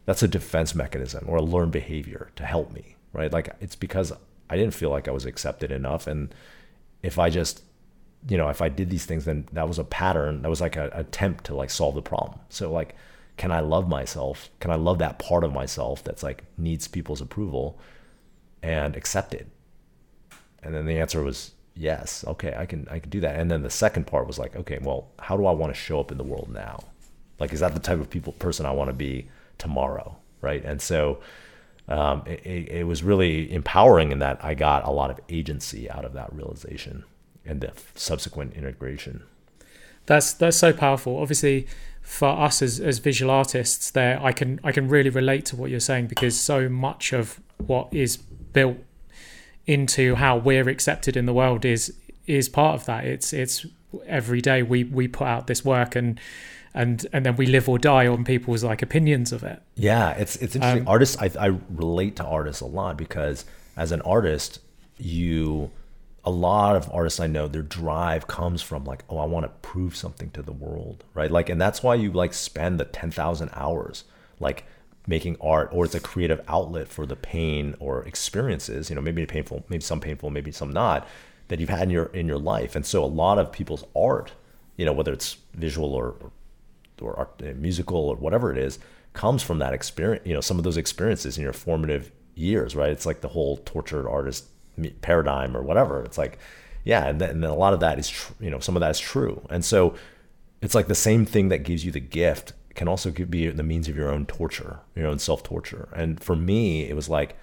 that's 0.05 0.23
a 0.23 0.29
defense 0.29 0.75
mechanism 0.75 1.25
or 1.29 1.37
a 1.37 1.43
learned 1.43 1.73
behavior 1.73 2.31
to 2.37 2.45
help 2.45 2.73
me, 2.73 2.97
right? 3.13 3.33
Like 3.33 3.55
it's 3.61 3.77
because 3.77 4.13
I 4.51 4.57
didn't 4.57 4.75
feel 4.75 4.91
like 4.91 5.09
I 5.09 5.11
was 5.11 5.27
accepted 5.27 5.71
enough. 5.71 6.07
And 6.07 6.35
if 7.03 7.19
I 7.19 7.31
just, 7.31 7.63
you 8.29 8.37
know, 8.37 8.49
if 8.49 8.63
I 8.63 8.69
did 8.69 8.91
these 8.91 9.05
things, 9.07 9.25
then 9.25 9.47
that 9.53 9.69
was 9.69 9.79
a 9.79 9.85
pattern. 9.85 10.43
That 10.43 10.49
was 10.49 10.61
like 10.61 10.77
an 10.77 10.91
attempt 10.93 11.45
to 11.45 11.55
like 11.55 11.71
solve 11.71 11.95
the 11.95 12.03
problem. 12.03 12.41
So 12.49 12.73
like, 12.73 12.95
can 13.37 13.53
I 13.53 13.61
love 13.61 13.89
myself? 13.89 14.49
Can 14.61 14.71
I 14.71 14.77
love 14.77 14.99
that 14.99 15.19
part 15.19 15.45
of 15.45 15.53
myself 15.53 16.03
that's 16.03 16.23
like 16.23 16.45
needs 16.57 16.89
people's 16.89 17.21
approval 17.21 17.79
and 18.63 18.97
accepted? 18.97 19.51
And 20.63 20.75
then 20.75 20.87
the 20.87 20.99
answer 20.99 21.23
was 21.23 21.53
yes. 21.75 22.25
Okay, 22.27 22.55
I 22.57 22.67
can 22.67 22.87
I 22.91 22.99
can 22.99 23.11
do 23.11 23.21
that. 23.21 23.39
And 23.39 23.51
then 23.51 23.63
the 23.63 23.71
second 23.71 24.07
part 24.07 24.27
was 24.27 24.39
like, 24.39 24.57
okay, 24.57 24.79
well, 24.81 25.09
how 25.19 25.37
do 25.37 25.47
I 25.47 25.53
want 25.53 25.73
to 25.75 25.79
show 25.79 26.01
up 26.01 26.11
in 26.11 26.19
the 26.19 26.25
world 26.25 26.51
now? 26.53 26.81
Like, 27.39 27.53
is 27.53 27.61
that 27.61 27.75
the 27.75 27.81
type 27.81 28.01
of 28.01 28.11
people 28.11 28.33
person 28.35 28.67
I 28.67 28.73
want 28.73 28.89
to 28.89 28.95
be? 28.95 29.29
tomorrow, 29.59 30.17
right? 30.41 30.65
And 30.65 30.81
so 30.81 31.19
um, 31.89 32.23
it, 32.27 32.69
it, 32.71 32.87
was 32.87 33.03
really 33.03 33.53
empowering 33.53 34.13
in 34.13 34.21
that 34.21 34.43
I 34.45 34.55
got 34.55 34.85
a 34.85 34.91
lot 34.91 35.11
of 35.11 35.21
agency 35.29 35.91
out 35.91 36.05
of 36.05 36.13
that 36.15 36.33
realization 36.33 37.05
and 37.45 37.61
the 37.61 37.73
subsequent 37.95 38.55
integration. 38.55 39.23
That's 40.07 40.33
that's 40.33 40.57
so 40.57 40.73
powerful. 40.73 41.19
Obviously, 41.19 41.67
for 42.01 42.29
us 42.29 42.63
as, 42.63 42.81
as 42.81 42.99
visual 42.99 43.31
artists, 43.31 43.91
there 43.91 44.23
I 44.23 44.33
can 44.33 44.59
I 44.65 44.73
can 44.73 44.89
really 44.89 45.11
relate 45.11 45.45
to 45.47 45.57
what 45.57 45.71
you're 45.71 45.81
saying 45.81 46.07
because 46.07 46.39
so 46.39 46.69
much 46.69 47.13
of 47.13 47.41
what 47.59 47.89
is 47.93 48.19
built 48.59 48.79
into 49.67 50.15
how 50.15 50.37
we're 50.37 50.69
accepted 50.69 51.17
in 51.17 51.27
the 51.27 51.35
world 51.35 51.65
is 51.65 51.95
is 52.27 52.49
part 52.49 52.75
of 52.75 52.87
that. 52.87 53.05
It's 53.05 53.33
it's 53.33 53.67
every 54.07 54.41
day 54.41 54.63
we 54.63 54.85
we 54.85 55.09
put 55.09 55.27
out 55.27 55.47
this 55.47 55.65
work 55.65 55.95
and 55.97 56.21
and 56.75 57.07
and 57.13 57.25
then 57.25 57.37
we 57.37 57.47
live 57.47 57.69
or 57.69 57.79
die 57.79 58.07
on 58.07 58.25
people's 58.25 58.65
like 58.65 58.83
opinions 58.83 59.33
of 59.33 59.45
it. 59.45 59.63
Yeah, 59.77 60.11
it's 60.11 60.37
it's 60.37 60.57
interesting. 60.57 60.83
Um, 60.83 60.89
artists, 60.89 61.17
I, 61.19 61.31
I 61.39 61.47
relate 61.71 62.17
to 62.17 62.25
artists 62.25 62.61
a 62.61 62.67
lot 62.67 62.97
because 62.97 63.45
as 63.77 63.93
an 63.93 64.01
artist, 64.03 64.61
you 64.97 65.71
a 66.25 66.31
lot 66.31 66.77
of 66.77 66.91
artists 66.93 67.21
I 67.21 67.27
know, 67.27 67.49
their 67.49 67.63
drive 67.63 68.27
comes 68.27 68.61
from 68.61 68.85
like, 68.85 69.05
oh, 69.09 69.19
I 69.19 69.25
want 69.25 69.45
to 69.45 69.53
prove 69.69 69.97
something 69.97 70.31
to 70.33 70.43
the 70.43 70.53
world, 70.53 71.05
right? 71.15 71.31
Like, 71.31 71.49
and 71.49 71.61
that's 71.61 71.83
why 71.83 71.95
you 71.95 72.11
like 72.13 72.35
spend 72.35 72.81
the 72.81 72.85
ten 72.85 73.11
thousand 73.11 73.51
hours 73.55 74.05
like 74.41 74.65
making 75.07 75.37
art, 75.41 75.71
or 75.73 75.85
it's 75.85 75.95
a 75.95 76.01
creative 76.01 76.41
outlet 76.49 76.89
for 76.89 77.07
the 77.07 77.17
pain 77.17 77.75
or 77.79 78.05
experiences. 78.05 78.91
You 78.91 78.97
know, 78.97 79.03
maybe 79.03 79.25
painful, 79.27 79.65
maybe 79.69 79.83
some 79.83 80.01
painful, 80.01 80.31
maybe 80.31 80.53
some 80.53 80.71
not 80.71 81.07
that 81.49 81.61
you've 81.61 81.71
had 81.71 81.85
in 81.85 81.91
your 81.91 82.07
in 82.07 82.27
your 82.27 82.39
life. 82.39 82.77
And 82.77 82.85
so 82.85 83.05
a 83.05 83.07
lot 83.07 83.39
of 83.39 83.53
people's 83.53 83.85
art, 83.97 84.33
you 84.77 84.85
know, 84.85 84.93
whether 84.93 85.13
it's 85.13 85.39
visual 85.55 85.95
or, 85.95 86.17
or 87.01 87.17
art, 87.17 87.43
uh, 87.43 87.53
musical 87.57 88.09
or 88.09 88.17
whatever 88.17 88.53
it 88.53 88.59
is 88.59 88.79
comes 89.13 89.43
from 89.43 89.59
that 89.59 89.73
experience 89.73 90.25
you 90.25 90.33
know 90.33 90.41
some 90.41 90.59
of 90.59 90.65
those 90.65 90.77
experiences 90.77 91.37
in 91.37 91.43
your 91.43 91.53
formative 91.53 92.13
years 92.37 92.77
right 92.77 92.91
it's 92.91 93.07
like 93.07 93.21
the 93.21 93.29
whole 93.29 93.57
tortured 93.59 94.09
artist 94.09 94.45
paradigm 95.01 95.57
or 95.57 95.63
whatever 95.63 96.05
it's 96.05 96.17
like 96.17 96.39
yeah 96.85 97.07
and 97.09 97.21
then, 97.21 97.31
and 97.31 97.43
then 97.43 97.51
a 97.51 97.55
lot 97.55 97.75
of 97.75 97.81
that 97.81 97.99
is 97.99 98.09
tr- 98.09 98.33
you 98.39 98.49
know 98.49 98.61
some 98.61 98.77
of 98.77 98.81
that 98.81 98.93
is 98.93 99.01
true 99.01 99.45
and 99.51 99.65
so 99.65 99.95
it's 100.61 100.75
like 100.75 100.87
the 100.87 100.95
same 100.95 101.25
thing 101.25 101.49
that 101.49 101.65
gives 101.65 101.85
you 101.85 101.91
the 101.91 102.01
gift 102.01 102.53
can 102.79 102.89
also 102.89 103.11
give, 103.11 103.31
be 103.31 103.49
the 103.49 103.63
means 103.63 103.89
of 103.89 103.97
your 103.97 104.11
own 104.11 104.25
torture 104.25 104.81
your 104.95 105.07
own 105.07 105.19
self-torture 105.19 105.89
and 105.95 106.23
for 106.23 106.35
me 106.35 106.89
it 106.89 106.97
was 106.97 107.09
like 107.09 107.37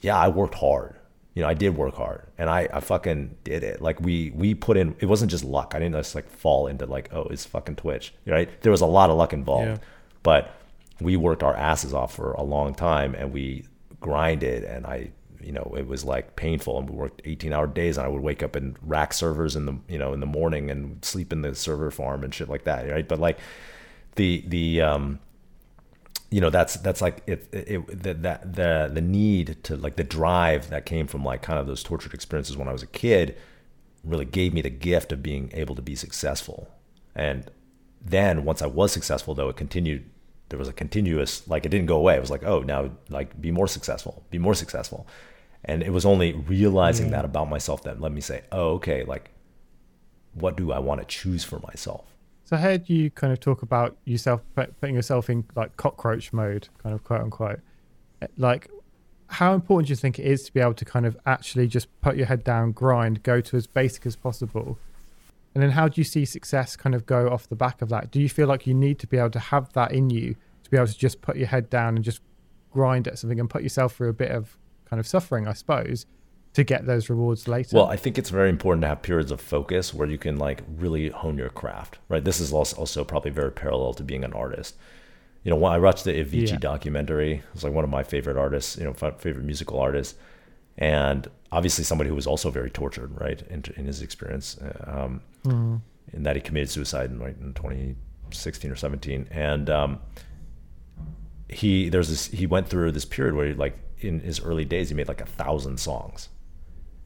yeah 0.00 0.16
i 0.16 0.26
worked 0.28 0.56
hard 0.56 0.96
you 1.38 1.42
know, 1.42 1.50
I 1.50 1.54
did 1.54 1.76
work 1.76 1.94
hard 1.94 2.26
and 2.36 2.50
I, 2.50 2.68
I 2.72 2.80
fucking 2.80 3.36
did 3.44 3.62
it. 3.62 3.80
Like 3.80 4.00
we, 4.00 4.32
we 4.34 4.56
put 4.56 4.76
in, 4.76 4.96
it 4.98 5.06
wasn't 5.06 5.30
just 5.30 5.44
luck. 5.44 5.72
I 5.72 5.78
didn't 5.78 5.94
just 5.94 6.16
like 6.16 6.28
fall 6.28 6.66
into 6.66 6.84
like, 6.84 7.10
oh, 7.12 7.28
it's 7.30 7.44
fucking 7.44 7.76
Twitch, 7.76 8.12
right? 8.26 8.50
There 8.62 8.72
was 8.72 8.80
a 8.80 8.86
lot 8.86 9.08
of 9.08 9.16
luck 9.16 9.32
involved, 9.32 9.68
yeah. 9.68 9.78
but 10.24 10.56
we 11.00 11.16
worked 11.16 11.44
our 11.44 11.54
asses 11.54 11.94
off 11.94 12.14
for 12.14 12.32
a 12.32 12.42
long 12.42 12.74
time 12.74 13.14
and 13.14 13.32
we 13.32 13.66
grinded 14.00 14.64
and 14.64 14.84
I 14.84 15.10
you 15.40 15.52
know 15.52 15.74
it 15.78 15.86
was 15.86 16.04
like 16.04 16.34
painful 16.34 16.78
and 16.78 16.90
we 16.90 16.96
worked 16.96 17.22
18 17.24 17.52
hour 17.52 17.66
days 17.68 17.98
and 17.98 18.06
I 18.06 18.08
would 18.08 18.22
wake 18.22 18.42
up 18.42 18.56
and 18.56 18.76
rack 18.82 19.12
servers 19.12 19.54
in 19.54 19.66
the 19.66 19.78
you 19.88 19.98
know 19.98 20.12
in 20.12 20.20
the 20.20 20.26
morning 20.26 20.70
and 20.70 21.04
sleep 21.04 21.32
in 21.32 21.42
the 21.42 21.54
server 21.54 21.90
farm 21.90 22.24
and 22.24 22.34
shit 22.34 22.48
like 22.48 22.64
that 22.64 22.88
right 22.90 23.06
but 23.06 23.20
like 23.20 23.38
the 24.18 24.44
the 24.46 24.82
um 24.82 25.18
you 26.30 26.40
know 26.42 26.50
that's 26.50 26.76
that's 26.76 27.00
like 27.00 27.22
it, 27.26 27.48
it, 27.52 27.68
it 27.70 28.02
the, 28.02 28.12
that 28.14 28.54
the 28.54 28.90
the 28.92 29.00
need 29.00 29.56
to 29.64 29.76
like 29.76 29.96
the 29.96 30.04
drive 30.04 30.68
that 30.68 30.84
came 30.84 31.06
from 31.06 31.24
like 31.24 31.40
kind 31.40 31.58
of 31.58 31.66
those 31.66 31.82
tortured 31.82 32.12
experiences 32.12 32.56
when 32.56 32.68
I 32.68 32.72
was 32.72 32.82
a 32.82 32.86
kid 32.86 33.36
really 34.04 34.26
gave 34.26 34.52
me 34.52 34.60
the 34.60 34.70
gift 34.70 35.10
of 35.12 35.22
being 35.22 35.50
able 35.54 35.74
to 35.74 35.82
be 35.82 35.94
successful. 35.94 36.68
And 37.14 37.50
then 38.04 38.44
once 38.44 38.60
I 38.62 38.66
was 38.66 38.92
successful 38.92 39.34
though 39.34 39.48
it 39.48 39.56
continued 39.56 40.04
there 40.50 40.58
was 40.58 40.68
a 40.68 40.72
continuous 40.72 41.48
like 41.48 41.64
it 41.64 41.70
didn't 41.70 41.86
go 41.86 41.96
away. 41.96 42.14
It 42.16 42.20
was 42.20 42.30
like 42.30 42.44
oh 42.44 42.60
now 42.60 42.90
like 43.08 43.40
be 43.40 43.50
more 43.50 43.68
successful 43.68 44.24
be 44.30 44.38
more 44.38 44.54
successful. 44.54 45.06
And 45.64 45.82
it 45.82 45.90
was 45.92 46.04
only 46.04 46.32
realizing 46.34 47.06
Yeah. 47.06 47.12
that 47.16 47.24
about 47.24 47.48
myself 47.48 47.82
that 47.84 48.00
let 48.00 48.12
me 48.12 48.20
say 48.20 48.42
oh 48.52 48.70
okay 48.78 49.02
like 49.04 49.30
what 50.34 50.56
do 50.56 50.72
I 50.72 50.78
want 50.78 51.00
to 51.00 51.06
choose 51.06 51.42
for 51.44 51.58
myself 51.60 52.04
So 52.48 52.56
I 52.56 52.60
heard 52.60 52.88
you 52.88 53.10
kind 53.10 53.30
of 53.30 53.40
talk 53.40 53.60
about 53.60 53.98
yourself 54.06 54.40
putting 54.54 54.94
yourself 54.94 55.28
in 55.28 55.44
like 55.54 55.76
cockroach 55.76 56.32
mode, 56.32 56.70
kind 56.82 56.94
of 56.94 57.04
quote 57.04 57.20
unquote. 57.20 57.60
Uh, 58.22 58.28
like, 58.38 58.70
how 59.26 59.52
important 59.52 59.88
do 59.88 59.92
you 59.92 59.96
think 59.96 60.18
it 60.18 60.24
is 60.24 60.44
to 60.44 60.54
be 60.54 60.60
able 60.60 60.72
to 60.72 60.84
kind 60.86 61.04
of 61.04 61.14
actually 61.26 61.66
just 61.66 61.88
put 62.00 62.16
your 62.16 62.24
head 62.24 62.42
down, 62.44 62.72
grind, 62.72 63.22
go 63.22 63.42
to 63.42 63.58
as 63.58 63.66
basic 63.66 64.06
as 64.06 64.16
possible? 64.16 64.78
And 65.54 65.62
then 65.62 65.72
how 65.72 65.88
do 65.88 66.00
you 66.00 66.06
see 66.06 66.24
success 66.24 66.74
kind 66.74 66.94
of 66.94 67.04
go 67.04 67.28
off 67.28 67.46
the 67.46 67.54
back 67.54 67.82
of 67.82 67.90
that? 67.90 68.10
Do 68.10 68.18
you 68.18 68.30
feel 68.30 68.48
like 68.48 68.66
you 68.66 68.72
need 68.72 68.98
to 69.00 69.06
be 69.06 69.18
able 69.18 69.28
to 69.32 69.40
have 69.40 69.70
that 69.74 69.92
in 69.92 70.08
you 70.08 70.34
to 70.64 70.70
be 70.70 70.78
able 70.78 70.86
to 70.86 70.96
just 70.96 71.20
put 71.20 71.36
your 71.36 71.48
head 71.48 71.68
down 71.68 71.96
and 71.96 72.02
just 72.02 72.22
grind 72.72 73.06
at 73.06 73.18
something 73.18 73.38
and 73.38 73.50
put 73.50 73.62
yourself 73.62 73.94
through 73.94 74.08
a 74.08 74.14
bit 74.14 74.30
of 74.30 74.56
kind 74.88 74.98
of 74.98 75.06
suffering, 75.06 75.46
I 75.46 75.52
suppose, 75.52 76.06
to 76.58 76.64
get 76.64 76.86
those 76.86 77.08
rewards 77.08 77.46
later? 77.48 77.76
Well, 77.76 77.86
I 77.86 77.96
think 77.96 78.18
it's 78.18 78.30
very 78.30 78.48
important 78.50 78.82
to 78.82 78.88
have 78.88 79.00
periods 79.02 79.30
of 79.30 79.40
focus 79.40 79.94
where 79.94 80.08
you 80.08 80.18
can 80.18 80.36
like 80.38 80.62
really 80.76 81.08
hone 81.08 81.38
your 81.38 81.50
craft, 81.50 81.98
right? 82.08 82.22
This 82.24 82.40
is 82.40 82.52
also 82.52 83.04
probably 83.04 83.30
very 83.30 83.52
parallel 83.52 83.94
to 83.94 84.02
being 84.02 84.24
an 84.24 84.32
artist. 84.32 84.76
You 85.44 85.50
know, 85.50 85.56
when 85.56 85.72
I 85.72 85.78
watched 85.78 86.04
the 86.04 86.12
Avicii 86.12 86.50
Yeah. 86.50 86.56
documentary, 86.58 87.42
it's 87.54 87.62
like 87.62 87.72
one 87.72 87.84
of 87.84 87.90
my 87.90 88.02
favorite 88.02 88.36
artists, 88.36 88.76
you 88.76 88.84
know, 88.84 88.92
fa- 88.92 89.14
favorite 89.18 89.44
musical 89.44 89.78
artists, 89.78 90.18
and 90.76 91.28
obviously 91.52 91.84
somebody 91.84 92.08
who 92.10 92.16
was 92.16 92.26
also 92.26 92.50
very 92.50 92.70
tortured, 92.70 93.18
right, 93.20 93.40
in, 93.48 93.62
in 93.76 93.86
his 93.86 94.02
experience, 94.02 94.58
uh, 94.58 95.04
um, 95.04 95.20
Mm. 95.44 95.80
in 96.12 96.24
that 96.24 96.34
he 96.34 96.42
committed 96.42 96.68
suicide 96.70 97.10
in, 97.10 97.20
right, 97.20 97.36
in 97.40 97.54
2016 97.54 98.70
or 98.72 98.76
17, 98.76 99.28
and 99.30 99.70
um, 99.70 100.00
he 101.48 101.88
there's 101.88 102.08
this 102.08 102.26
he 102.26 102.46
went 102.46 102.68
through 102.68 102.90
this 102.92 103.04
period 103.04 103.34
where 103.34 103.46
he, 103.46 103.54
like 103.54 103.78
in 104.00 104.20
his 104.20 104.40
early 104.40 104.64
days 104.64 104.88
he 104.90 104.94
made 104.94 105.08
like 105.08 105.20
a 105.20 105.26
thousand 105.26 105.78
songs 105.78 106.28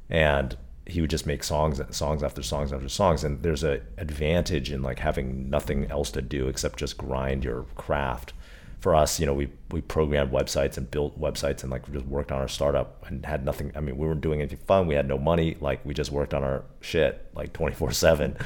and 0.08 0.56
he 0.86 1.00
would 1.00 1.10
just 1.10 1.26
make 1.26 1.44
songs 1.44 1.78
and 1.78 1.94
songs 1.94 2.22
after 2.22 2.42
songs 2.42 2.72
after 2.72 2.88
songs. 2.88 3.24
And 3.24 3.42
there's 3.42 3.64
a 3.64 3.80
advantage 3.98 4.70
in 4.70 4.82
like 4.82 4.98
having 4.98 5.48
nothing 5.48 5.90
else 5.90 6.10
to 6.12 6.22
do 6.22 6.48
except 6.48 6.78
just 6.78 6.98
grind 6.98 7.44
your 7.44 7.64
craft. 7.76 8.32
For 8.80 8.96
us 8.96 9.20
you 9.20 9.26
know 9.26 9.34
we 9.34 9.48
we 9.70 9.80
programmed 9.80 10.32
websites 10.32 10.76
and 10.76 10.90
built 10.90 11.18
websites 11.20 11.62
and 11.62 11.70
like 11.70 11.90
just 11.92 12.04
worked 12.04 12.32
on 12.32 12.40
our 12.40 12.48
startup 12.48 13.06
and 13.06 13.24
had 13.24 13.44
nothing 13.44 13.70
i 13.76 13.80
mean 13.80 13.96
we 13.96 14.08
weren't 14.08 14.20
doing 14.20 14.40
anything 14.40 14.58
fun. 14.66 14.88
We 14.88 14.96
had 14.96 15.06
no 15.06 15.18
money. 15.18 15.56
Like 15.60 15.84
we 15.86 15.94
just 15.94 16.10
worked 16.10 16.34
on 16.34 16.42
our 16.42 16.64
shit 16.80 17.24
like 17.32 17.52
24 17.52 17.92
7 17.92 18.36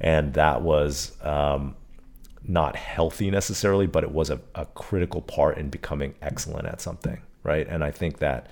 and 0.00 0.32
that 0.32 0.62
was 0.62 1.12
um 1.22 1.76
not 2.48 2.76
healthy 2.76 3.30
necessarily, 3.30 3.86
but 3.86 4.04
it 4.04 4.12
was 4.12 4.30
a, 4.30 4.40
a 4.54 4.66
critical 4.66 5.20
part 5.20 5.58
in 5.58 5.68
becoming 5.68 6.14
excellent 6.22 6.66
at 6.66 6.80
something, 6.80 7.20
right? 7.42 7.66
And 7.68 7.82
I 7.82 7.90
think 7.90 8.18
that 8.18 8.48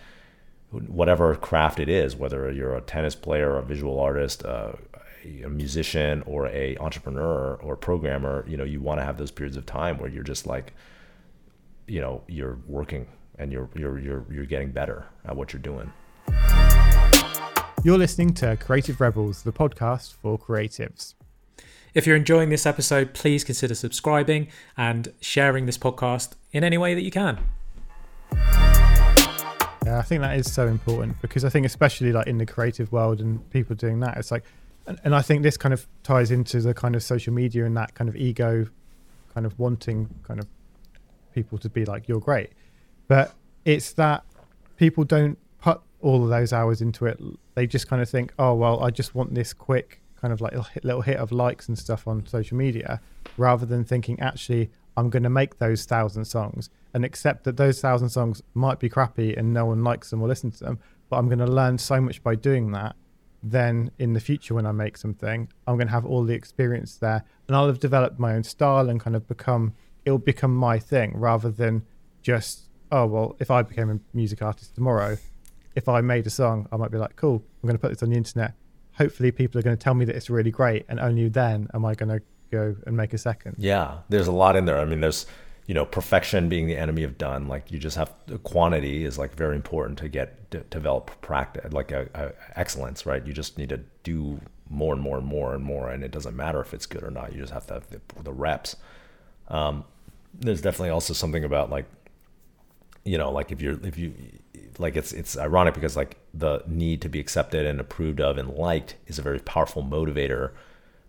whatever 0.89 1.35
craft 1.37 1.81
it 1.81 1.89
is, 1.89 2.17
whether 2.17 2.51
you're 2.51 2.75
a 2.75 2.81
tennis 2.81 3.15
player, 3.15 3.57
a 3.57 3.63
visual 3.63 4.01
artist, 4.01 4.45
uh, 4.45 4.73
a 5.43 5.49
musician, 5.49 6.23
or 6.27 6.47
a 6.49 6.77
entrepreneur 6.79 7.55
or 7.63 7.77
programmer, 7.77 8.45
you 8.49 8.57
know, 8.57 8.65
you 8.65 8.81
want 8.81 9.01
to 9.01 9.05
have 9.05 9.17
those 9.17 9.31
periods 9.31 9.57
of 9.57 9.65
time 9.67 9.99
where 9.99 10.11
you're 10.11 10.23
just 10.23 10.47
like, 10.47 10.75
you 11.87 12.01
know, 12.01 12.23
you're 12.29 12.59
working 12.67 13.07
and 13.39 13.53
you're 13.53 13.69
you're 13.75 13.99
you're 13.99 14.25
you're 14.31 14.47
getting 14.47 14.71
better 14.71 15.07
at 15.25 15.37
what 15.37 15.53
you're 15.53 15.63
doing. 15.63 15.93
You're 17.83 17.99
listening 17.99 18.33
to 18.35 18.57
Creative 18.57 19.01
Rebels, 19.01 19.43
the 19.43 19.53
podcast 19.53 20.15
for 20.15 20.39
creatives. 20.39 21.15
If 21.93 22.07
you're 22.07 22.17
enjoying 22.17 22.49
this 22.49 22.67
episode, 22.67 23.15
please 23.15 23.45
consider 23.45 23.75
subscribing 23.75 24.49
and 24.77 25.13
sharing 25.21 25.67
this 25.67 25.79
podcast 25.79 26.33
in 26.51 26.65
any 26.65 26.79
way 26.79 26.95
that 26.95 27.03
you 27.03 27.11
can. 27.11 27.39
Yeah, 29.85 29.99
I 29.99 30.03
think 30.03 30.23
that 30.23 30.37
is 30.39 30.51
so 30.51 30.67
important 30.67 31.21
because 31.21 31.45
I 31.45 31.51
think, 31.51 31.67
especially 31.67 32.13
like 32.13 32.27
in 32.27 32.39
the 32.39 32.47
creative 32.47 32.91
world 32.91 33.21
and 33.21 33.49
people 33.51 33.77
doing 33.77 34.01
that, 34.01 34.17
it's 34.17 34.31
like, 34.31 34.45
and, 34.87 34.99
and 35.05 35.15
I 35.15 35.23
think 35.23 35.43
this 35.43 35.57
kind 35.57 35.75
of 35.75 35.87
ties 36.03 36.31
into 36.31 36.61
the 36.61 36.73
kind 36.73 36.97
of 36.97 37.03
social 37.03 37.35
media 37.35 37.67
and 37.67 37.77
that 37.77 37.95
kind 37.95 38.09
of 38.09 38.17
ego, 38.17 38.67
kind 39.35 39.45
of 39.45 39.59
wanting 39.59 40.09
kind 40.23 40.41
of 40.41 40.47
people 41.35 41.59
to 41.59 41.69
be 41.69 41.85
like, 41.85 42.09
you're 42.09 42.21
great. 42.21 42.51
But 43.09 43.35
it's 43.65 43.93
that 43.95 44.25
people 44.77 45.05
don't 45.05 45.39
put 45.61 45.81
all 46.01 46.23
of 46.23 46.31
those 46.31 46.53
hours 46.53 46.81
into 46.81 47.07
it. 47.07 47.21
They 47.55 47.67
just 47.67 47.89
kind 47.89 48.01
of 48.01 48.09
think, 48.09 48.33
oh, 48.39 48.55
well, 48.55 48.83
I 48.83 48.91
just 48.91 49.15
want 49.15 49.35
this 49.35 49.53
quick 49.53 50.01
kind 50.21 50.33
of 50.33 50.41
like 50.41 50.53
little 50.53 50.65
hit- 50.65 50.85
little 50.85 51.03
hit 51.03 51.17
of 51.19 51.31
likes 51.31 51.69
and 51.69 51.79
stuff 51.79 52.09
on 52.09 52.25
social 52.27 52.57
media 52.57 53.01
rather 53.37 53.67
than 53.67 53.85
thinking, 53.85 54.19
actually, 54.21 54.71
I'm 54.97 55.11
going 55.11 55.23
to 55.25 55.31
make 55.31 55.59
those 55.59 55.85
thousand 55.85 56.25
songs 56.25 56.71
and 56.93 57.05
accept 57.05 57.45
that 57.45 57.57
those 57.57 57.81
thousand 57.81 58.11
songs 58.11 58.43
might 58.55 58.79
be 58.79 58.89
crappy 58.89 59.35
and 59.35 59.53
no 59.53 59.67
one 59.67 59.83
likes 59.83 60.11
them 60.11 60.23
or 60.23 60.29
listens 60.29 60.59
to 60.59 60.65
them, 60.65 60.79
but 61.11 61.17
I'm 61.17 61.29
going 61.29 61.41
to 61.41 61.47
learn 61.47 61.79
so 61.79 62.01
much 62.01 62.23
by 62.23 62.35
doing 62.35 62.73
that. 62.73 62.97
Then 63.43 63.91
in 63.99 64.13
the 64.13 64.21
future, 64.21 64.55
when 64.55 64.67
I 64.67 64.73
make 64.73 64.97
something, 64.97 65.49
I'm 65.67 65.77
going 65.77 65.89
to 65.89 65.93
have 65.93 66.07
all 66.07 66.25
the 66.25 66.35
experience 66.35 66.97
there 66.97 67.25
and 67.47 67.57
I'll 67.57 67.67
have 67.67 67.81
developed 67.81 68.19
my 68.19 68.35
own 68.35 68.45
style 68.45 68.89
and 68.89 69.01
kind 69.01 69.17
of 69.17 69.29
become, 69.29 69.75
it'll 70.05 70.19
become 70.19 70.55
my 70.55 70.79
thing 70.79 71.13
rather 71.17 71.51
than 71.51 71.85
just, 72.23 72.71
oh, 72.91 73.07
well, 73.07 73.37
if 73.41 73.51
I 73.51 73.63
became 73.63 73.91
a 73.91 73.99
music 74.17 74.41
artist 74.41 74.75
tomorrow, 74.75 75.19
if 75.75 75.89
I 75.89 76.01
made 76.01 76.27
a 76.27 76.31
song, 76.31 76.69
I 76.71 76.77
might 76.77 76.91
be 76.91 76.99
like, 76.99 77.17
cool, 77.17 77.43
I'm 77.63 77.67
going 77.67 77.75
to 77.75 77.81
put 77.81 77.91
this 77.91 78.03
on 78.03 78.11
the 78.11 78.17
internet. 78.17 78.55
Hopefully, 78.97 79.33
people 79.33 79.59
are 79.59 79.63
going 79.63 79.77
to 79.77 79.83
tell 79.83 79.95
me 79.95 80.05
that 80.05 80.15
it's 80.15 80.31
really 80.31 80.53
great, 80.53 80.87
and 80.89 81.01
only 81.01 81.29
then 81.29 81.69
am 81.75 81.85
I 81.85 81.95
going 81.95 82.11
to 82.11 82.23
go 82.55 82.77
and 82.87 82.97
make 82.97 83.13
a 83.13 83.19
second. 83.19 83.57
Yeah, 83.59 83.99
there's 84.09 84.27
a 84.27 84.33
lot 84.33 84.57
in 84.57 84.65
there. 84.65 84.79
I 84.79 84.85
mean, 84.85 85.01
there's 85.01 85.27
you 85.67 85.75
know 85.75 85.85
perfection 85.85 86.49
being 86.49 86.67
the 86.67 86.77
enemy 86.77 87.03
of 87.05 87.17
done. 87.19 87.49
Like 87.49 87.71
you 87.73 87.79
just 87.79 87.97
have 87.97 88.13
quantity 88.43 89.05
is 89.05 89.19
like 89.19 89.35
very 89.35 89.57
important 89.57 89.99
to 89.99 90.09
get 90.09 90.51
to 90.51 90.61
develop 90.61 91.11
practice, 91.21 91.73
like 91.73 91.91
a, 91.91 92.09
a 92.15 92.59
excellence, 92.59 93.07
right? 93.07 93.27
You 93.27 93.33
just 93.33 93.59
need 93.59 93.71
to 93.71 93.81
do 94.03 94.41
more 94.71 94.95
and 94.95 95.03
more 95.03 95.19
and 95.19 95.27
more 95.27 95.55
and 95.55 95.65
more, 95.65 95.91
and 95.91 96.03
it 96.03 96.11
doesn't 96.11 96.37
matter 96.37 96.61
if 96.61 96.75
it's 96.75 96.87
good 96.87 97.03
or 97.03 97.11
not. 97.11 97.33
You 97.33 97.41
just 97.41 97.53
have 97.53 97.67
to 97.69 97.75
have 97.75 97.89
the, 97.91 98.01
the 98.23 98.33
reps. 98.33 98.77
Um, 99.49 99.85
there's 100.33 100.61
definitely 100.61 100.91
also 100.91 101.15
something 101.15 101.45
about 101.45 101.71
like 101.71 101.87
you 103.05 103.19
know 103.19 103.31
like 103.31 103.53
if 103.53 103.61
you're 103.61 103.79
if 103.87 103.99
you 103.99 104.15
like 104.79 104.97
it's 104.97 105.13
it's 105.13 105.37
ironic 105.39 105.75
because 105.75 105.97
like 105.97 106.17
the 106.33 106.63
need 106.67 107.01
to 107.03 107.09
be 107.09 107.21
accepted 107.21 107.67
and 107.67 107.81
approved 107.81 108.21
of 108.21 108.39
and 108.39 108.49
liked 108.55 108.97
is 109.07 109.19
a 109.19 109.23
very 109.23 109.39
powerful 109.39 109.83
motivator 109.83 110.53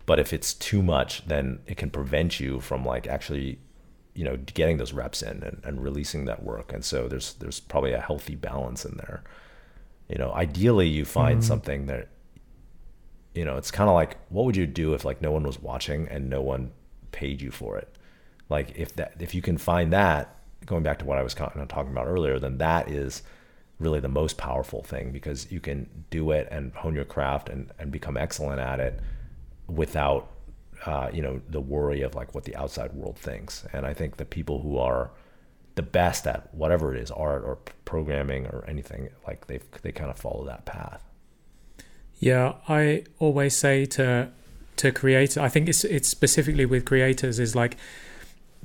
but 0.06 0.20
if 0.20 0.34
it's 0.34 0.54
too 0.54 0.82
much 0.82 1.26
then 1.28 1.60
it 1.68 1.78
can 1.78 1.89
prevent 1.89 2.39
you 2.39 2.60
from 2.60 2.86
like 2.86 3.08
actually 3.08 3.60
you 4.15 4.24
know 4.24 4.38
getting 4.38 4.78
those 4.78 4.94
reps 4.94 5.22
in 5.22 5.44
and, 5.44 5.62
and 5.63 5.84
releasing 5.84 6.26
that 6.26 6.41
work. 6.41 6.74
And 6.74 6.84
so 6.84 7.08
there's 7.08 7.34
there's 7.36 7.60
probably 7.60 7.94
a 7.94 8.00
healthy 8.00 8.36
balance 8.36 8.86
in 8.86 8.98
there. 8.98 9.24
You 10.10 10.18
know 10.18 10.34
ideally 10.34 10.88
you 10.88 11.06
find 11.06 11.39
mm-hmm. 11.39 11.48
something 11.48 11.86
that 11.88 12.08
you 13.36 13.46
know 13.46 13.58
it's 13.58 13.72
kind 13.72 13.89
of 13.89 13.94
like 13.94 14.18
what 14.30 14.46
would 14.46 14.56
you 14.56 14.65
do 14.65 14.94
if 14.94 15.06
like 15.06 15.22
no 15.22 15.32
one 15.32 15.44
was 15.44 15.62
watching 15.62 16.08
and 16.08 16.30
no 16.30 16.41
one 16.41 16.72
paid 17.12 17.41
you 17.41 17.52
for 17.52 17.78
it? 17.78 17.94
Like 18.50 18.74
if 18.78 18.96
that 18.96 19.15
if 19.20 19.36
you 19.36 19.41
can 19.41 19.58
find 19.58 19.94
that 19.94 20.32
going 20.65 20.82
back 20.82 20.98
to 20.98 21.06
what 21.06 21.20
i 21.20 21.22
was 21.22 21.36
kind 21.36 21.52
of 21.56 21.68
talking 21.68 21.91
about 21.91 22.08
earlier 22.08 22.39
then 22.39 22.58
that 22.58 22.89
is 22.89 23.22
really 23.78 24.00
the 24.00 24.08
most 24.08 24.36
powerful 24.36 24.82
thing 24.82 25.12
because 25.12 25.51
you 25.51 25.60
can 25.60 25.88
do 26.10 26.32
it 26.32 26.47
and 26.49 26.74
hone 26.74 26.95
your 26.95 27.06
craft 27.06 27.49
and, 27.49 27.72
and 27.78 27.91
become 27.91 28.18
excellent 28.18 28.60
at 28.60 28.80
it 28.80 28.99
without 29.68 30.30
uh, 30.86 31.09
you 31.13 31.22
know 31.22 31.41
the 31.49 31.61
worry 31.61 32.01
of 32.01 32.16
like 32.16 32.36
what 32.36 32.43
the 32.43 32.55
outside 32.55 32.93
world 32.93 33.18
thinks 33.18 33.66
and 33.74 33.86
i 33.86 33.93
think 33.93 34.18
the 34.18 34.26
people 34.26 34.61
who 34.61 34.78
are 34.78 35.09
the 35.76 35.82
best 35.82 36.28
at 36.28 36.53
whatever 36.53 36.93
it 36.95 37.01
is 37.01 37.11
art 37.11 37.43
or 37.43 37.57
programming 37.86 38.45
or 38.47 38.63
anything 38.68 39.09
like 39.28 39.47
they 39.47 39.59
they 39.82 39.91
kind 39.91 40.09
of 40.09 40.18
follow 40.18 40.45
that 40.45 40.66
path 40.66 41.03
Yeah, 42.20 42.53
I 42.68 43.03
always 43.20 43.55
say 43.55 43.86
to 43.86 44.30
to 44.78 44.91
creators, 44.91 45.38
I 45.38 45.49
think 45.49 45.70
it's 45.70 45.84
it's 45.84 46.07
specifically 46.07 46.66
with 46.66 46.86
creators 46.86 47.39
is 47.39 47.55
like 47.55 47.78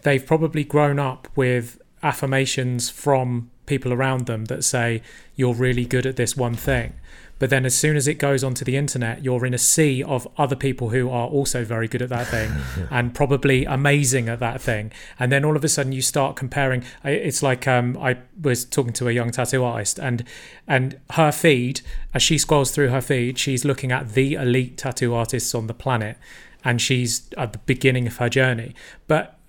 they've 0.03 0.25
probably 0.25 0.65
grown 0.65 0.99
up 0.99 1.29
with 1.37 1.81
affirmations 2.03 2.91
from 2.91 3.51
people 3.67 3.93
around 3.93 4.27
them 4.27 4.47
that 4.47 4.65
say 4.65 5.03
you're 5.37 5.55
really 5.55 5.85
good 5.85 6.07
at 6.07 6.17
this 6.17 6.37
one 6.37 6.55
thing. 6.55 6.95
But 7.41 7.49
then 7.51 7.65
as 7.65 7.75
soon 7.75 7.97
as 7.97 8.07
it 8.07 8.15
goes 8.15 8.45
onto 8.45 8.65
the 8.65 8.77
internet, 8.77 9.25
you're 9.25 9.45
in 9.47 9.55
a 9.55 9.59
sea 9.59 10.05
of 10.05 10.29
other 10.37 10.55
people 10.55 10.91
who 10.91 11.09
are 11.09 11.27
also 11.27 11.65
very 11.65 11.89
good 11.89 12.03
at 12.03 12.11
that 12.11 12.29
thing 12.29 12.53
and 12.91 13.15
probably 13.15 13.65
amazing 13.65 14.29
at 14.29 14.39
that 14.41 14.61
thing. 14.61 14.93
And 15.19 15.33
then 15.33 15.45
all 15.45 15.57
of 15.57 15.65
a 15.65 15.69
sudden 15.69 15.91
you 15.91 16.03
start 16.03 16.37
comparing. 16.37 16.85
It's 17.03 17.43
like 17.43 17.67
um, 17.67 17.97
I 17.99 18.19
was 18.41 18.67
talking 18.67 18.93
to 18.93 19.09
a 19.09 19.13
young 19.13 19.31
tattoo 19.31 19.65
artist, 19.65 19.99
and 19.99 20.23
and 20.69 21.01
her 21.13 21.33
feed, 21.33 21.81
as 22.13 22.23
she 22.23 22.37
scrolls 22.37 22.71
through 22.71 22.91
her 22.91 23.01
feed, 23.01 23.39
she's 23.39 23.65
looking 23.65 23.91
at 23.91 24.11
the 24.11 24.35
elite 24.35 24.77
tattoo 24.77 25.15
artists 25.15 25.55
on 25.55 25.67
the 25.67 25.75
planet, 25.75 26.19
and 26.63 26.81
she's 26.81 27.29
at 27.39 27.55
the 27.55 27.59
beginning 27.61 28.07
of 28.07 28.19
her 28.19 28.29
journey. 28.29 28.75
But 29.09 29.40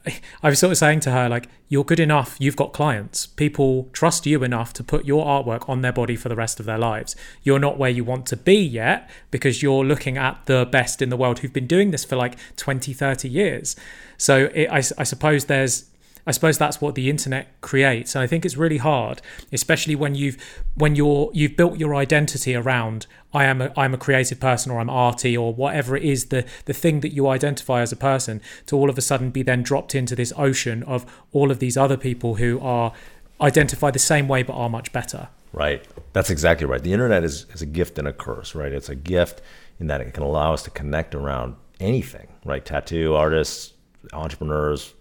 I 0.43 0.49
was 0.49 0.59
sort 0.59 0.71
of 0.71 0.77
saying 0.77 1.01
to 1.01 1.11
her, 1.11 1.29
like, 1.29 1.47
you're 1.69 1.83
good 1.83 1.99
enough, 1.99 2.35
you've 2.39 2.55
got 2.55 2.73
clients. 2.73 3.25
People 3.25 3.89
trust 3.93 4.25
you 4.25 4.43
enough 4.43 4.73
to 4.73 4.83
put 4.83 5.05
your 5.05 5.25
artwork 5.25 5.69
on 5.69 5.81
their 5.81 5.93
body 5.93 6.15
for 6.15 6.29
the 6.29 6.35
rest 6.35 6.59
of 6.59 6.65
their 6.65 6.77
lives. 6.77 7.15
You're 7.43 7.59
not 7.59 7.77
where 7.77 7.89
you 7.89 8.03
want 8.03 8.25
to 8.27 8.37
be 8.37 8.55
yet 8.55 9.09
because 9.29 9.61
you're 9.61 9.85
looking 9.85 10.17
at 10.17 10.45
the 10.45 10.67
best 10.69 11.01
in 11.01 11.09
the 11.09 11.17
world 11.17 11.39
who've 11.39 11.53
been 11.53 11.67
doing 11.67 11.91
this 11.91 12.03
for 12.03 12.15
like 12.15 12.35
20, 12.57 12.93
30 12.93 13.29
years. 13.29 13.75
So 14.17 14.49
it, 14.53 14.67
I, 14.69 14.77
I 14.77 15.03
suppose 15.03 15.45
there's 15.45 15.85
I 16.25 16.31
suppose 16.31 16.57
that's 16.57 16.79
what 16.79 16.95
the 16.95 17.09
internet 17.09 17.59
creates, 17.61 18.15
and 18.15 18.23
I 18.23 18.27
think 18.27 18.45
it's 18.45 18.57
really 18.57 18.77
hard, 18.77 19.21
especially 19.51 19.95
when 19.95 20.15
you've 20.15 20.37
when 20.75 20.95
you're 20.95 21.31
you've 21.33 21.55
built 21.57 21.77
your 21.77 21.95
identity 21.95 22.55
around 22.55 23.07
I 23.33 23.45
am 23.45 23.61
a 23.61 23.73
I'm 23.77 23.93
a 23.93 23.97
creative 23.97 24.39
person 24.39 24.71
or 24.71 24.79
I'm 24.79 24.89
arty 24.89 25.35
or 25.35 25.53
whatever 25.53 25.95
it 25.95 26.03
is 26.03 26.25
the 26.27 26.45
the 26.65 26.73
thing 26.73 26.99
that 27.01 27.13
you 27.13 27.27
identify 27.27 27.81
as 27.81 27.91
a 27.91 27.95
person 27.95 28.41
to 28.67 28.77
all 28.77 28.89
of 28.89 28.97
a 28.97 29.01
sudden 29.01 29.31
be 29.31 29.43
then 29.43 29.63
dropped 29.63 29.95
into 29.95 30.15
this 30.15 30.33
ocean 30.37 30.83
of 30.83 31.05
all 31.31 31.51
of 31.51 31.59
these 31.59 31.77
other 31.77 31.97
people 31.97 32.35
who 32.35 32.59
are 32.59 32.93
identify 33.39 33.89
the 33.89 33.99
same 33.99 34.27
way 34.27 34.43
but 34.43 34.53
are 34.53 34.69
much 34.69 34.91
better. 34.91 35.29
Right. 35.53 35.85
That's 36.13 36.29
exactly 36.29 36.65
right. 36.65 36.81
The 36.81 36.93
internet 36.93 37.23
is, 37.23 37.45
is 37.53 37.61
a 37.61 37.65
gift 37.65 37.97
and 37.97 38.07
a 38.07 38.13
curse, 38.13 38.55
right? 38.55 38.71
It's 38.71 38.89
a 38.89 38.95
gift 38.95 39.41
in 39.79 39.87
that 39.87 39.99
it 39.99 40.13
can 40.13 40.23
allow 40.23 40.53
us 40.53 40.63
to 40.63 40.69
connect 40.69 41.13
around 41.15 41.55
anything, 41.79 42.27
right? 42.45 42.63
Tattoo 42.63 43.15
artists, 43.15 43.73
entrepreneurs, 44.13 44.93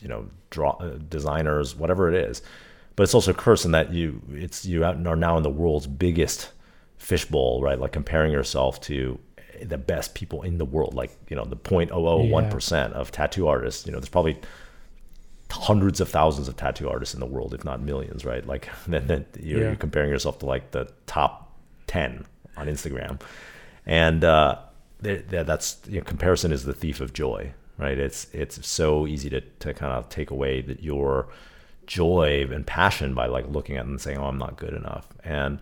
you 0.00 0.08
know, 0.08 0.28
draw 0.50 0.76
uh, 0.80 0.98
designers, 1.08 1.74
whatever 1.76 2.08
it 2.08 2.14
is. 2.14 2.42
But 2.96 3.04
it's 3.04 3.14
also 3.14 3.30
a 3.30 3.34
curse 3.34 3.64
in 3.64 3.72
that 3.72 3.92
you 3.92 4.20
it's 4.32 4.64
you 4.64 4.84
are 4.84 4.94
now 4.94 5.36
in 5.36 5.42
the 5.42 5.50
world's 5.50 5.86
biggest 5.86 6.50
fishbowl, 6.96 7.62
right? 7.62 7.78
Like 7.78 7.92
comparing 7.92 8.32
yourself 8.32 8.80
to 8.82 9.18
the 9.62 9.78
best 9.78 10.14
people 10.14 10.42
in 10.42 10.58
the 10.58 10.64
world, 10.64 10.94
like 10.94 11.16
you 11.28 11.36
know 11.36 11.44
the 11.44 11.56
0.001 11.56 12.50
percent 12.50 12.92
yeah. 12.92 13.00
of 13.00 13.12
tattoo 13.12 13.46
artists. 13.46 13.86
You 13.86 13.92
know, 13.92 13.98
there's 13.98 14.08
probably 14.08 14.38
hundreds 15.50 16.00
of 16.00 16.08
thousands 16.08 16.48
of 16.48 16.56
tattoo 16.56 16.88
artists 16.88 17.14
in 17.14 17.20
the 17.20 17.26
world, 17.26 17.54
if 17.54 17.64
not 17.64 17.80
millions, 17.80 18.24
right? 18.24 18.46
Like 18.46 18.68
then, 18.86 19.06
then 19.06 19.26
you're, 19.38 19.60
yeah. 19.60 19.66
you're, 19.66 19.76
comparing 19.76 20.10
yourself 20.10 20.38
to 20.40 20.46
like 20.46 20.72
the 20.72 20.90
top 21.06 21.56
ten 21.86 22.24
on 22.56 22.66
Instagram, 22.66 23.20
and 23.86 24.24
uh, 24.24 24.58
that's 25.00 25.78
you 25.88 25.98
know, 25.98 26.04
comparison 26.04 26.52
is 26.52 26.64
the 26.64 26.74
thief 26.74 27.00
of 27.00 27.12
joy, 27.12 27.52
right? 27.78 27.98
It's 27.98 28.26
it's 28.32 28.66
so 28.66 29.06
easy 29.06 29.30
to 29.30 29.40
to 29.40 29.74
kind 29.74 29.92
of 29.92 30.08
take 30.08 30.30
away 30.30 30.60
that 30.62 30.82
your 30.82 31.28
joy 31.86 32.46
and 32.52 32.66
passion 32.66 33.14
by 33.14 33.26
like 33.26 33.48
looking 33.48 33.76
at 33.76 33.84
them 33.84 33.92
and 33.92 34.00
saying, 34.00 34.18
"Oh, 34.18 34.26
I'm 34.26 34.38
not 34.38 34.56
good 34.56 34.74
enough." 34.74 35.08
And 35.24 35.60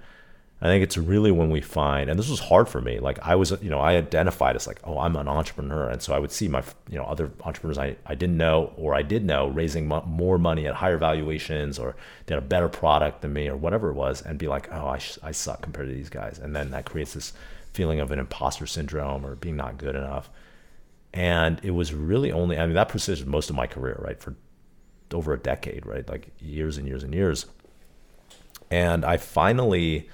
I 0.61 0.67
think 0.69 0.83
it's 0.83 0.97
really 0.97 1.31
when 1.31 1.51
we 1.51 1.61
find, 1.61 2.09
and 2.09 2.19
this 2.19 2.31
was 2.31 2.41
hard 2.41 2.67
for 2.67 2.81
me. 2.81 2.99
Like 2.99 3.19
I 3.21 3.35
was, 3.37 3.51
you 3.61 3.69
know, 3.69 3.79
I 3.79 3.97
identified 3.97 4.57
as 4.57 4.67
like, 4.67 4.81
oh, 4.85 4.99
I'm 4.99 5.15
an 5.17 5.29
entrepreneur, 5.29 5.91
and 5.91 6.01
so 6.01 6.15
I 6.15 6.19
would 6.19 6.33
see 6.33 6.49
my, 6.49 6.63
you 6.89 6.97
know, 6.97 7.05
other 7.05 7.31
entrepreneurs 7.45 7.77
I, 7.77 7.97
I 8.07 8.15
didn't 8.15 8.39
know 8.39 8.73
or 8.77 8.95
I 8.95 9.03
did 9.03 9.23
know 9.25 9.49
raising 9.49 9.87
more 9.87 10.39
money 10.39 10.67
at 10.67 10.75
higher 10.75 10.97
valuations 10.97 11.79
or 11.79 11.95
they 12.25 12.35
had 12.35 12.43
a 12.43 12.47
better 12.47 12.71
product 12.71 13.21
than 13.21 13.35
me 13.35 13.49
or 13.49 13.57
whatever 13.57 13.91
it 13.91 13.95
was, 13.95 14.23
and 14.23 14.39
be 14.39 14.49
like, 14.49 14.73
oh, 14.73 14.87
I, 14.87 14.99
I 15.23 15.31
suck 15.33 15.61
compared 15.61 15.89
to 15.89 15.95
these 15.95 16.09
guys, 16.09 16.39
and 16.39 16.57
then 16.57 16.71
that 16.71 16.87
creates 16.87 17.13
this 17.13 17.35
feeling 17.75 18.01
of 18.01 18.11
an 18.11 18.19
imposter 18.19 18.67
syndrome 18.67 19.27
or 19.27 19.35
being 19.35 19.57
not 19.57 19.77
good 19.77 19.95
enough. 19.95 20.31
And 21.17 21.59
it 21.63 21.71
was 21.71 21.95
really 21.95 22.31
only, 22.31 22.59
I 22.59 22.67
mean, 22.67 22.75
that 22.75 22.91
persisted 22.91 23.27
most 23.27 23.49
of 23.49 23.57
my 23.57 23.67
career, 23.67 23.99
right? 24.01 24.21
For 24.21 24.37
over 25.15 25.33
a 25.33 25.39
decade, 25.39 25.87
right? 25.87 26.07
Like 26.07 26.31
years 26.39 26.77
and 26.77 26.87
years 26.87 27.03
and 27.03 27.15
years. 27.15 27.47
And 28.71 29.03
I 29.03 29.17
finally, 29.17 30.11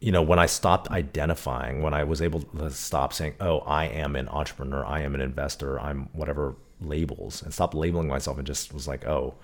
you 0.00 0.10
know, 0.10 0.22
when 0.22 0.40
I 0.40 0.46
stopped 0.46 0.90
identifying, 0.90 1.82
when 1.82 1.94
I 1.94 2.02
was 2.02 2.20
able 2.20 2.40
to 2.40 2.68
stop 2.70 3.12
saying, 3.12 3.34
oh, 3.38 3.60
I 3.60 3.84
am 3.84 4.16
an 4.16 4.28
entrepreneur, 4.28 4.84
I 4.84 5.02
am 5.02 5.14
an 5.14 5.20
investor, 5.20 5.78
I'm 5.80 6.08
whatever 6.12 6.56
labels, 6.80 7.40
and 7.40 7.54
stop 7.54 7.72
labeling 7.72 8.08
myself 8.08 8.38
and 8.38 8.46
just 8.46 8.74
was 8.74 8.88
like, 8.88 9.06
oh, 9.06 9.34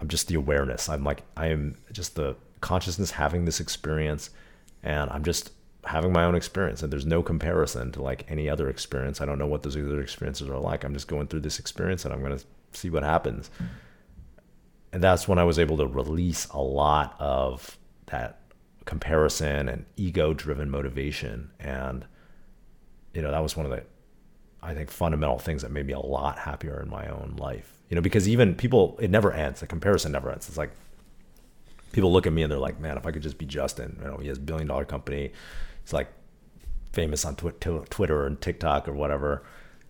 I'm 0.00 0.08
just 0.08 0.28
the 0.28 0.34
awareness. 0.34 0.88
I'm 0.88 1.04
like, 1.04 1.24
I 1.36 1.48
am 1.48 1.76
just 1.92 2.16
the 2.16 2.36
consciousness 2.62 3.10
having 3.10 3.44
this 3.44 3.60
experience, 3.60 4.30
and 4.82 5.10
I'm 5.10 5.24
just 5.24 5.52
having 5.92 6.10
my 6.10 6.24
own 6.24 6.34
experience 6.34 6.82
and 6.82 6.90
there's 6.90 7.04
no 7.04 7.22
comparison 7.22 7.92
to 7.92 8.00
like 8.00 8.24
any 8.30 8.48
other 8.48 8.70
experience. 8.70 9.20
I 9.20 9.26
don't 9.26 9.38
know 9.38 9.46
what 9.46 9.62
those 9.62 9.76
other 9.76 10.00
experiences 10.00 10.48
are 10.48 10.58
like. 10.58 10.84
I'm 10.84 10.94
just 10.94 11.06
going 11.06 11.26
through 11.26 11.40
this 11.40 11.58
experience 11.58 12.06
and 12.06 12.14
I'm 12.14 12.22
going 12.22 12.36
to 12.36 12.44
see 12.72 12.88
what 12.88 13.02
happens. 13.02 13.50
And 14.90 15.02
that's 15.02 15.28
when 15.28 15.38
I 15.38 15.44
was 15.44 15.58
able 15.58 15.76
to 15.76 15.86
release 15.86 16.46
a 16.46 16.60
lot 16.60 17.14
of 17.18 17.76
that 18.06 18.40
comparison 18.86 19.68
and 19.68 19.84
ego 19.96 20.32
driven 20.32 20.70
motivation. 20.70 21.50
And, 21.60 22.06
you 23.12 23.20
know, 23.20 23.30
that 23.30 23.42
was 23.42 23.54
one 23.54 23.66
of 23.66 23.72
the, 23.72 23.84
I 24.62 24.72
think, 24.72 24.90
fundamental 24.90 25.38
things 25.38 25.60
that 25.60 25.70
made 25.70 25.86
me 25.86 25.92
a 25.92 26.00
lot 26.00 26.38
happier 26.38 26.80
in 26.80 26.88
my 26.88 27.06
own 27.08 27.34
life. 27.36 27.70
You 27.90 27.96
know, 27.96 28.02
because 28.02 28.26
even 28.26 28.54
people, 28.54 28.96
it 28.98 29.10
never 29.10 29.30
ends. 29.30 29.60
The 29.60 29.66
comparison 29.66 30.12
never 30.12 30.30
ends. 30.30 30.48
It's 30.48 30.56
like 30.56 30.70
people 31.92 32.10
look 32.10 32.26
at 32.26 32.32
me 32.32 32.42
and 32.42 32.50
they're 32.50 32.58
like, 32.58 32.80
man, 32.80 32.96
if 32.96 33.04
I 33.04 33.10
could 33.10 33.22
just 33.22 33.36
be 33.36 33.44
Justin, 33.44 33.98
you 34.00 34.08
know, 34.08 34.16
he 34.16 34.28
has 34.28 34.38
a 34.38 34.40
billion 34.40 34.68
dollar 34.68 34.86
company 34.86 35.32
it's 35.82 35.92
like 35.92 36.08
famous 36.92 37.24
on 37.24 37.36
tw- 37.36 37.90
Twitter 37.90 38.26
and 38.26 38.40
TikTok 38.40 38.88
or 38.88 38.92
whatever, 38.92 39.44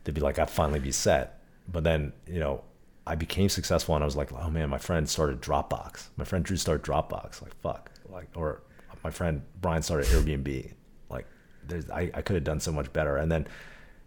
they'd 0.04 0.14
be 0.14 0.20
like, 0.20 0.38
I'd 0.38 0.50
finally 0.50 0.80
be 0.80 0.92
set. 0.92 1.40
But 1.70 1.84
then, 1.84 2.12
you 2.26 2.40
know, 2.40 2.62
I 3.06 3.14
became 3.14 3.48
successful 3.48 3.94
and 3.94 4.04
I 4.04 4.06
was 4.06 4.16
like, 4.16 4.32
oh 4.32 4.50
man, 4.50 4.70
my 4.70 4.78
friend 4.78 5.08
started 5.08 5.40
Dropbox. 5.40 6.08
My 6.16 6.24
friend 6.24 6.44
Drew 6.44 6.56
started 6.56 6.84
Dropbox. 6.84 7.42
Like, 7.42 7.54
fuck. 7.60 7.90
Like, 8.08 8.28
or 8.34 8.62
my 9.02 9.10
friend 9.10 9.42
Brian 9.60 9.82
started 9.82 10.06
Airbnb. 10.08 10.72
Like, 11.10 11.26
there's, 11.66 11.90
I, 11.90 12.10
I 12.14 12.22
could 12.22 12.34
have 12.34 12.44
done 12.44 12.60
so 12.60 12.72
much 12.72 12.92
better. 12.92 13.16
And 13.16 13.30
then, 13.30 13.46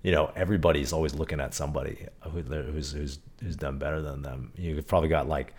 you 0.03 0.11
know, 0.11 0.31
everybody's 0.36 0.93
always 0.93 1.13
looking 1.13 1.39
at 1.39 1.53
somebody 1.53 2.07
who, 2.21 2.41
who's, 2.41 2.91
who's, 2.91 3.19
who's 3.41 3.55
done 3.55 3.77
better 3.77 4.01
than 4.01 4.21
them. 4.21 4.51
You've 4.55 4.88
probably 4.88 5.09
got 5.09 5.27
like, 5.27 5.53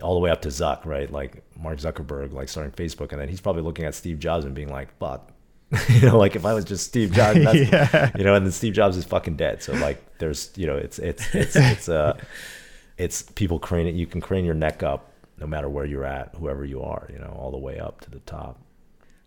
all 0.00 0.14
the 0.14 0.20
way 0.20 0.30
up 0.30 0.40
to 0.42 0.48
Zuck, 0.48 0.86
right? 0.86 1.10
Like 1.10 1.42
Mark 1.56 1.78
Zuckerberg, 1.78 2.32
like 2.32 2.48
starting 2.48 2.72
Facebook, 2.72 3.12
and 3.12 3.20
then 3.20 3.28
he's 3.28 3.40
probably 3.40 3.62
looking 3.62 3.84
at 3.84 3.94
Steve 3.94 4.18
Jobs 4.18 4.44
and 4.44 4.54
being 4.54 4.70
like, 4.70 4.96
"Fuck, 4.98 5.31
you 5.88 6.02
know, 6.02 6.18
like 6.18 6.36
if 6.36 6.44
I 6.44 6.52
was 6.54 6.64
just 6.64 6.86
Steve 6.86 7.12
Jobs, 7.12 7.38
yeah. 7.54 8.10
you 8.16 8.24
know, 8.24 8.34
and 8.34 8.44
then 8.44 8.52
Steve 8.52 8.74
Jobs 8.74 8.96
is 8.96 9.04
fucking 9.04 9.36
dead. 9.36 9.62
So 9.62 9.72
like, 9.74 10.18
there's, 10.18 10.50
you 10.56 10.66
know, 10.66 10.76
it's 10.76 10.98
it's 10.98 11.34
it's 11.34 11.56
it's 11.56 11.88
uh, 11.88 12.16
it's 12.98 13.22
people 13.22 13.58
crane 13.58 13.86
it. 13.86 13.94
You 13.94 14.06
can 14.06 14.20
crane 14.20 14.44
your 14.44 14.54
neck 14.54 14.82
up 14.82 15.10
no 15.38 15.46
matter 15.46 15.68
where 15.68 15.84
you're 15.84 16.04
at, 16.04 16.34
whoever 16.36 16.64
you 16.64 16.82
are, 16.82 17.08
you 17.12 17.18
know, 17.18 17.36
all 17.38 17.50
the 17.50 17.58
way 17.58 17.78
up 17.78 18.00
to 18.02 18.10
the 18.10 18.20
top. 18.20 18.60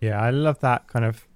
Yeah, 0.02 0.22
I 0.22 0.30
love 0.30 0.60
that 0.60 0.88
kind 0.88 1.04
of 1.04 1.28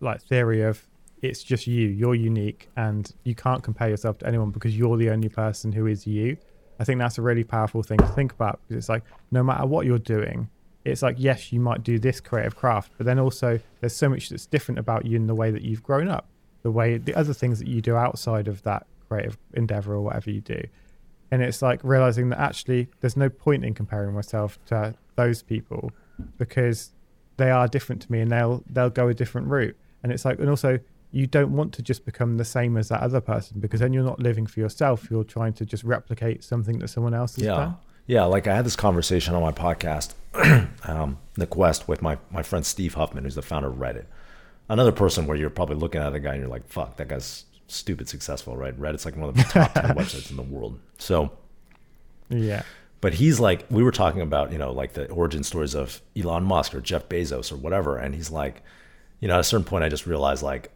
like 0.00 0.22
theory 0.22 0.62
of 0.62 0.86
it's 1.22 1.42
just 1.42 1.66
you. 1.66 1.88
You're 1.88 2.14
unique, 2.14 2.68
and 2.76 3.10
you 3.24 3.34
can't 3.34 3.62
compare 3.62 3.88
yourself 3.88 4.18
to 4.18 4.26
anyone 4.26 4.50
because 4.50 4.76
you're 4.76 4.96
the 4.96 5.10
only 5.10 5.28
person 5.28 5.72
who 5.72 5.86
is 5.86 6.06
you. 6.06 6.36
I 6.78 6.84
think 6.84 6.98
that's 6.98 7.18
a 7.18 7.22
really 7.22 7.42
powerful 7.42 7.82
thing 7.82 7.98
to 7.98 8.06
think 8.08 8.32
about 8.32 8.60
because 8.62 8.76
it's 8.76 8.88
like 8.88 9.02
no 9.30 9.42
matter 9.42 9.66
what 9.66 9.86
you're 9.86 9.98
doing, 9.98 10.48
it's 10.84 11.02
like 11.02 11.16
yes 11.18 11.52
you 11.52 11.60
might 11.60 11.82
do 11.82 11.98
this 11.98 12.20
creative 12.20 12.56
craft 12.56 12.92
but 12.96 13.04
then 13.04 13.18
also 13.18 13.60
there's 13.80 13.94
so 13.94 14.08
much 14.08 14.28
that's 14.28 14.46
different 14.46 14.78
about 14.78 15.04
you 15.04 15.16
in 15.16 15.26
the 15.26 15.34
way 15.34 15.50
that 15.50 15.62
you've 15.62 15.82
grown 15.82 16.08
up 16.08 16.28
the 16.62 16.70
way 16.70 16.98
the 16.98 17.14
other 17.14 17.32
things 17.32 17.58
that 17.58 17.68
you 17.68 17.80
do 17.80 17.96
outside 17.96 18.48
of 18.48 18.62
that 18.62 18.86
creative 19.08 19.38
endeavor 19.54 19.94
or 19.94 20.02
whatever 20.02 20.30
you 20.30 20.40
do. 20.40 20.60
And 21.30 21.42
it's 21.42 21.62
like 21.62 21.80
realizing 21.82 22.30
that 22.30 22.38
actually 22.38 22.88
there's 23.00 23.16
no 23.16 23.28
point 23.28 23.64
in 23.64 23.74
comparing 23.74 24.14
myself 24.14 24.58
to 24.66 24.94
those 25.16 25.42
people 25.42 25.92
because 26.36 26.92
they 27.36 27.50
are 27.50 27.68
different 27.68 28.02
to 28.02 28.12
me 28.12 28.20
and 28.20 28.30
they'll 28.30 28.62
they'll 28.70 28.90
go 28.90 29.08
a 29.08 29.14
different 29.14 29.48
route. 29.48 29.76
And 30.02 30.12
it's 30.12 30.24
like 30.24 30.38
and 30.38 30.48
also 30.48 30.78
you 31.10 31.26
don't 31.26 31.52
want 31.52 31.72
to 31.72 31.82
just 31.82 32.04
become 32.04 32.36
the 32.36 32.44
same 32.44 32.76
as 32.76 32.88
that 32.88 33.00
other 33.00 33.20
person 33.20 33.60
because 33.60 33.80
then 33.80 33.92
you're 33.92 34.04
not 34.04 34.20
living 34.20 34.46
for 34.46 34.60
yourself. 34.60 35.10
You're 35.10 35.24
trying 35.24 35.54
to 35.54 35.66
just 35.66 35.84
replicate 35.84 36.44
something 36.44 36.78
that 36.80 36.88
someone 36.88 37.14
else 37.14 37.36
has 37.36 37.44
yeah. 37.44 37.54
done 37.54 37.76
yeah, 38.08 38.24
like 38.24 38.46
I 38.46 38.56
had 38.56 38.64
this 38.64 38.74
conversation 38.74 39.34
on 39.34 39.42
my 39.42 39.52
podcast, 39.52 40.14
um, 40.88 41.18
The 41.34 41.46
Quest, 41.46 41.86
with 41.86 42.00
my, 42.00 42.18
my 42.30 42.42
friend 42.42 42.64
Steve 42.64 42.94
Huffman, 42.94 43.24
who's 43.24 43.34
the 43.34 43.42
founder 43.42 43.68
of 43.68 43.76
Reddit. 43.76 44.06
Another 44.70 44.92
person 44.92 45.26
where 45.26 45.36
you're 45.36 45.50
probably 45.50 45.76
looking 45.76 46.00
at 46.00 46.10
the 46.10 46.18
guy 46.18 46.32
and 46.32 46.40
you're 46.40 46.48
like, 46.48 46.66
fuck, 46.68 46.96
that 46.96 47.08
guy's 47.08 47.44
stupid 47.66 48.08
successful, 48.08 48.56
right? 48.56 48.78
Reddit's 48.80 49.04
like 49.04 49.14
one 49.14 49.28
of 49.28 49.36
the 49.36 49.42
top 49.44 49.74
10 49.74 49.84
websites 49.94 50.30
in 50.30 50.36
the 50.36 50.42
world. 50.42 50.80
So, 50.96 51.30
yeah. 52.30 52.62
But 53.02 53.12
he's 53.12 53.38
like, 53.38 53.66
we 53.70 53.82
were 53.82 53.92
talking 53.92 54.22
about, 54.22 54.52
you 54.52 54.58
know, 54.58 54.72
like 54.72 54.94
the 54.94 55.08
origin 55.10 55.44
stories 55.44 55.74
of 55.74 56.00
Elon 56.16 56.44
Musk 56.44 56.74
or 56.74 56.80
Jeff 56.80 57.10
Bezos 57.10 57.52
or 57.52 57.56
whatever. 57.56 57.98
And 57.98 58.14
he's 58.14 58.30
like, 58.30 58.62
you 59.20 59.28
know, 59.28 59.34
at 59.34 59.40
a 59.40 59.44
certain 59.44 59.64
point, 59.64 59.84
I 59.84 59.90
just 59.90 60.06
realized, 60.06 60.42
like, 60.42 60.72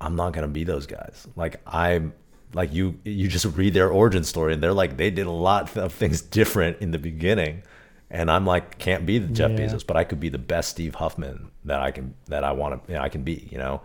I'm 0.00 0.16
not 0.16 0.32
going 0.32 0.46
to 0.46 0.52
be 0.52 0.64
those 0.64 0.86
guys. 0.86 1.26
Like, 1.36 1.60
I'm 1.66 2.14
like 2.56 2.72
you 2.72 2.98
you 3.04 3.28
just 3.28 3.44
read 3.56 3.74
their 3.74 3.88
origin 3.90 4.24
story 4.24 4.54
and 4.54 4.62
they're 4.62 4.72
like 4.72 4.96
they 4.96 5.10
did 5.10 5.26
a 5.26 5.30
lot 5.30 5.76
of 5.76 5.92
things 5.92 6.20
different 6.22 6.78
in 6.80 6.90
the 6.90 6.98
beginning. 6.98 7.62
And 8.10 8.30
I'm 8.30 8.46
like 8.46 8.78
can't 8.78 9.04
be 9.04 9.18
the 9.18 9.28
Jeff 9.32 9.50
Yeah. 9.50 9.58
Bezos, 9.58 9.86
but 9.86 9.96
I 9.96 10.04
could 10.04 10.20
be 10.20 10.30
the 10.30 10.38
best 10.38 10.70
Steve 10.70 10.94
Huffman 10.96 11.50
that 11.64 11.80
I 11.80 11.90
can 11.90 12.14
that 12.26 12.42
I 12.44 12.52
want 12.52 12.86
to 12.86 12.92
you 12.92 12.98
know, 12.98 13.04
I 13.04 13.08
can 13.10 13.22
be, 13.22 13.46
you 13.50 13.58
know, 13.58 13.82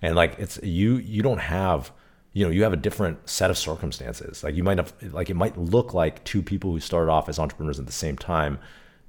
and 0.00 0.14
like 0.14 0.36
it's 0.38 0.58
you 0.62 0.96
you 0.96 1.22
don't 1.22 1.40
have 1.40 1.90
you 2.32 2.44
know 2.44 2.50
you 2.50 2.62
have 2.62 2.72
a 2.72 2.76
different 2.76 3.28
set 3.28 3.50
of 3.50 3.58
circumstances. 3.58 4.44
Like 4.44 4.54
you 4.54 4.62
might 4.62 4.78
have 4.78 4.92
like 5.12 5.28
it 5.28 5.34
might 5.36 5.58
look 5.58 5.92
like 5.92 6.22
two 6.24 6.42
people 6.42 6.70
who 6.70 6.80
started 6.80 7.10
off 7.10 7.28
as 7.28 7.38
entrepreneurs 7.40 7.80
at 7.80 7.86
the 7.86 7.92
same 7.92 8.16
time 8.16 8.58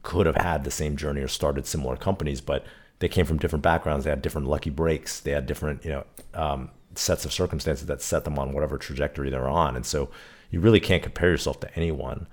could 0.01 0.25
have 0.25 0.35
had 0.37 0.63
the 0.63 0.71
same 0.71 0.97
journey 0.97 1.21
or 1.21 1.29
started 1.29 1.65
similar 1.65 1.95
companies 1.95 2.41
but 2.41 2.65
they 2.99 3.07
came 3.09 3.25
from 3.25 3.37
different 3.37 3.63
backgrounds. 3.63 4.05
They 4.05 4.09
had 4.09 4.21
different 4.21 4.47
lucky 4.47 4.69
breaks. 4.69 5.19
They 5.19 5.31
had 5.31 5.45
different 5.45 5.83
you 5.85 5.91
know 5.91 6.05
um, 6.33 6.69
sets 6.95 7.25
of 7.25 7.33
circumstances 7.33 7.87
that 7.87 8.01
set 8.01 8.23
them 8.23 8.37
on 8.39 8.53
whatever 8.53 8.77
trajectory 8.77 9.29
they're 9.29 9.47
on. 9.47 9.75
And 9.75 9.85
so 9.85 10.09
you 10.49 10.59
really 10.59 10.79
can't 10.79 11.03
compare 11.03 11.29
yourself 11.29 11.59
to 11.61 11.75
anyone. 11.75 12.27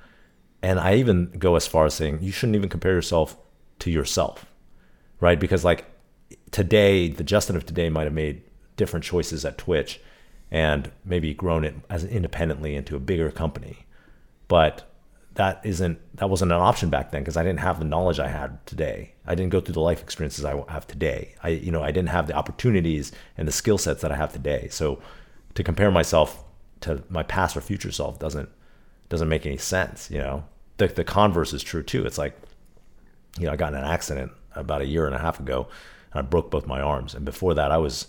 And 0.62 0.78
i 0.78 0.94
even 0.96 1.32
go 1.38 1.56
as 1.56 1.66
far 1.66 1.86
as 1.86 1.94
saying 1.94 2.18
you 2.20 2.32
shouldn't 2.32 2.56
even 2.56 2.68
compare 2.68 2.92
yourself 2.92 3.36
to 3.78 3.90
yourself 3.90 4.44
right? 5.20 5.38
Because 5.38 5.64
like 5.64 5.84
today 6.50 7.08
the 7.08 7.22
justin 7.22 7.54
of 7.56 7.64
today 7.64 7.88
might 7.88 8.04
have 8.04 8.12
made 8.12 8.42
different 8.76 9.04
choices 9.04 9.44
at 9.44 9.56
twitch 9.58 10.00
and 10.50 10.90
maybe 11.04 11.32
grown 11.32 11.64
it 11.64 11.74
as 11.88 12.04
independently 12.04 12.74
into 12.74 12.96
a 12.96 13.00
bigger 13.00 13.30
company. 13.30 13.86
But 14.48 14.89
that 15.35 15.61
isn't 15.64 15.99
that 16.16 16.28
wasn't 16.28 16.51
an 16.51 16.59
option 16.59 16.91
back 16.91 17.11
then 17.11 17.22
because 17.22 17.37
i 17.37 17.43
didn't 17.43 17.61
have 17.61 17.78
the 17.78 17.85
knowledge 17.85 18.18
i 18.18 18.28
had 18.28 18.64
today. 18.66 19.14
I 19.26 19.35
didn't 19.35 19.53
go 19.53 19.61
through 19.61 19.74
the 19.74 19.81
life 19.81 20.03
experiences 20.03 20.45
i 20.45 20.61
have 20.68 20.87
today. 20.87 21.35
I 21.43 21.51
you 21.51 21.70
know 21.70 21.83
i 21.83 21.93
didn't 21.93 22.09
have 22.09 22.26
the 22.26 22.35
opportunities 22.35 23.12
and 23.37 23.47
the 23.47 23.53
skill 23.53 23.78
sets 23.78 24.03
that 24.03 24.12
i 24.12 24.16
have 24.16 24.33
today. 24.33 24.68
So 24.70 25.01
to 25.55 25.62
compare 25.62 25.91
myself 25.91 26.45
to 26.81 27.03
my 27.09 27.22
past 27.22 27.57
or 27.57 27.61
future 27.61 27.93
self 27.93 28.18
doesn't 28.18 28.49
doesn't 29.09 29.28
make 29.28 29.47
any 29.47 29.57
sense 29.57 30.11
you 30.11 30.18
know? 30.18 30.45
The, 30.78 30.89
the 30.89 31.05
converse 31.05 31.53
is 31.53 31.62
true 31.62 31.83
too. 31.83 32.05
It's 32.07 32.18
like 32.18 32.37
you 33.39 33.47
know 33.47 33.53
i 33.53 33.57
got 33.57 33.72
in 33.72 33.78
an 33.78 33.85
accident 33.85 34.33
about 34.57 34.83
a 34.83 34.87
year 34.87 35.07
and 35.07 35.14
a 35.14 35.18
half 35.18 35.39
ago 35.39 35.68
and 36.12 36.26
i 36.26 36.28
broke 36.28 36.51
both 36.51 36.66
my 36.66 36.81
arms. 36.81 37.14
And 37.14 37.24
before 37.24 37.55
that 37.55 37.70
i 37.70 37.78
was 37.78 38.09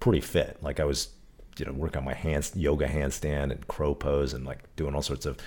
pretty 0.00 0.20
fit. 0.20 0.58
Like 0.62 0.80
i 0.80 0.84
was 0.84 1.10
you 1.58 1.64
know 1.64 1.72
working 1.72 1.98
on 1.98 2.04
my 2.04 2.14
hands 2.14 2.52
yoga 2.54 2.86
handstand 2.86 3.50
and 3.52 3.66
crow 3.68 3.94
pose 3.94 4.34
and 4.34 4.44
like 4.44 4.58
doing 4.76 4.94
all 4.94 5.02
sorts 5.02 5.24
of 5.26 5.38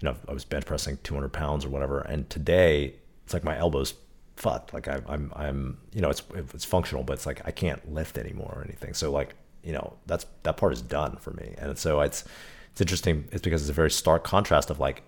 you 0.00 0.08
know 0.08 0.16
i 0.28 0.32
was 0.32 0.44
bench 0.44 0.66
pressing 0.66 0.98
200 1.02 1.32
pounds 1.32 1.64
or 1.64 1.68
whatever 1.68 2.00
and 2.00 2.28
today 2.30 2.94
it's 3.24 3.32
like 3.32 3.44
my 3.44 3.56
elbows 3.56 3.94
fucked 4.36 4.72
like 4.72 4.86
I, 4.86 5.00
i'm 5.08 5.32
i'm 5.34 5.78
you 5.92 6.00
know 6.00 6.10
it's 6.10 6.22
it's 6.34 6.64
functional 6.64 7.02
but 7.02 7.14
it's 7.14 7.26
like 7.26 7.42
i 7.44 7.50
can't 7.50 7.92
lift 7.92 8.18
anymore 8.18 8.52
or 8.56 8.64
anything 8.64 8.94
so 8.94 9.10
like 9.10 9.34
you 9.64 9.72
know 9.72 9.94
that's 10.06 10.26
that 10.44 10.56
part 10.56 10.72
is 10.72 10.82
done 10.82 11.16
for 11.16 11.32
me 11.32 11.54
and 11.58 11.76
so 11.76 12.00
it's 12.00 12.24
it's 12.72 12.80
interesting 12.80 13.26
it's 13.32 13.42
because 13.42 13.62
it's 13.62 13.70
a 13.70 13.74
very 13.74 13.90
stark 13.90 14.22
contrast 14.24 14.70
of 14.70 14.78
like 14.78 15.02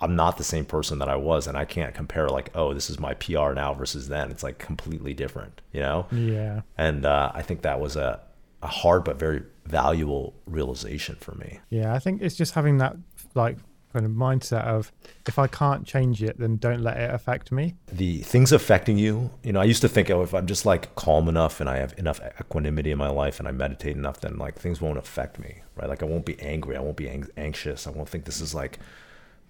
I'm 0.00 0.16
not 0.16 0.38
the 0.38 0.44
same 0.44 0.64
person 0.64 0.98
that 1.00 1.08
I 1.10 1.16
was, 1.16 1.46
and 1.46 1.56
I 1.58 1.66
can't 1.66 1.94
compare 1.94 2.28
like, 2.28 2.50
oh, 2.54 2.72
this 2.72 2.88
is 2.88 2.98
my 2.98 3.14
PR 3.14 3.52
now 3.52 3.74
versus 3.74 4.08
then. 4.08 4.30
It's 4.30 4.42
like 4.42 4.58
completely 4.58 5.12
different, 5.12 5.60
you 5.72 5.80
know. 5.80 6.06
Yeah. 6.10 6.62
And 6.78 7.04
uh, 7.04 7.30
I 7.34 7.42
think 7.42 7.62
that 7.62 7.80
was 7.80 7.96
a, 7.96 8.18
a 8.62 8.66
hard 8.66 9.04
but 9.04 9.18
very 9.18 9.42
valuable 9.66 10.34
realization 10.46 11.16
for 11.16 11.34
me. 11.34 11.60
Yeah, 11.68 11.94
I 11.94 11.98
think 11.98 12.22
it's 12.22 12.34
just 12.34 12.54
having 12.54 12.78
that 12.78 12.96
like 13.34 13.56
kind 13.92 14.06
of 14.06 14.12
mindset 14.12 14.64
of 14.64 14.92
if 15.26 15.38
I 15.38 15.46
can't 15.46 15.84
change 15.84 16.22
it, 16.22 16.38
then 16.38 16.56
don't 16.56 16.80
let 16.80 16.96
it 16.96 17.12
affect 17.12 17.50
me. 17.50 17.74
The 17.92 18.18
things 18.18 18.52
affecting 18.52 18.98
you, 18.98 19.30
you 19.42 19.52
know, 19.52 19.60
I 19.60 19.64
used 19.64 19.82
to 19.82 19.88
think, 19.88 20.10
oh, 20.10 20.22
if 20.22 20.32
I'm 20.32 20.46
just 20.46 20.64
like 20.64 20.94
calm 20.94 21.28
enough 21.28 21.60
and 21.60 21.68
I 21.68 21.78
have 21.78 21.94
enough 21.98 22.20
equanimity 22.40 22.92
in 22.92 22.98
my 22.98 23.08
life 23.08 23.38
and 23.38 23.48
I 23.48 23.52
meditate 23.52 23.96
enough, 23.96 24.20
then 24.20 24.38
like 24.38 24.58
things 24.58 24.80
won't 24.80 24.98
affect 24.98 25.38
me, 25.38 25.62
right? 25.76 25.88
Like 25.88 26.02
I 26.02 26.06
won't 26.06 26.24
be 26.24 26.40
angry, 26.40 26.76
I 26.76 26.80
won't 26.80 26.96
be 26.96 27.08
ang- 27.08 27.30
anxious, 27.36 27.86
I 27.86 27.90
won't 27.90 28.08
think 28.08 28.24
this 28.24 28.40
is 28.40 28.54
like 28.54 28.78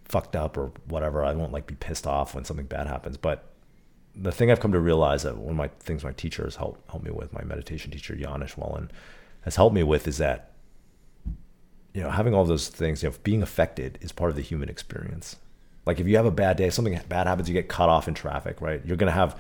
fucked 0.07 0.35
up 0.35 0.57
or 0.57 0.73
whatever. 0.87 1.25
I 1.25 1.35
won't 1.35 1.53
like 1.53 1.67
be 1.67 1.77
pissed 1.77 2.07
off 2.07 2.35
when 2.35 2.45
something 2.45 2.67
bad 2.67 2.87
happens. 2.87 3.17
But 3.17 3.45
the 4.17 4.33
thing 4.33 4.51
I've 4.51 4.61
come 4.61 4.73
to 4.73 4.81
realize 4.81 5.23
that 5.23 5.37
one 5.37 5.51
of 5.51 5.57
my 5.57 5.69
things 5.81 6.03
my 6.03 6.13
teacher 6.13 6.45
has 6.45 6.57
helped 6.57 6.91
helped 6.91 7.05
me 7.05 7.13
with, 7.13 7.33
my 7.33 7.45
meditation 7.45 7.91
teacher 7.91 8.15
Janish 8.17 8.57
Wallen, 8.57 8.91
has 9.43 9.57
helped 9.57 9.75
me 9.75 9.83
with 9.83 10.09
is 10.09 10.19
that 10.19 10.50
you 11.95 12.03
know 12.03 12.11
having 12.11 12.35
all 12.35 12.45
those 12.45 12.69
things, 12.69 13.03
you 13.03 13.09
know, 13.11 13.17
being 13.23 13.43
affected 13.43 13.99
is 14.01 14.13
part 14.13 14.31
of 14.31 14.37
the 14.37 14.43
human 14.43 14.69
experience. 14.69 15.37
Like 15.87 15.99
if 16.01 16.07
you 16.07 16.17
have 16.17 16.27
a 16.27 16.31
bad 16.31 16.57
day, 16.57 16.71
something 16.71 16.99
bad 17.09 17.27
happens, 17.27 17.49
you 17.49 17.55
get 17.55 17.69
cut 17.69 17.89
off 17.89 18.07
in 18.09 18.15
traffic, 18.15 18.61
right? 18.61 18.81
You're 18.85 18.97
gonna 18.97 19.11
have 19.13 19.39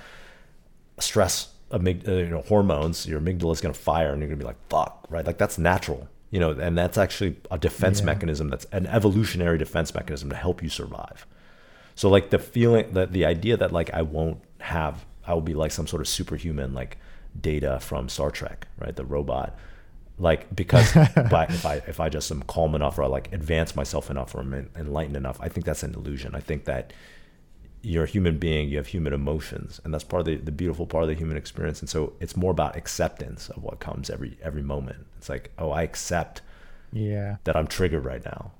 stress, 0.98 1.48
amyg- 1.70 2.06
uh, 2.08 2.12
you 2.12 2.28
know, 2.28 2.42
hormones. 2.42 3.06
Your 3.06 3.20
amygdala 3.20 3.52
is 3.52 3.60
gonna 3.60 3.74
fire, 3.74 4.12
and 4.12 4.20
you're 4.20 4.28
gonna 4.28 4.38
be 4.38 4.44
like, 4.44 4.56
"Fuck," 4.68 5.06
right? 5.10 5.24
Like 5.26 5.38
that's 5.38 5.58
natural 5.58 6.08
you 6.32 6.38
know 6.38 6.52
and 6.52 6.78
that's 6.78 6.96
actually 6.96 7.34
a 7.50 7.58
defense 7.58 7.98
Yeah. 7.98 8.04
mechanism 8.06 8.50
that's 8.50 8.64
an 8.66 8.86
evolutionary 8.86 9.58
defense 9.58 9.92
mechanism 9.92 10.30
to 10.30 10.36
help 10.36 10.62
you 10.62 10.68
survive 10.68 11.26
so 11.96 12.08
like 12.08 12.30
the 12.30 12.38
feeling 12.38 12.92
that 12.92 13.10
the 13.10 13.24
idea 13.24 13.56
that 13.56 13.72
like 13.72 13.92
i 13.92 14.00
won't 14.02 14.38
have 14.60 15.04
i 15.26 15.34
will 15.34 15.40
be 15.40 15.54
like 15.54 15.72
some 15.72 15.88
sort 15.88 16.00
of 16.00 16.06
superhuman 16.06 16.72
like 16.72 16.98
data 17.40 17.80
from 17.80 18.08
star 18.08 18.30
trek 18.30 18.68
right 18.78 18.94
the 18.94 19.04
robot 19.04 19.58
like 20.20 20.54
because 20.54 20.92
but 21.30 21.50
if 21.50 21.64
i 21.64 21.76
if 21.88 21.98
i 21.98 22.08
just 22.08 22.30
am 22.30 22.42
calm 22.42 22.74
enough 22.74 22.98
or 22.98 23.04
I 23.04 23.06
like 23.06 23.32
advance 23.32 23.74
myself 23.74 24.10
enough 24.10 24.34
or 24.34 24.40
i'm 24.40 24.68
enlightened 24.76 25.16
enough 25.16 25.38
i 25.40 25.48
think 25.48 25.64
that's 25.66 25.82
an 25.82 25.94
illusion. 25.94 26.34
I 26.34 26.40
think 26.40 26.66
that 26.66 26.92
you're 27.82 28.04
a 28.04 28.06
human 28.06 28.36
being 28.38 28.68
you 28.68 28.76
have 28.76 28.88
human 28.88 29.12
emotions 29.14 29.80
and 29.82 29.94
that's 29.94 30.04
part 30.04 30.20
of 30.20 30.26
the, 30.26 30.36
the 30.36 30.52
beautiful 30.52 30.86
part 30.86 31.02
of 31.02 31.08
the 31.08 31.14
human 31.14 31.38
experience. 31.38 31.80
And 31.80 31.88
so 31.88 32.12
it's 32.20 32.36
more 32.36 32.50
about 32.50 32.76
acceptance 32.76 33.48
of 33.48 33.62
what 33.62 33.80
comes 33.80 34.10
every 34.10 34.36
every 34.42 34.62
moment. 34.62 35.06
It's 35.16 35.30
like 35.30 35.50
oh 35.58 35.70
i 35.70 35.82
accept 35.82 36.42
Yeah. 36.92 37.36
that 37.44 37.56
i'm 37.56 37.66
triggered 37.66 38.04
right 38.04 38.24
now. 38.24 38.52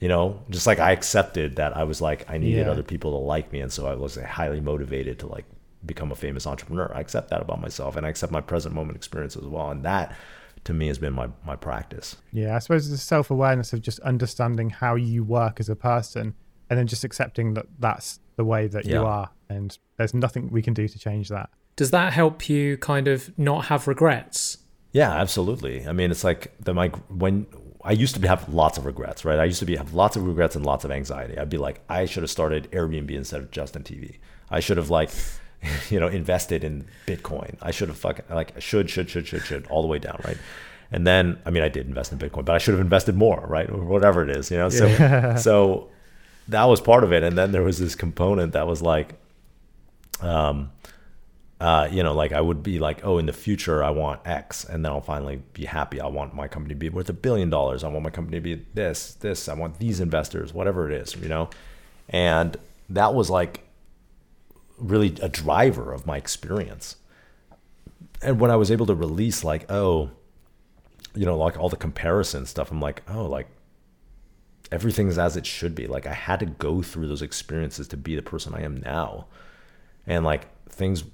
You 0.00 0.08
know 0.08 0.42
just 0.50 0.66
like 0.66 0.80
i 0.80 0.90
accepted 0.90 1.56
that 1.56 1.76
i 1.76 1.84
was 1.84 2.00
like 2.00 2.28
i 2.28 2.36
needed 2.38 2.66
Yeah. 2.66 2.72
other 2.72 2.82
people 2.82 3.12
to 3.12 3.18
like 3.34 3.52
me. 3.52 3.60
And 3.60 3.72
so 3.72 3.86
i 3.86 3.94
was 3.94 4.16
like, 4.16 4.26
highly 4.26 4.60
motivated 4.60 5.20
to 5.20 5.26
like 5.28 5.44
become 5.86 6.10
a 6.10 6.16
famous 6.16 6.44
entrepreneur. 6.46 6.90
I 6.92 7.00
accept 7.00 7.30
that 7.30 7.40
about 7.42 7.60
myself 7.60 7.94
and 7.96 8.04
i 8.04 8.08
accept 8.08 8.32
my 8.32 8.40
present 8.40 8.74
moment 8.74 8.96
experience 8.96 9.36
as 9.36 9.44
well. 9.44 9.70
And 9.70 9.84
that 9.84 10.16
to 10.64 10.72
me 10.74 10.88
has 10.88 10.98
been 10.98 11.12
my 11.12 11.28
my 11.44 11.56
practice 11.56 12.16
Yeah. 12.32 12.54
I 12.56 12.58
suppose 12.58 12.90
it's 12.90 13.02
a 13.02 13.04
self 13.04 13.30
awareness 13.30 13.72
of 13.72 13.80
just 13.82 14.00
understanding 14.00 14.70
how 14.70 14.94
you 14.94 15.24
work 15.24 15.58
as 15.60 15.68
a 15.68 15.76
person 15.76 16.34
and 16.68 16.78
then 16.78 16.86
just 16.86 17.02
accepting 17.04 17.54
that 17.54 17.66
that's 17.78 18.20
the 18.36 18.44
way 18.44 18.66
that 18.68 18.84
Yeah. 18.86 19.00
you 19.00 19.06
are. 19.06 19.30
And 19.48 19.76
there's 19.96 20.14
nothing 20.14 20.50
we 20.50 20.62
can 20.62 20.74
do 20.74 20.86
to 20.86 20.98
change 20.98 21.28
that. 21.30 21.50
Does 21.76 21.90
that 21.90 22.12
help 22.12 22.48
you 22.48 22.76
kind 22.76 23.08
of 23.08 23.36
not 23.38 23.66
have 23.66 23.88
regrets? 23.88 24.58
Yeah, 24.92 25.12
absolutely. 25.12 25.86
I 25.86 25.92
mean, 25.92 26.10
it's 26.10 26.24
like 26.24 26.52
the 26.60 26.74
my 26.74 26.88
when 27.08 27.46
I 27.82 27.92
used 27.92 28.14
to 28.20 28.28
have 28.28 28.48
lots 28.52 28.76
of 28.76 28.84
regrets, 28.84 29.24
right? 29.24 29.38
I 29.38 29.44
used 29.44 29.60
to 29.60 29.64
be 29.66 29.76
have 29.76 29.94
lots 29.94 30.14
of 30.16 30.24
regrets 30.26 30.54
and 30.56 30.66
lots 30.66 30.84
of 30.84 30.90
anxiety. 30.90 31.38
I'd 31.38 31.48
be 31.48 31.56
like, 31.58 31.80
I 31.88 32.04
should 32.04 32.22
have 32.22 32.30
started 32.30 32.70
Airbnb 32.72 33.10
instead 33.10 33.40
of 33.40 33.50
Justin 33.50 33.82
TV. 33.82 34.18
I 34.50 34.60
should 34.60 34.76
have 34.76 34.90
like, 34.90 35.10
you 35.90 36.00
know, 36.00 36.08
invested 36.08 36.64
in 36.64 36.86
Bitcoin. 37.06 37.56
I 37.60 37.70
should 37.70 37.88
have 37.88 37.98
fucking 37.98 38.24
like 38.30 38.60
should 38.60 38.90
should 38.90 39.10
should 39.10 39.26
should 39.26 39.42
should 39.42 39.66
all 39.66 39.82
the 39.82 39.88
way 39.88 39.98
down, 39.98 40.20
right? 40.24 40.38
And 40.92 41.06
then, 41.06 41.38
I 41.46 41.50
mean, 41.50 41.62
I 41.62 41.68
did 41.68 41.86
invest 41.86 42.12
in 42.12 42.18
Bitcoin, 42.18 42.44
but 42.44 42.54
I 42.54 42.58
should 42.58 42.72
have 42.72 42.80
invested 42.80 43.16
more, 43.16 43.44
right? 43.46 43.70
Or 43.70 43.84
whatever 43.84 44.28
it 44.28 44.36
is, 44.36 44.50
you 44.50 44.56
know. 44.56 44.68
So, 44.68 45.36
so 45.38 45.88
that 46.48 46.64
was 46.64 46.80
part 46.80 47.04
of 47.04 47.12
it. 47.12 47.22
And 47.22 47.38
then 47.38 47.52
there 47.52 47.62
was 47.62 47.78
this 47.78 47.94
component 47.94 48.54
that 48.54 48.66
was 48.66 48.82
like, 48.82 49.14
um, 50.20 50.72
uh, 51.60 51.88
you 51.90 52.02
know, 52.02 52.12
like 52.12 52.32
I 52.32 52.40
would 52.40 52.62
be 52.62 52.78
like, 52.78 53.04
oh, 53.04 53.18
in 53.18 53.26
the 53.26 53.32
future, 53.32 53.84
I 53.84 53.90
want 53.90 54.26
X, 54.26 54.64
and 54.64 54.84
then 54.84 54.90
I'll 54.90 55.00
finally 55.00 55.42
be 55.52 55.66
happy. 55.66 56.00
I 56.00 56.06
want 56.06 56.34
my 56.34 56.48
company 56.48 56.74
to 56.74 56.78
be 56.78 56.88
worth 56.88 57.08
a 57.08 57.12
billion 57.12 57.50
dollars. 57.50 57.84
I 57.84 57.88
want 57.88 58.02
my 58.02 58.10
company 58.10 58.38
to 58.38 58.40
be 58.40 58.66
this, 58.74 59.14
this. 59.14 59.48
I 59.48 59.54
want 59.54 59.78
these 59.78 60.00
investors, 60.00 60.52
whatever 60.52 60.90
it 60.90 61.00
is, 61.00 61.14
you 61.16 61.28
know. 61.28 61.50
And 62.08 62.56
that 62.88 63.14
was 63.14 63.30
like 63.30 63.60
really 64.80 65.14
a 65.22 65.28
driver 65.28 65.92
of 65.92 66.06
my 66.06 66.16
experience. 66.16 66.96
And 68.22 68.40
when 68.40 68.50
I 68.50 68.56
was 68.56 68.70
able 68.70 68.86
to 68.86 68.94
release, 68.94 69.44
like, 69.44 69.70
oh, 69.70 70.10
you 71.14 71.24
know, 71.24 71.36
like 71.36 71.58
all 71.58 71.68
the 71.68 71.76
comparison 71.76 72.46
stuff, 72.46 72.70
I'm 72.70 72.80
like, 72.80 73.02
oh, 73.08 73.26
like 73.26 73.48
everything's 74.70 75.18
as 75.18 75.36
it 75.36 75.46
should 75.46 75.74
be. 75.74 75.86
Like 75.86 76.06
I 76.06 76.12
had 76.12 76.40
to 76.40 76.46
go 76.46 76.82
through 76.82 77.08
those 77.08 77.22
experiences 77.22 77.88
to 77.88 77.96
be 77.96 78.16
the 78.16 78.22
person 78.22 78.54
I 78.54 78.62
am 78.62 78.76
now. 78.76 79.26
And 80.06 80.24
like 80.24 80.48
things 80.68 81.04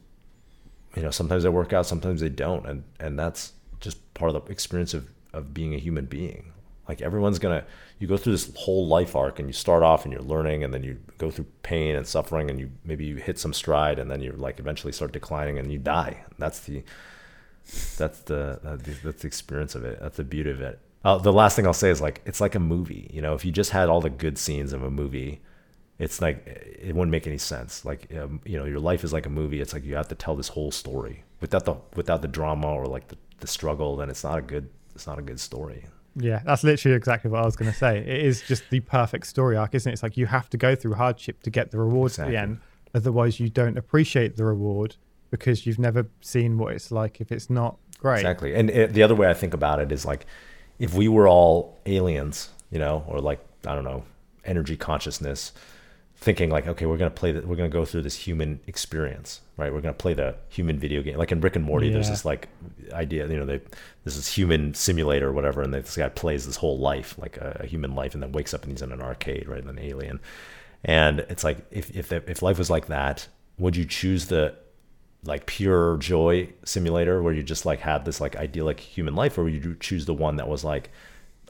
you 0.96 1.02
know, 1.02 1.10
sometimes 1.10 1.42
they 1.42 1.50
work 1.50 1.72
out, 1.72 1.86
sometimes 1.86 2.20
they 2.22 2.30
don't. 2.30 2.66
And 2.66 2.84
and 2.98 3.18
that's 3.18 3.52
just 3.80 4.14
part 4.14 4.34
of 4.34 4.44
the 4.44 4.50
experience 4.50 4.94
of, 4.94 5.10
of 5.32 5.52
being 5.54 5.74
a 5.74 5.78
human 5.78 6.06
being. 6.06 6.52
Like 6.88 7.02
everyone's 7.02 7.38
gonna 7.38 7.64
you 7.98 8.06
go 8.06 8.16
through 8.16 8.32
this 8.32 8.52
whole 8.54 8.86
life 8.86 9.16
arc 9.16 9.38
and 9.38 9.48
you 9.48 9.52
start 9.52 9.82
off 9.82 10.04
and 10.04 10.12
you're 10.12 10.22
learning 10.22 10.62
and 10.64 10.72
then 10.72 10.82
you 10.82 10.98
go 11.18 11.30
through 11.30 11.46
pain 11.62 11.96
and 11.96 12.06
suffering 12.06 12.50
and 12.50 12.60
you 12.60 12.70
maybe 12.84 13.04
you 13.04 13.16
hit 13.16 13.38
some 13.38 13.52
stride 13.52 13.98
and 13.98 14.10
then 14.10 14.20
you 14.20 14.32
like 14.32 14.58
eventually 14.58 14.92
start 14.92 15.12
declining 15.12 15.58
and 15.58 15.72
you 15.72 15.78
die. 15.78 16.24
That's 16.38 16.60
the 16.60 16.84
that's 17.96 18.20
the 18.20 18.60
that's 19.02 19.22
the 19.22 19.26
experience 19.26 19.74
of 19.74 19.84
it. 19.84 19.98
That's 20.00 20.16
the 20.16 20.24
beauty 20.24 20.50
of 20.50 20.60
it. 20.60 20.78
Uh, 21.04 21.18
the 21.18 21.32
last 21.32 21.56
thing 21.56 21.66
I'll 21.66 21.72
say 21.72 21.90
is 21.90 22.00
like 22.00 22.22
it's 22.24 22.40
like 22.40 22.54
a 22.54 22.60
movie. 22.60 23.10
You 23.12 23.22
know, 23.22 23.34
if 23.34 23.44
you 23.44 23.52
just 23.52 23.70
had 23.70 23.88
all 23.88 24.00
the 24.00 24.10
good 24.10 24.38
scenes 24.38 24.72
of 24.72 24.82
a 24.82 24.90
movie, 24.90 25.40
it's 25.98 26.20
like 26.20 26.46
it 26.46 26.94
wouldn't 26.94 27.10
make 27.10 27.26
any 27.26 27.38
sense. 27.38 27.84
Like 27.84 28.12
um, 28.14 28.40
you 28.44 28.58
know, 28.58 28.64
your 28.64 28.80
life 28.80 29.04
is 29.04 29.12
like 29.12 29.26
a 29.26 29.30
movie. 29.30 29.60
It's 29.60 29.72
like 29.72 29.84
you 29.84 29.96
have 29.96 30.08
to 30.08 30.14
tell 30.14 30.36
this 30.36 30.48
whole 30.48 30.70
story 30.70 31.24
without 31.40 31.64
the 31.64 31.74
without 31.94 32.22
the 32.22 32.28
drama 32.28 32.68
or 32.68 32.86
like 32.86 33.08
the, 33.08 33.16
the 33.40 33.46
struggle. 33.46 33.96
Then 33.96 34.10
it's 34.10 34.24
not 34.24 34.38
a 34.38 34.42
good 34.42 34.68
it's 34.94 35.06
not 35.06 35.18
a 35.18 35.22
good 35.22 35.40
story. 35.40 35.86
Yeah, 36.18 36.40
that's 36.44 36.64
literally 36.64 36.96
exactly 36.96 37.30
what 37.30 37.42
I 37.42 37.44
was 37.44 37.56
going 37.56 37.70
to 37.70 37.76
say. 37.76 37.98
It 37.98 38.24
is 38.24 38.42
just 38.42 38.68
the 38.70 38.80
perfect 38.80 39.26
story 39.26 39.56
arc, 39.56 39.74
isn't 39.74 39.90
it? 39.90 39.92
It's 39.92 40.02
like 40.02 40.16
you 40.16 40.26
have 40.26 40.48
to 40.50 40.56
go 40.56 40.74
through 40.74 40.94
hardship 40.94 41.42
to 41.42 41.50
get 41.50 41.70
the 41.70 41.78
rewards 41.78 42.18
at 42.18 42.28
the 42.28 42.36
end. 42.36 42.60
Otherwise, 42.94 43.38
you 43.38 43.50
don't 43.50 43.76
appreciate 43.76 44.36
the 44.36 44.44
reward 44.44 44.96
because 45.30 45.66
you've 45.66 45.78
never 45.78 46.06
seen 46.22 46.56
what 46.56 46.72
it's 46.72 46.90
like 46.90 47.20
if 47.20 47.30
it's 47.30 47.50
not 47.50 47.76
great. 47.98 48.20
Exactly. 48.20 48.54
And 48.54 48.70
it, 48.70 48.94
the 48.94 49.02
other 49.02 49.14
way 49.14 49.28
I 49.28 49.34
think 49.34 49.52
about 49.52 49.80
it 49.80 49.92
is 49.92 50.06
like 50.06 50.24
if 50.78 50.94
we 50.94 51.08
were 51.08 51.28
all 51.28 51.78
aliens, 51.84 52.48
you 52.70 52.78
know, 52.78 53.04
or 53.06 53.20
like 53.20 53.40
I 53.66 53.74
don't 53.74 53.84
know, 53.84 54.04
energy 54.44 54.76
consciousness, 54.76 55.52
thinking 56.16 56.50
like, 56.50 56.66
okay, 56.66 56.86
we're 56.86 56.96
gonna 56.96 57.10
play 57.10 57.30
that, 57.32 57.46
we're 57.46 57.56
gonna 57.56 57.68
go 57.68 57.84
through 57.84 58.02
this 58.02 58.16
human 58.16 58.60
experience, 58.66 59.42
right? 59.56 59.72
We're 59.72 59.80
gonna 59.80 59.94
play 59.94 60.14
the 60.14 60.34
human 60.48 60.78
video 60.78 61.02
game, 61.02 61.18
like 61.18 61.30
in 61.30 61.40
Rick 61.40 61.56
and 61.56 61.64
Morty. 61.64 61.90
There's 61.90 62.08
this 62.08 62.24
like 62.24 62.48
idea, 62.92 63.28
you 63.28 63.36
know, 63.36 63.46
they 63.46 63.60
this 64.04 64.16
is 64.16 64.26
human 64.26 64.74
simulator 64.74 65.28
or 65.28 65.32
whatever, 65.32 65.62
and 65.62 65.72
this 65.72 65.96
guy 65.96 66.08
plays 66.08 66.46
this 66.46 66.56
whole 66.56 66.78
life, 66.78 67.16
like 67.18 67.36
a, 67.36 67.58
a 67.60 67.66
human 67.66 67.94
life, 67.94 68.14
and 68.14 68.22
then 68.22 68.32
wakes 68.32 68.54
up 68.54 68.62
and 68.62 68.72
he's 68.72 68.82
in 68.82 68.92
an 68.92 69.02
arcade, 69.02 69.48
right? 69.48 69.62
An 69.62 69.78
alien, 69.78 70.20
and 70.84 71.20
it's 71.20 71.44
like 71.44 71.58
if 71.70 71.94
if 71.94 72.12
if 72.12 72.42
life 72.42 72.58
was 72.58 72.70
like 72.70 72.86
that, 72.86 73.28
would 73.58 73.76
you 73.76 73.84
choose 73.84 74.26
the 74.26 74.54
like 75.24 75.46
pure 75.46 75.96
joy 75.98 76.48
simulator 76.64 77.22
where 77.22 77.32
you 77.32 77.42
just 77.42 77.66
like 77.66 77.80
had 77.80 78.04
this 78.04 78.20
like 78.20 78.36
idyllic 78.36 78.80
human 78.80 79.14
life 79.14 79.36
or 79.36 79.44
would 79.44 79.64
you 79.64 79.76
choose 79.80 80.06
the 80.06 80.14
one 80.14 80.36
that 80.36 80.48
was 80.48 80.64
like 80.64 80.90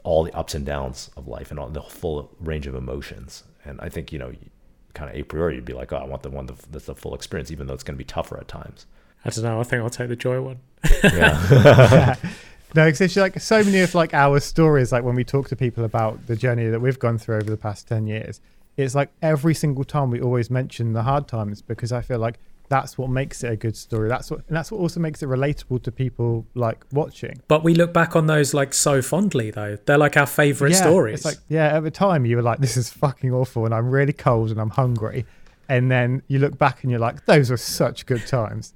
all 0.03 0.23
the 0.23 0.33
ups 0.33 0.55
and 0.55 0.65
downs 0.65 1.11
of 1.15 1.27
life 1.27 1.51
and 1.51 1.59
all 1.59 1.67
the 1.67 1.81
full 1.81 2.35
range 2.39 2.65
of 2.65 2.73
emotions 2.73 3.43
and 3.65 3.79
i 3.81 3.89
think 3.89 4.11
you 4.11 4.17
know 4.17 4.31
kind 4.97 5.09
of 5.09 5.15
a 5.15 5.23
priori 5.23 5.55
you'd 5.55 5.65
be 5.65 5.73
like 5.73 5.93
oh 5.93 5.97
i 5.97 6.03
want 6.05 6.23
the 6.23 6.29
one 6.29 6.49
that's 6.71 6.85
the 6.85 6.95
full 6.95 7.13
experience 7.13 7.51
even 7.51 7.67
though 7.67 7.73
it's 7.73 7.83
going 7.83 7.95
to 7.95 7.97
be 7.97 8.03
tougher 8.03 8.37
at 8.37 8.47
times 8.47 8.85
I 9.25 9.29
don't 9.29 9.43
know. 9.43 9.59
I 9.59 9.63
think 9.63 9.81
I'll 9.83 9.89
take 9.89 10.09
the 10.09 10.15
joy 10.15 10.39
one. 10.41 10.59
yeah 11.03 12.15
No, 12.75 12.85
because 12.85 13.01
it's 13.01 13.15
like 13.15 13.39
so 13.39 13.63
many 13.63 13.79
of 13.79 13.95
like 13.95 14.13
our 14.13 14.39
stories, 14.39 14.91
like 14.91 15.03
when 15.03 15.15
we 15.15 15.23
talk 15.23 15.47
to 15.49 15.55
people 15.55 15.83
about 15.85 16.27
the 16.27 16.35
journey 16.35 16.67
that 16.67 16.79
we've 16.79 16.99
gone 16.99 17.17
through 17.17 17.37
over 17.37 17.49
the 17.49 17.57
past 17.57 17.87
ten 17.87 18.07
years, 18.07 18.41
it's 18.75 18.93
like 18.93 19.09
every 19.21 19.53
single 19.53 19.83
time 19.83 20.11
we 20.11 20.21
always 20.21 20.49
mention 20.49 20.93
the 20.93 21.03
hard 21.03 21.27
times 21.27 21.61
because 21.61 21.91
I 21.91 22.01
feel 22.01 22.19
like 22.19 22.39
that's 22.69 22.97
what 22.97 23.09
makes 23.09 23.43
it 23.43 23.51
a 23.51 23.55
good 23.55 23.75
story. 23.75 24.09
That's 24.09 24.29
what, 24.29 24.41
and 24.47 24.55
that's 24.55 24.71
what 24.71 24.79
also 24.79 24.99
makes 24.99 25.23
it 25.23 25.27
relatable 25.27 25.83
to 25.83 25.91
people 25.91 26.45
like 26.55 26.85
watching. 26.91 27.41
But 27.47 27.63
we 27.63 27.73
look 27.73 27.93
back 27.93 28.15
on 28.15 28.27
those 28.27 28.53
like 28.53 28.73
so 28.73 29.01
fondly, 29.01 29.51
though. 29.51 29.77
They're 29.85 29.97
like 29.97 30.17
our 30.17 30.25
favorite 30.25 30.73
yeah, 30.73 30.81
stories. 30.81 31.19
It's 31.19 31.25
like 31.25 31.37
yeah, 31.47 31.77
at 31.77 31.83
the 31.83 31.91
time 31.91 32.25
you 32.25 32.35
were 32.35 32.41
like, 32.41 32.59
this 32.59 32.77
is 32.77 32.89
fucking 32.89 33.33
awful, 33.33 33.65
and 33.65 33.73
I'm 33.73 33.89
really 33.89 34.13
cold 34.13 34.51
and 34.51 34.59
I'm 34.59 34.69
hungry, 34.69 35.25
and 35.69 35.91
then 35.91 36.21
you 36.27 36.39
look 36.39 36.57
back 36.57 36.83
and 36.83 36.91
you're 36.91 36.99
like, 36.99 37.25
those 37.25 37.49
were 37.49 37.57
such 37.57 38.05
good 38.05 38.25
times. 38.27 38.73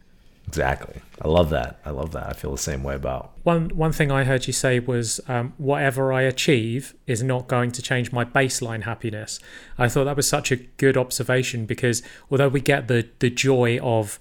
Exactly 0.52 1.02
i 1.22 1.28
love 1.28 1.50
that 1.50 1.80
i 1.86 1.90
love 1.90 2.12
that 2.12 2.28
i 2.28 2.34
feel 2.34 2.52
the 2.52 2.58
same 2.58 2.84
way 2.84 2.96
about 2.96 3.32
One 3.44 3.70
one 3.70 3.92
thing 3.92 4.12
I 4.12 4.24
heard 4.24 4.46
you 4.46 4.54
say 4.54 4.80
was 4.80 5.20
um, 5.28 5.54
whatever 5.58 6.14
I 6.14 6.22
achieve 6.22 6.94
is 7.08 7.24
not 7.24 7.48
going 7.48 7.72
to 7.72 7.82
change 7.82 8.12
my 8.12 8.24
baseline 8.24 8.84
happiness. 8.84 9.40
I 9.80 9.90
thought 9.90 10.04
that 10.04 10.16
was 10.16 10.28
such 10.28 10.52
a 10.52 10.58
good 10.58 10.96
observation 10.96 11.66
because 11.66 12.04
although 12.30 12.50
we 12.50 12.62
get 12.62 12.88
the 12.88 13.08
the 13.20 13.32
joy 13.32 13.80
of 13.80 14.20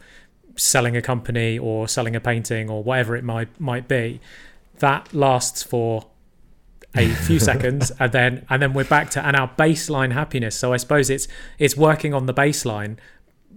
selling 0.57 0.97
a 0.97 1.03
company 1.03 1.59
or 1.59 1.87
selling 1.87 2.17
a 2.17 2.21
painting 2.21 2.71
or 2.71 2.83
whatever 2.83 3.15
it 3.15 3.25
might 3.25 3.61
might 3.61 3.89
be, 3.89 4.21
that 4.79 5.13
lasts 5.13 5.63
for 5.63 6.07
a 6.97 7.09
few 7.27 7.39
seconds 7.51 7.93
and 7.99 8.13
then 8.13 8.47
and 8.49 8.63
then 8.63 8.73
we're 8.73 8.85
back 8.85 9.11
to 9.11 9.27
and 9.27 9.37
our 9.37 9.51
baseline 9.59 10.13
happiness. 10.13 10.57
So 10.57 10.73
I 10.73 10.79
suppose 10.79 11.11
it's 11.11 11.29
it's 11.59 11.77
working 11.77 12.15
on 12.15 12.25
the 12.25 12.35
baseline 12.35 12.97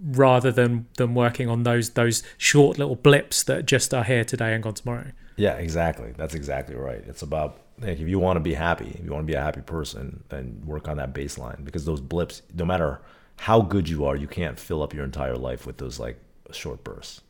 rather 0.02 0.50
than 0.50 0.86
than 0.96 1.14
working 1.14 1.48
on 1.48 1.62
those 1.62 1.90
those 1.90 2.22
short 2.38 2.78
little 2.78 2.96
blips 2.96 3.42
that 3.44 3.66
just 3.66 3.92
are 3.94 4.04
here 4.04 4.24
today 4.24 4.54
and 4.54 4.62
gone 4.62 4.74
tomorrow. 4.74 5.12
Yeah, 5.36 5.54
exactly. 5.54 6.12
That's 6.16 6.34
exactly 6.34 6.76
right. 6.76 7.02
It's 7.06 7.22
about 7.22 7.58
like 7.80 7.98
if 7.98 8.08
you 8.08 8.18
want 8.18 8.36
to 8.36 8.40
be 8.40 8.54
happy, 8.54 8.96
if 8.98 9.04
you 9.04 9.12
want 9.12 9.26
to 9.26 9.30
be 9.30 9.36
a 9.36 9.42
happy 9.42 9.62
person, 9.62 10.22
then 10.28 10.62
work 10.64 10.88
on 10.88 10.96
that 10.98 11.14
baseline 11.14 11.64
because 11.64 11.84
those 11.84 12.00
blips, 12.00 12.42
no 12.54 12.64
matter 12.64 13.00
how 13.36 13.60
good 13.60 13.88
you 13.88 14.04
are, 14.04 14.14
you 14.14 14.28
can't 14.28 14.58
fill 14.58 14.82
up 14.82 14.94
your 14.94 15.04
entire 15.04 15.36
life 15.36 15.66
with 15.66 15.78
those 15.78 15.98
like 15.98 16.18
short 16.52 16.84
bursts. 16.84 17.20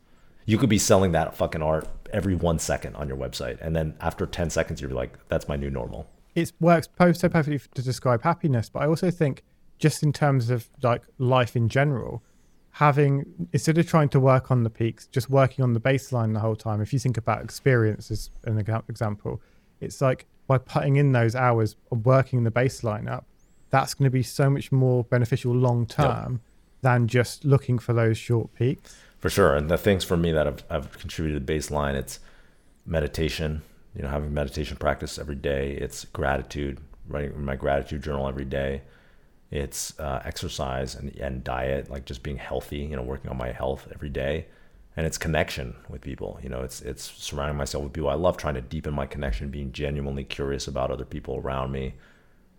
You 0.47 0.59
could 0.59 0.69
be 0.69 0.79
selling 0.79 1.13
that 1.13 1.35
fucking 1.35 1.63
art 1.63 1.89
every 2.13 2.35
one 2.35 2.59
second 2.59 2.97
on 2.97 3.09
your 3.09 3.17
website, 3.17 3.59
and 3.63 3.75
then 3.75 3.95
after 4.01 4.27
ten 4.27 4.51
seconds, 4.51 4.81
you're 4.81 4.91
like, 4.91 5.19
"That's 5.29 5.49
my 5.49 5.57
new 5.57 5.71
normal." 5.71 6.07
it 6.35 6.53
works 6.61 6.89
so 7.13 7.29
perfectly 7.29 7.61
to 7.75 7.83
describe 7.83 8.23
happiness 8.23 8.69
but 8.69 8.81
i 8.81 8.87
also 8.87 9.11
think 9.11 9.43
just 9.79 10.03
in 10.03 10.13
terms 10.13 10.51
of 10.51 10.69
like 10.83 11.03
life 11.19 11.57
in 11.57 11.69
general 11.69 12.23
having 12.75 13.25
instead 13.53 13.79
of 13.79 13.87
trying 13.87 14.09
to 14.09 14.19
work 14.19 14.51
on 14.51 14.63
the 14.63 14.71
peaks 14.71 15.07
just 15.07 15.31
working 15.31 15.63
on 15.63 15.73
the 15.73 15.81
baseline 15.81 16.33
the 16.35 16.41
whole 16.41 16.57
time 16.57 16.81
if 16.81 16.93
you 16.93 16.99
think 16.99 17.17
about 17.17 17.43
experience 17.43 18.11
as 18.11 18.31
an 18.45 18.59
example 18.89 19.41
it's 19.81 20.01
like 20.01 20.27
by 20.47 20.59
putting 20.59 20.97
in 20.97 21.13
those 21.13 21.35
hours 21.35 21.77
of 21.91 22.05
working 22.05 22.45
the 22.45 22.51
baseline 22.51 23.09
up 23.09 23.27
that's 23.71 23.95
going 23.95 24.05
to 24.05 24.11
be 24.11 24.23
so 24.23 24.51
much 24.51 24.71
more 24.71 25.05
beneficial 25.05 25.53
long 25.55 25.87
term 25.87 26.41
than 26.83 27.09
just 27.09 27.45
looking 27.45 27.79
for 27.79 27.93
those 27.93 28.19
short 28.19 28.53
peaks 28.55 28.97
For 29.25 29.31
sure. 29.31 29.57
And 29.57 29.71
the 29.71 29.79
things 29.79 30.05
for 30.05 30.19
me 30.19 30.33
that 30.33 30.45
have, 30.45 30.65
have 30.71 30.99
contributed 30.99 31.47
baseline, 31.47 31.95
it's 31.95 32.21
meditation, 32.85 33.63
you 33.97 34.03
know, 34.03 34.09
having 34.09 34.35
meditation 34.35 34.77
practice 34.77 35.19
every 35.19 35.35
day. 35.35 35.79
It's 35.81 36.05
gratitude, 36.05 36.79
writing 37.09 37.43
my 37.43 37.57
gratitude 37.57 38.03
journal 38.03 38.29
every 38.29 38.45
day. 38.45 38.83
It's 39.55 39.99
uh, 40.01 40.21
exercise 40.25 40.97
and, 40.97 41.15
and 41.17 41.45
diet, 41.45 41.89
like 41.89 42.05
just 42.07 42.25
being 42.25 42.39
healthy, 42.39 42.79
you 42.79 42.97
know, 42.97 43.03
working 43.03 43.31
on 43.31 43.37
my 43.37 43.53
health 43.53 43.87
every 43.95 44.09
day. 44.09 44.47
And 44.97 45.07
it's 45.07 45.17
connection 45.17 45.77
with 45.89 46.01
people. 46.01 46.41
You 46.43 46.49
know, 46.49 46.63
it's 46.63 46.83
it's 46.83 47.05
surrounding 47.05 47.57
myself 47.57 47.85
with 47.85 47.93
people. 47.93 48.11
I 48.11 48.15
love 48.15 48.37
trying 48.37 48.55
to 48.55 48.61
deepen 48.61 48.93
my 48.95 49.07
connection, 49.07 49.51
being 49.51 49.71
genuinely 49.73 50.25
curious 50.25 50.67
about 50.67 50.91
other 50.91 51.05
people 51.05 51.37
around 51.37 51.71
me. 51.71 51.95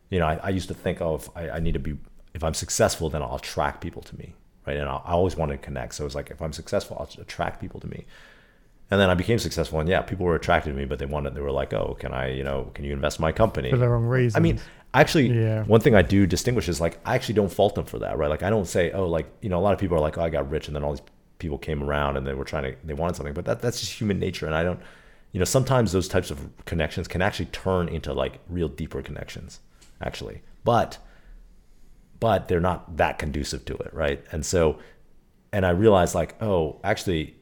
You 0.10 0.20
know, 0.20 0.28
I, 0.28 0.36
I 0.42 0.50
used 0.50 0.70
to 0.70 0.74
think, 0.74 1.02
oh, 1.02 1.16
if 1.16 1.30
I, 1.36 1.50
I 1.50 1.60
need 1.60 1.74
to 1.74 1.80
be, 1.80 1.98
if 2.34 2.44
I'm 2.44 2.54
successful, 2.54 3.10
then 3.10 3.22
I'll 3.22 3.36
attract 3.36 3.82
people 3.82 4.02
to 4.04 4.18
me, 4.18 4.34
right? 4.66 4.78
And 4.78 4.88
I, 4.88 4.96
I 5.04 5.12
always 5.12 5.36
wanted 5.36 5.58
to 5.58 5.64
connect. 5.66 5.96
So 5.96 6.06
it's 6.06 6.16
like, 6.16 6.32
if 6.32 6.42
I'm 6.42 6.54
successful, 6.54 6.96
I'll 6.98 7.22
attract 7.22 7.60
people 7.60 7.80
to 7.82 7.88
me. 7.88 8.06
And 8.92 9.02
then 9.02 9.10
I 9.10 9.16
became 9.16 9.40
successful, 9.40 9.80
and 9.80 9.90
yeah, 9.90 10.02
people 10.02 10.26
were 10.28 10.36
attracted 10.36 10.70
to 10.70 10.76
me, 10.76 10.86
but 10.86 11.00
they 11.00 11.08
wanted, 11.08 11.34
they 11.34 11.42
were 11.42 11.52
like, 11.52 11.74
oh, 11.74 11.98
can 12.00 12.14
I, 12.14 12.32
you 12.32 12.44
know, 12.44 12.70
can 12.76 12.86
you 12.86 12.94
invest 12.94 13.18
in 13.18 13.24
my 13.24 13.32
company? 13.32 13.72
for 13.72 13.78
the 13.78 13.90
wrong 13.90 14.06
reasons 14.06 14.36
I 14.36 14.40
mean, 14.42 14.60
actually, 14.94 15.28
Yeah. 15.30 15.64
one 15.64 15.82
thing 15.82 15.96
I 15.96 16.04
do 16.04 16.28
distinguish 16.28 16.70
is 16.70 16.80
like 16.80 17.00
I 17.04 17.16
actually 17.16 17.34
don't 17.36 17.52
fault 17.52 17.74
them 17.76 17.86
for 17.86 17.98
that, 18.00 18.18
right? 18.18 18.30
Like 18.30 18.44
I 18.44 18.50
don't 18.52 18.68
say, 18.68 18.92
oh, 18.92 19.08
like 19.08 19.28
you 19.42 19.50
know, 19.50 19.58
a 19.58 19.64
lot 19.64 19.74
of 19.74 19.80
people 19.80 19.98
are 19.98 20.02
like, 20.02 20.18
oh, 20.20 20.24
I 20.24 20.30
got 20.30 20.50
rich, 20.52 20.68
and 20.68 20.76
then 20.76 20.84
all 20.84 20.92
these 20.94 21.02
people 21.40 21.58
came 21.58 21.82
around 21.84 22.16
and 22.16 22.26
they 22.28 22.34
were 22.36 22.46
trying 22.46 22.64
to, 22.64 22.78
they 22.84 22.94
wanted 22.94 23.16
something, 23.16 23.34
but 23.34 23.46
that 23.46 23.60
that's 23.62 23.80
just 23.80 23.94
human 23.94 24.20
nature, 24.20 24.46
and 24.46 24.54
I 24.54 24.64
don't, 24.64 24.80
you 25.32 25.40
know, 25.40 25.46
sometimes 25.46 25.92
those 25.92 26.08
types 26.08 26.30
of 26.30 26.48
connections 26.66 27.08
can 27.08 27.22
actually 27.24 27.48
turn 27.48 27.90
into 27.90 28.14
like 28.14 28.40
real 28.48 28.68
deeper 28.70 29.02
connections, 29.02 29.62
actually, 30.00 30.44
but 30.64 31.00
but 32.20 32.48
they're 32.48 32.62
not 32.62 32.98
that 32.98 33.18
conducive 33.18 33.66
to 33.66 33.74
it, 33.78 33.94
right? 33.94 34.24
And 34.32 34.46
so, 34.46 34.78
and 35.52 35.66
I 35.66 35.72
realized 35.72 36.14
like, 36.16 36.42
oh, 36.42 36.80
actually, 36.84 37.36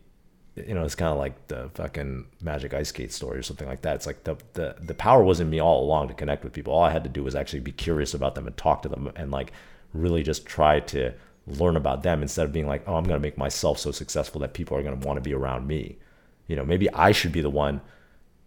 you 0.56 0.74
know, 0.76 0.84
it's 0.84 0.96
kind 0.96 1.12
of 1.12 1.18
like 1.18 1.48
the 1.48 1.70
fucking 1.74 2.26
magic 2.42 2.74
ice 2.74 2.90
skate 2.90 3.12
story 3.12 3.40
or 3.40 3.44
something 3.44 3.68
like 3.68 3.82
that. 3.82 3.96
It's 3.96 4.06
like 4.06 4.24
the, 4.24 4.38
the 4.54 4.76
the 4.80 4.94
power 4.94 5.24
was 5.24 5.40
in 5.40 5.50
me 5.50 5.60
all 5.60 5.84
along 5.84 6.10
to 6.10 6.14
connect 6.14 6.44
with 6.44 6.54
people. 6.54 6.74
All 6.74 6.84
I 6.84 6.92
had 6.92 7.04
to 7.04 7.10
do 7.10 7.24
was 7.24 7.36
actually 7.36 7.62
be 7.62 7.72
curious 7.72 8.14
about 8.14 8.36
them 8.36 8.46
and 8.48 8.56
talk 8.56 8.84
to 8.84 8.90
them 8.90 9.12
and 9.16 9.32
like 9.32 9.52
really 9.94 10.22
just 10.24 10.46
try 10.46 10.80
to 10.80 11.14
learn 11.48 11.76
about 11.76 12.04
them 12.04 12.22
instead 12.22 12.46
of 12.46 12.54
being 12.54 12.68
like, 12.68 12.84
oh, 12.88 12.96
I'm 12.96 13.04
gonna 13.04 13.20
make 13.20 13.38
myself 13.38 13.80
so 13.80 13.92
successful 13.92 14.42
that 14.42 14.54
people 14.54 14.78
are 14.78 14.84
gonna 14.84 14.96
want 14.98 15.18
to 15.18 15.22
be 15.22 15.34
around 15.34 15.68
me. 15.68 15.98
You 16.48 16.56
know, 16.56 16.66
maybe 16.66 16.90
I 16.92 17.12
should 17.14 17.32
be 17.32 17.42
the 17.42 17.50
one 17.50 17.82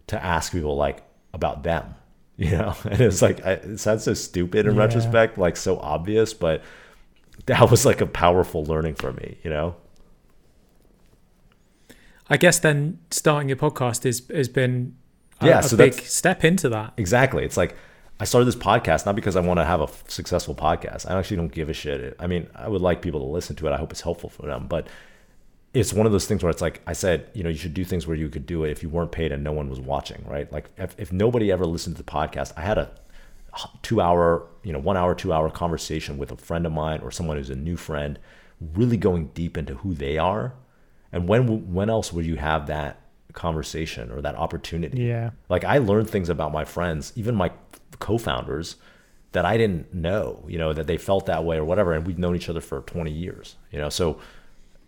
to 0.07 0.23
ask 0.23 0.51
people 0.53 0.75
like 0.75 1.03
about 1.33 1.63
them. 1.63 1.95
You 2.39 2.51
know, 2.51 2.75
and 2.85 3.01
it's 3.01 3.23
like 3.23 3.43
I, 3.43 3.53
it 3.53 3.79
sounds 3.79 4.03
so 4.03 4.13
stupid 4.13 4.67
in 4.67 4.75
Yeah. 4.75 4.81
retrospect, 4.81 5.39
like 5.39 5.57
so 5.57 5.79
obvious, 5.79 6.35
but 6.35 6.61
that 7.47 7.71
was 7.71 7.83
like 7.83 7.99
a 7.99 8.05
powerful 8.05 8.63
learning 8.63 8.93
for 8.93 9.11
me. 9.11 9.39
You 9.43 9.49
know. 9.49 9.75
I 12.29 12.37
guess 12.37 12.59
then 12.59 12.99
starting 13.11 13.49
your 13.49 13.57
podcast 13.57 14.05
is 14.05 14.23
has 14.33 14.49
been 14.49 14.95
a, 15.41 15.47
Yeah, 15.47 15.59
a 15.59 15.63
so 15.63 15.77
big 15.77 15.93
step 15.93 16.43
into 16.43 16.69
that. 16.69 16.93
Exactly. 16.97 17.43
It's 17.43 17.57
like 17.57 17.75
I 18.19 18.25
started 18.25 18.45
this 18.45 18.55
podcast 18.55 19.05
not 19.05 19.15
because 19.15 19.35
I 19.35 19.41
want 19.41 19.59
to 19.59 19.65
have 19.65 19.81
a 19.81 19.87
successful 20.07 20.55
podcast. 20.55 21.09
I 21.09 21.17
actually 21.17 21.37
don't 21.37 21.51
give 21.51 21.69
a 21.69 21.73
shit. 21.73 22.15
I 22.19 22.27
mean, 22.27 22.47
I 22.55 22.67
would 22.67 22.81
like 22.81 23.01
people 23.01 23.19
to 23.19 23.27
listen 23.27 23.55
to 23.57 23.67
it. 23.67 23.71
I 23.71 23.77
hope 23.77 23.91
it's 23.91 24.01
helpful 24.01 24.29
for 24.29 24.47
them. 24.47 24.67
But 24.67 24.87
it's 25.73 25.93
one 25.93 26.05
of 26.05 26.11
those 26.11 26.25
things 26.25 26.43
where 26.43 26.49
it's 26.49 26.61
like 26.61 26.81
I 26.87 26.93
said, 26.93 27.29
you 27.33 27.43
know, 27.43 27.49
you 27.49 27.57
should 27.57 27.73
do 27.73 27.85
things 27.85 28.07
where 28.07 28.17
you 28.17 28.29
could 28.29 28.45
do 28.45 28.63
it 28.63 28.71
if 28.71 28.81
you 28.81 28.89
weren't 28.89 29.11
paid 29.11 29.31
and 29.31 29.43
no 29.43 29.51
one 29.51 29.69
was 29.69 29.79
watching, 29.79 30.23
right? 30.27 30.51
Like 30.51 30.69
if, 30.77 30.95
if 30.97 31.11
nobody 31.13 31.51
ever 31.51 31.65
listened 31.65 31.95
to 31.97 32.03
the 32.03 32.11
podcast, 32.11 32.53
I 32.57 32.61
had 32.61 32.77
a 32.77 32.91
two 33.83 34.01
hour, 34.01 34.47
you 34.63 34.73
know, 34.73 34.79
one 34.79 34.97
hour, 34.97 35.13
two 35.13 35.33
hour 35.33 35.49
conversation 35.49 36.17
with 36.17 36.31
a 36.31 36.37
friend 36.37 36.65
of 36.65 36.71
mine 36.71 37.01
or 37.01 37.11
someone 37.11 37.37
who's 37.37 37.49
a 37.49 37.55
new 37.55 37.77
friend, 37.77 38.17
really 38.73 38.97
going 38.97 39.27
deep 39.27 39.57
into 39.57 39.75
who 39.75 39.93
they 39.93 40.17
are. 40.17 40.53
And 41.11 41.27
when 41.27 41.73
when 41.73 41.89
else 41.89 42.11
would 42.13 42.25
you 42.25 42.35
have 42.35 42.67
that 42.67 43.01
conversation 43.33 44.11
or 44.11 44.21
that 44.21 44.35
opportunity? 44.35 45.03
yeah 45.03 45.31
Like 45.49 45.63
I 45.63 45.77
learned 45.77 46.09
things 46.09 46.29
about 46.29 46.51
my 46.51 46.65
friends, 46.65 47.13
even 47.15 47.35
my 47.35 47.51
co-founders, 47.99 48.75
that 49.31 49.45
I 49.45 49.57
didn't 49.57 49.93
know. 49.93 50.43
You 50.47 50.57
know 50.57 50.73
that 50.73 50.87
they 50.87 50.97
felt 50.97 51.25
that 51.27 51.43
way 51.43 51.57
or 51.57 51.65
whatever, 51.65 51.93
and 51.93 52.05
we've 52.05 52.17
known 52.17 52.35
each 52.35 52.49
other 52.49 52.61
for 52.61 52.81
20 52.81 53.11
years. 53.11 53.55
You 53.71 53.79
know, 53.79 53.89
so 53.89 54.19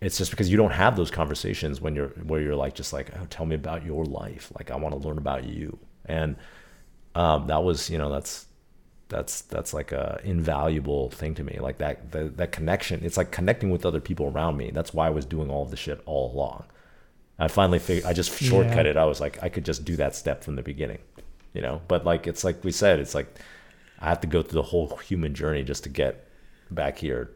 it's 0.00 0.16
just 0.18 0.30
because 0.30 0.50
you 0.50 0.56
don't 0.56 0.72
have 0.72 0.96
those 0.96 1.10
conversations 1.10 1.80
when 1.80 1.94
you're 1.94 2.08
where 2.08 2.40
you're 2.40 2.56
like 2.56 2.74
just 2.74 2.92
like, 2.92 3.10
oh, 3.16 3.26
tell 3.28 3.46
me 3.46 3.54
about 3.54 3.84
your 3.84 4.04
life. 4.04 4.50
Like 4.58 4.70
I 4.70 4.76
want 4.76 5.00
to 5.00 5.06
learn 5.06 5.18
about 5.18 5.44
you, 5.44 5.78
and 6.06 6.36
um, 7.14 7.46
that 7.48 7.62
was 7.62 7.90
you 7.90 7.98
know 7.98 8.10
that's 8.10 8.46
that's 9.10 9.42
that's 9.42 9.74
like 9.74 9.92
a 9.92 10.20
invaluable 10.24 11.10
thing 11.10 11.34
to 11.34 11.44
me. 11.44 11.58
Like 11.60 11.78
that 11.78 12.12
the, 12.12 12.24
that 12.36 12.52
connection 12.52 13.04
it's 13.04 13.16
like 13.18 13.30
connecting 13.30 13.70
with 13.70 13.84
other 13.84 14.00
people 14.00 14.26
around 14.28 14.56
me. 14.56 14.70
That's 14.70 14.94
why 14.94 15.06
i 15.08 15.10
was 15.10 15.26
doing 15.26 15.50
all 15.50 15.62
of 15.64 15.70
the 15.70 15.76
shit 15.76 16.00
all 16.06 16.32
along. 16.32 16.64
I 17.38 17.48
finally 17.48 17.78
figured 17.78 18.06
i 18.06 18.12
just 18.12 18.32
shortcut 18.40 18.86
Yeah. 18.86 18.92
it. 18.92 18.96
I 18.96 19.04
was 19.04 19.20
like 19.20 19.42
i 19.42 19.48
could 19.48 19.64
just 19.64 19.84
do 19.84 19.96
that 19.96 20.14
step 20.16 20.42
from 20.44 20.56
the 20.56 20.62
beginning 20.62 20.98
you 21.52 21.60
know? 21.60 21.82
But 21.88 22.06
like 22.06 22.26
it's 22.26 22.44
like 22.44 22.62
we 22.64 22.70
said 22.72 22.98
it's 23.00 23.14
like 23.14 23.28
i 23.98 24.08
have 24.08 24.20
to 24.20 24.26
go 24.26 24.42
through 24.42 24.60
the 24.62 24.68
whole 24.72 24.96
human 24.98 25.34
journey 25.34 25.62
just 25.64 25.82
to 25.82 25.88
get 25.90 26.26
back 26.70 26.96
here 26.98 27.32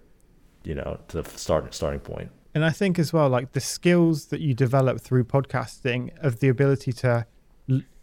you 0.62 0.74
know 0.74 0.98
to 1.08 1.22
the 1.22 1.28
start 1.38 1.74
starting 1.74 2.00
point. 2.00 2.30
And 2.54 2.64
I 2.64 2.70
think 2.70 3.00
as 3.00 3.12
well, 3.12 3.28
like 3.28 3.50
the 3.50 3.60
skills 3.60 4.26
that 4.26 4.40
you 4.40 4.54
develop 4.54 5.00
through 5.00 5.24
podcasting 5.24 6.10
of 6.22 6.38
the 6.38 6.48
ability 6.48 6.92
to 6.92 7.26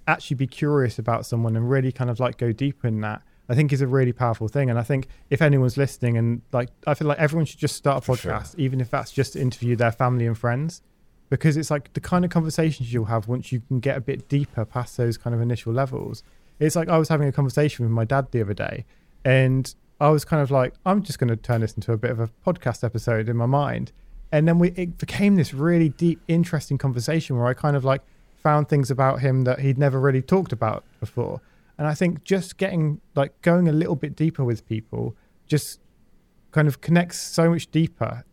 actually 0.08 0.36
be 0.36 0.48
curious 0.48 1.00
about 1.00 1.26
someone 1.26 1.56
and 1.56 1.70
really 1.70 1.92
kind 1.94 2.10
of 2.10 2.20
like 2.20 2.38
go 2.38 2.52
deeper 2.52 2.86
in 2.88 3.00
that, 3.00 3.22
I 3.52 3.56
think 3.56 3.74
is 3.74 3.82
a 3.82 3.88
really 3.88 4.14
powerful 4.14 4.48
thing. 4.48 4.70
And 4.70 4.80
I 4.80 4.84
think 4.84 5.08
if 5.30 5.42
anyone's 5.42 5.76
listening 5.76 6.18
and 6.18 6.42
like, 6.54 6.70
I 6.88 6.94
feel 6.94 7.08
like 7.10 7.20
everyone 7.20 7.46
should 7.46 7.60
just 7.60 7.76
start 7.76 7.98
a 7.98 8.02
For 8.02 8.16
sure. 8.16 8.32
podcast, 8.32 8.56
even 8.58 8.80
if 8.80 8.90
that's 8.90 9.12
just 9.12 9.34
to 9.34 9.42
interview 9.42 9.76
their 9.76 9.92
family 9.92 10.26
and 10.26 10.38
friends, 10.38 10.82
because 11.30 11.58
it's 11.58 11.70
like 11.70 11.92
the 11.92 12.00
kind 12.00 12.24
of 12.24 12.32
conversations 12.32 12.94
you'll 12.94 13.06
have 13.06 13.28
once 13.28 13.52
you 13.52 13.62
can 13.68 13.82
get 13.82 13.98
a 13.98 14.02
bit 14.02 14.30
deeper 14.30 14.64
past 14.64 14.96
those 14.96 15.18
kind 15.18 15.36
of 15.36 15.42
initial 15.42 15.74
levels. 15.74 16.24
It's 16.60 16.78
like 16.78 16.88
I 16.88 16.98
was 16.98 17.10
having 17.10 17.28
a 17.28 17.32
conversation 17.34 17.84
with 17.84 17.92
my 17.92 18.06
dad 18.06 18.32
the 18.32 18.40
other 18.42 18.54
day 18.54 18.86
and 19.26 19.74
I 20.00 20.10
was 20.10 20.24
kind 20.24 20.42
of 20.42 20.50
like, 20.50 20.74
I'm 20.86 21.04
just 21.04 21.20
going 21.20 21.28
to 21.28 21.36
turn 21.36 21.60
this 21.60 21.74
into 21.74 21.92
a 21.92 21.98
bit 21.98 22.12
of 22.12 22.22
a 22.22 22.30
podcast 22.48 22.86
episode 22.86 23.28
in 23.28 23.36
my 23.36 23.46
mind. 23.48 23.92
And 24.32 24.48
then 24.48 24.60
we 24.60 24.70
it 24.72 24.98
became 24.98 25.36
this 25.36 25.54
really 25.54 25.90
deep, 25.90 26.22
interesting 26.30 26.78
conversation 26.78 27.38
where 27.38 27.48
I 27.48 27.54
kind 27.54 27.76
of 27.76 27.84
like 27.84 28.02
found 28.42 28.70
things 28.70 28.90
about 28.90 29.20
him 29.20 29.44
that 29.44 29.60
he'd 29.60 29.78
never 29.78 30.00
really 30.00 30.22
talked 30.22 30.54
about 30.54 30.86
before. 31.02 31.42
And 31.82 31.88
I 31.88 31.96
think 31.96 32.24
just 32.24 32.58
getting 32.58 33.02
like 33.16 33.42
going 33.42 33.68
a 33.68 33.72
little 33.72 33.96
bit 33.96 34.16
deeper 34.16 34.44
with 34.44 34.68
people 34.68 35.16
just 35.48 35.80
kind 36.52 36.68
of 36.68 36.80
connects 36.80 37.20
so 37.20 37.50
much 37.50 37.72
deeper 37.72 38.24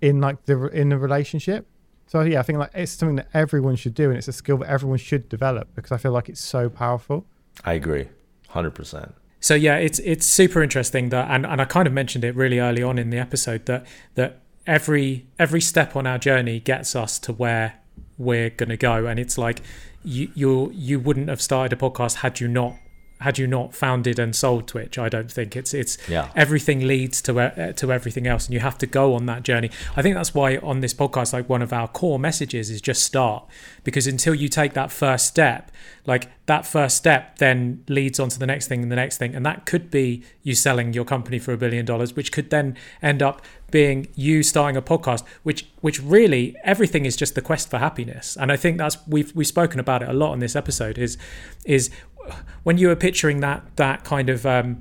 in 0.00 0.20
like 0.20 0.46
the 0.46 0.66
in 0.70 0.88
the 0.88 0.98
relationship. 0.98 1.68
So 2.08 2.22
yeah, 2.22 2.40
I 2.40 2.42
think 2.42 2.58
like 2.58 2.72
it's 2.74 2.90
something 2.90 3.14
that 3.14 3.28
everyone 3.32 3.76
should 3.76 3.94
do, 3.94 4.08
and 4.08 4.18
it's 4.18 4.26
a 4.26 4.32
skill 4.32 4.56
that 4.56 4.68
everyone 4.68 4.98
should 4.98 5.28
develop 5.28 5.68
because 5.76 5.92
I 5.92 5.98
feel 5.98 6.10
like 6.10 6.28
it's 6.28 6.40
so 6.40 6.68
powerful. 6.68 7.26
i 7.62 7.74
agree 7.74 8.08
100% 8.50 9.12
So 9.38 9.54
yeah, 9.54 9.76
it's 9.76 10.00
it's 10.00 10.26
super 10.26 10.60
interesting 10.60 11.10
that, 11.10 11.30
and, 11.30 11.46
and 11.46 11.60
I 11.60 11.66
kind 11.66 11.86
of 11.86 11.92
mentioned 11.92 12.24
it 12.24 12.34
really 12.34 12.58
early 12.58 12.82
on 12.82 12.98
in 12.98 13.10
the 13.10 13.18
episode 13.18 13.66
that 13.66 13.86
that 14.16 14.40
every 14.66 15.28
every 15.38 15.60
step 15.60 15.94
on 15.94 16.08
our 16.08 16.18
journey 16.18 16.58
gets 16.58 16.96
us 16.96 17.20
to 17.20 17.32
where 17.32 17.74
we're 18.18 18.50
gonna 18.50 18.76
go, 18.76 19.06
and 19.06 19.20
it's 19.20 19.38
like 19.38 19.62
you 20.04 20.30
you 20.34 20.70
you 20.74 21.00
wouldn't 21.00 21.28
have 21.28 21.40
started 21.40 21.72
a 21.76 21.80
podcast 21.80 22.16
had 22.16 22.40
you 22.40 22.48
not 22.48 22.74
had 23.20 23.38
you 23.38 23.46
not 23.46 23.74
founded 23.74 24.18
and 24.18 24.34
sold 24.36 24.66
Twitch. 24.66 24.98
I 24.98 25.08
don't 25.08 25.30
think 25.30 25.56
it's 25.56 25.72
it's 25.72 25.96
Yeah. 26.08 26.30
everything 26.34 26.86
leads 26.86 27.22
to 27.22 27.40
uh, 27.40 27.72
to 27.72 27.92
everything 27.92 28.26
else, 28.26 28.46
and 28.46 28.54
you 28.54 28.60
have 28.60 28.76
to 28.78 28.86
go 28.86 29.14
on 29.14 29.26
that 29.26 29.44
journey. 29.44 29.70
I 29.96 30.02
think 30.02 30.14
that's 30.16 30.34
why 30.34 30.56
on 30.58 30.80
this 30.80 30.92
podcast, 30.92 31.32
like 31.32 31.48
one 31.48 31.62
of 31.62 31.72
our 31.72 31.88
core 31.88 32.18
messages 32.18 32.70
is 32.70 32.80
just 32.82 33.02
start, 33.02 33.46
because 33.84 34.06
until 34.06 34.34
you 34.34 34.48
take 34.48 34.74
that 34.74 34.90
first 34.90 35.26
step, 35.26 35.70
like 36.06 36.28
that 36.46 36.66
first 36.66 36.96
step 36.96 37.38
then 37.38 37.82
leads 37.88 38.20
on 38.20 38.28
to 38.28 38.38
the 38.38 38.46
next 38.46 38.68
thing 38.68 38.82
and 38.82 38.92
the 38.92 38.96
next 38.96 39.16
thing, 39.16 39.34
and 39.34 39.46
that 39.46 39.64
could 39.64 39.90
be 39.90 40.22
you 40.42 40.54
selling 40.54 40.92
your 40.92 41.04
company 41.04 41.38
for 41.38 41.52
a 41.52 41.56
billion 41.56 41.86
dollars, 41.86 42.14
which 42.14 42.32
could 42.32 42.50
then 42.50 42.76
end 43.00 43.22
up 43.22 43.40
being 43.70 44.08
you 44.14 44.42
starting 44.42 44.76
a 44.76 44.82
podcast, 44.82 45.24
which 45.42 45.66
which 45.80 46.02
really 46.02 46.54
everything 46.62 47.06
is 47.06 47.16
just 47.16 47.34
the 47.34 47.42
quest 47.42 47.70
for 47.70 47.78
happiness, 47.78 48.36
and 48.38 48.52
I 48.52 48.56
think 48.56 48.78
that's 48.78 48.98
we've 49.06 49.34
we've 49.34 49.46
spoken 49.46 49.80
about 49.80 50.02
it 50.02 50.08
a 50.08 50.12
lot 50.12 50.32
on 50.32 50.40
this 50.40 50.54
episode. 50.54 50.98
Is 50.98 51.16
is 51.64 51.90
when 52.62 52.78
you 52.78 52.88
were 52.88 52.96
picturing 52.96 53.40
that 53.40 53.64
that 53.76 54.04
kind 54.04 54.28
of 54.28 54.44
um, 54.46 54.80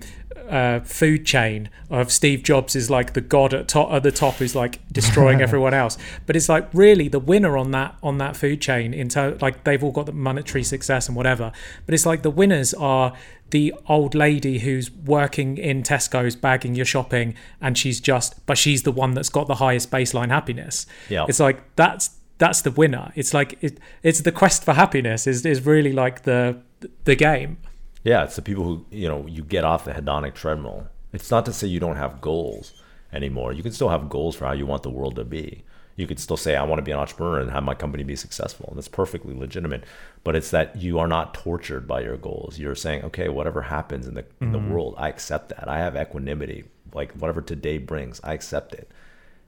uh, 0.50 0.80
food 0.82 1.26
chain 1.26 1.70
of 1.90 2.12
Steve 2.12 2.44
Jobs 2.44 2.76
is 2.76 2.90
like 2.90 3.14
the 3.14 3.22
god 3.22 3.54
at, 3.54 3.68
top, 3.68 3.92
at 3.92 4.04
the 4.04 4.12
top 4.12 4.36
who's 4.36 4.56
like 4.56 4.80
destroying 4.92 5.42
everyone 5.48 5.74
else, 5.74 5.98
but 6.26 6.36
it's 6.36 6.50
like 6.50 6.68
really 6.74 7.08
the 7.08 7.20
winner 7.20 7.58
on 7.58 7.72
that 7.72 7.96
on 8.04 8.18
that 8.18 8.36
food 8.36 8.62
chain 8.62 8.94
in 8.94 9.10
ter- 9.10 9.38
like 9.42 9.64
they've 9.64 9.84
all 9.84 9.92
got 9.92 10.06
the 10.06 10.12
monetary 10.12 10.64
success 10.64 11.08
and 11.08 11.16
whatever, 11.16 11.52
but 11.86 11.94
it's 11.94 12.06
like 12.06 12.22
the 12.22 12.32
winners 12.32 12.74
are 12.74 13.14
the 13.50 13.74
old 13.88 14.16
lady 14.16 14.60
who's 14.60 14.90
working 14.90 15.58
in 15.58 15.84
Tesco's 15.84 16.36
bagging 16.36 16.74
your 16.74 16.86
shopping 16.86 17.36
and 17.62 17.78
she's 17.78 18.00
just 18.02 18.44
but 18.48 18.58
she's 18.58 18.82
the 18.82 18.92
one 18.92 19.14
that's 19.14 19.30
got 19.30 19.48
the 19.48 19.56
highest 19.56 19.92
baseline 19.92 20.30
happiness. 20.30 20.86
Yeah. 21.10 21.26
It's 21.30 21.40
like 21.40 21.64
that's 21.76 22.18
that's 22.40 22.62
the 22.62 22.72
winner. 22.72 23.12
It's 23.16 23.34
like 23.34 23.58
it, 23.62 23.80
it's 24.02 24.22
the 24.22 24.32
quest 24.32 24.64
for 24.64 24.74
happiness 24.74 25.28
is 25.28 25.46
is 25.46 25.66
really 25.66 25.94
like 25.94 26.24
the 26.24 26.60
the 27.04 27.16
game. 27.16 27.58
Yeah, 28.04 28.24
it's 28.24 28.36
the 28.36 28.42
people 28.42 28.64
who 28.64 28.86
you 28.92 29.08
know 29.08 29.26
you 29.28 29.44
get 29.44 29.64
off 29.64 29.86
the 29.86 29.92
hedonic 29.92 30.34
treadmill. 30.34 30.88
It's 31.14 31.32
not 31.32 31.46
to 31.46 31.54
say 31.54 31.68
you 31.68 31.80
don't 31.80 31.96
have 31.96 32.22
goals 32.22 32.74
anymore. 33.12 33.54
You 33.54 33.64
can 33.64 33.72
still 33.72 33.90
have 33.90 34.10
goals 34.10 34.36
for 34.36 34.46
how 34.46 34.54
you 34.54 34.66
want 34.66 34.84
the 34.84 34.90
world 34.90 35.16
to 35.16 35.24
be. 35.24 35.64
You 35.96 36.08
could 36.08 36.20
still 36.20 36.38
say 36.38 36.56
I 36.56 36.64
want 36.64 36.80
to 36.80 36.84
be 36.84 36.92
an 36.92 36.98
entrepreneur 36.98 37.40
and 37.40 37.52
have 37.52 37.64
my 37.64 37.76
company 37.76 38.04
be 38.04 38.16
successful, 38.16 38.66
and 38.70 38.78
that's 38.78 38.88
perfectly 38.88 39.36
legitimate. 39.36 39.84
But 40.24 40.36
it's 40.36 40.50
that 40.50 40.76
you 40.76 40.98
are 40.98 41.08
not 41.08 41.36
tortured 41.36 41.88
by 41.88 42.02
your 42.02 42.18
goals. 42.18 42.58
You're 42.58 42.76
saying, 42.76 43.04
okay, 43.06 43.30
whatever 43.30 43.62
happens 43.62 44.08
in 44.08 44.16
the 44.16 44.26
in 44.42 44.52
the 44.52 44.60
world, 44.60 44.96
I 44.98 45.10
accept 45.10 45.50
that. 45.50 45.68
I 45.68 45.78
have 45.78 45.96
equanimity. 45.96 46.66
Like 46.94 47.12
whatever 47.14 47.42
today 47.42 47.78
brings, 47.78 48.20
I 48.24 48.34
accept 48.34 48.74
it. 48.74 48.90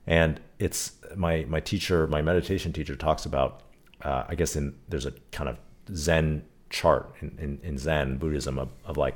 And 0.08 0.40
it's 0.60 0.94
my 1.16 1.46
my 1.50 1.60
teacher, 1.60 2.08
my 2.08 2.22
meditation 2.22 2.72
teacher 2.72 2.96
talks 2.96 3.26
about. 3.26 3.62
Uh, 4.02 4.24
I 4.28 4.36
guess 4.36 4.56
in 4.56 4.76
there's 4.88 5.08
a 5.08 5.14
kind 5.32 5.50
of 5.50 5.58
Zen 5.96 6.44
chart 6.76 7.16
in, 7.22 7.38
in, 7.40 7.60
in 7.64 7.78
Zen 7.78 8.18
Buddhism 8.18 8.60
of, 8.60 8.70
of 8.84 8.98
like 8.98 9.16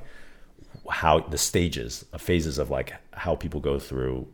how 0.90 1.20
the 1.20 1.38
stages, 1.38 2.06
uh, 2.14 2.18
phases 2.18 2.58
of 2.58 2.70
like 2.70 2.94
how 3.12 3.36
people 3.36 3.60
go 3.60 3.78
through, 3.78 4.28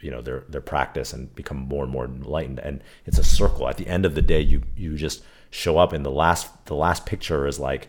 you 0.00 0.10
know, 0.10 0.20
their 0.20 0.40
their 0.48 0.60
practice 0.60 1.12
and 1.12 1.32
become 1.36 1.58
more 1.58 1.84
and 1.84 1.92
more 1.92 2.06
enlightened. 2.06 2.58
And 2.58 2.82
it's 3.06 3.18
a 3.18 3.24
circle. 3.24 3.68
At 3.68 3.76
the 3.76 3.86
end 3.86 4.04
of 4.04 4.16
the 4.16 4.22
day, 4.22 4.40
you 4.40 4.62
you 4.76 4.96
just 4.96 5.22
show 5.50 5.78
up, 5.78 5.92
and 5.92 6.04
the 6.04 6.10
last 6.10 6.66
the 6.66 6.74
last 6.74 7.06
picture 7.06 7.46
is 7.46 7.60
like 7.60 7.88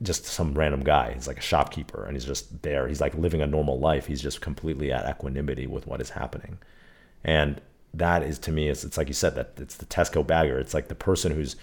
just 0.00 0.26
some 0.26 0.54
random 0.54 0.84
guy. 0.84 1.12
He's 1.14 1.26
like 1.26 1.38
a 1.38 1.48
shopkeeper, 1.52 2.04
and 2.04 2.14
he's 2.14 2.24
just 2.24 2.62
there. 2.62 2.86
He's 2.86 3.00
like 3.00 3.14
living 3.14 3.42
a 3.42 3.46
normal 3.46 3.80
life. 3.80 4.06
He's 4.06 4.22
just 4.22 4.40
completely 4.40 4.92
at 4.92 5.08
equanimity 5.08 5.66
with 5.66 5.88
what 5.88 6.00
is 6.00 6.10
happening, 6.10 6.58
and 7.24 7.60
that 7.94 8.22
is 8.22 8.38
to 8.40 8.52
me, 8.52 8.68
it's, 8.68 8.84
it's 8.84 8.98
like 8.98 9.08
you 9.08 9.14
said 9.14 9.34
that 9.36 9.52
it's 9.58 9.76
the 9.76 9.86
Tesco 9.86 10.26
bagger. 10.26 10.58
It's 10.58 10.74
like 10.74 10.88
the 10.88 10.94
person 10.94 11.32
who's 11.32 11.56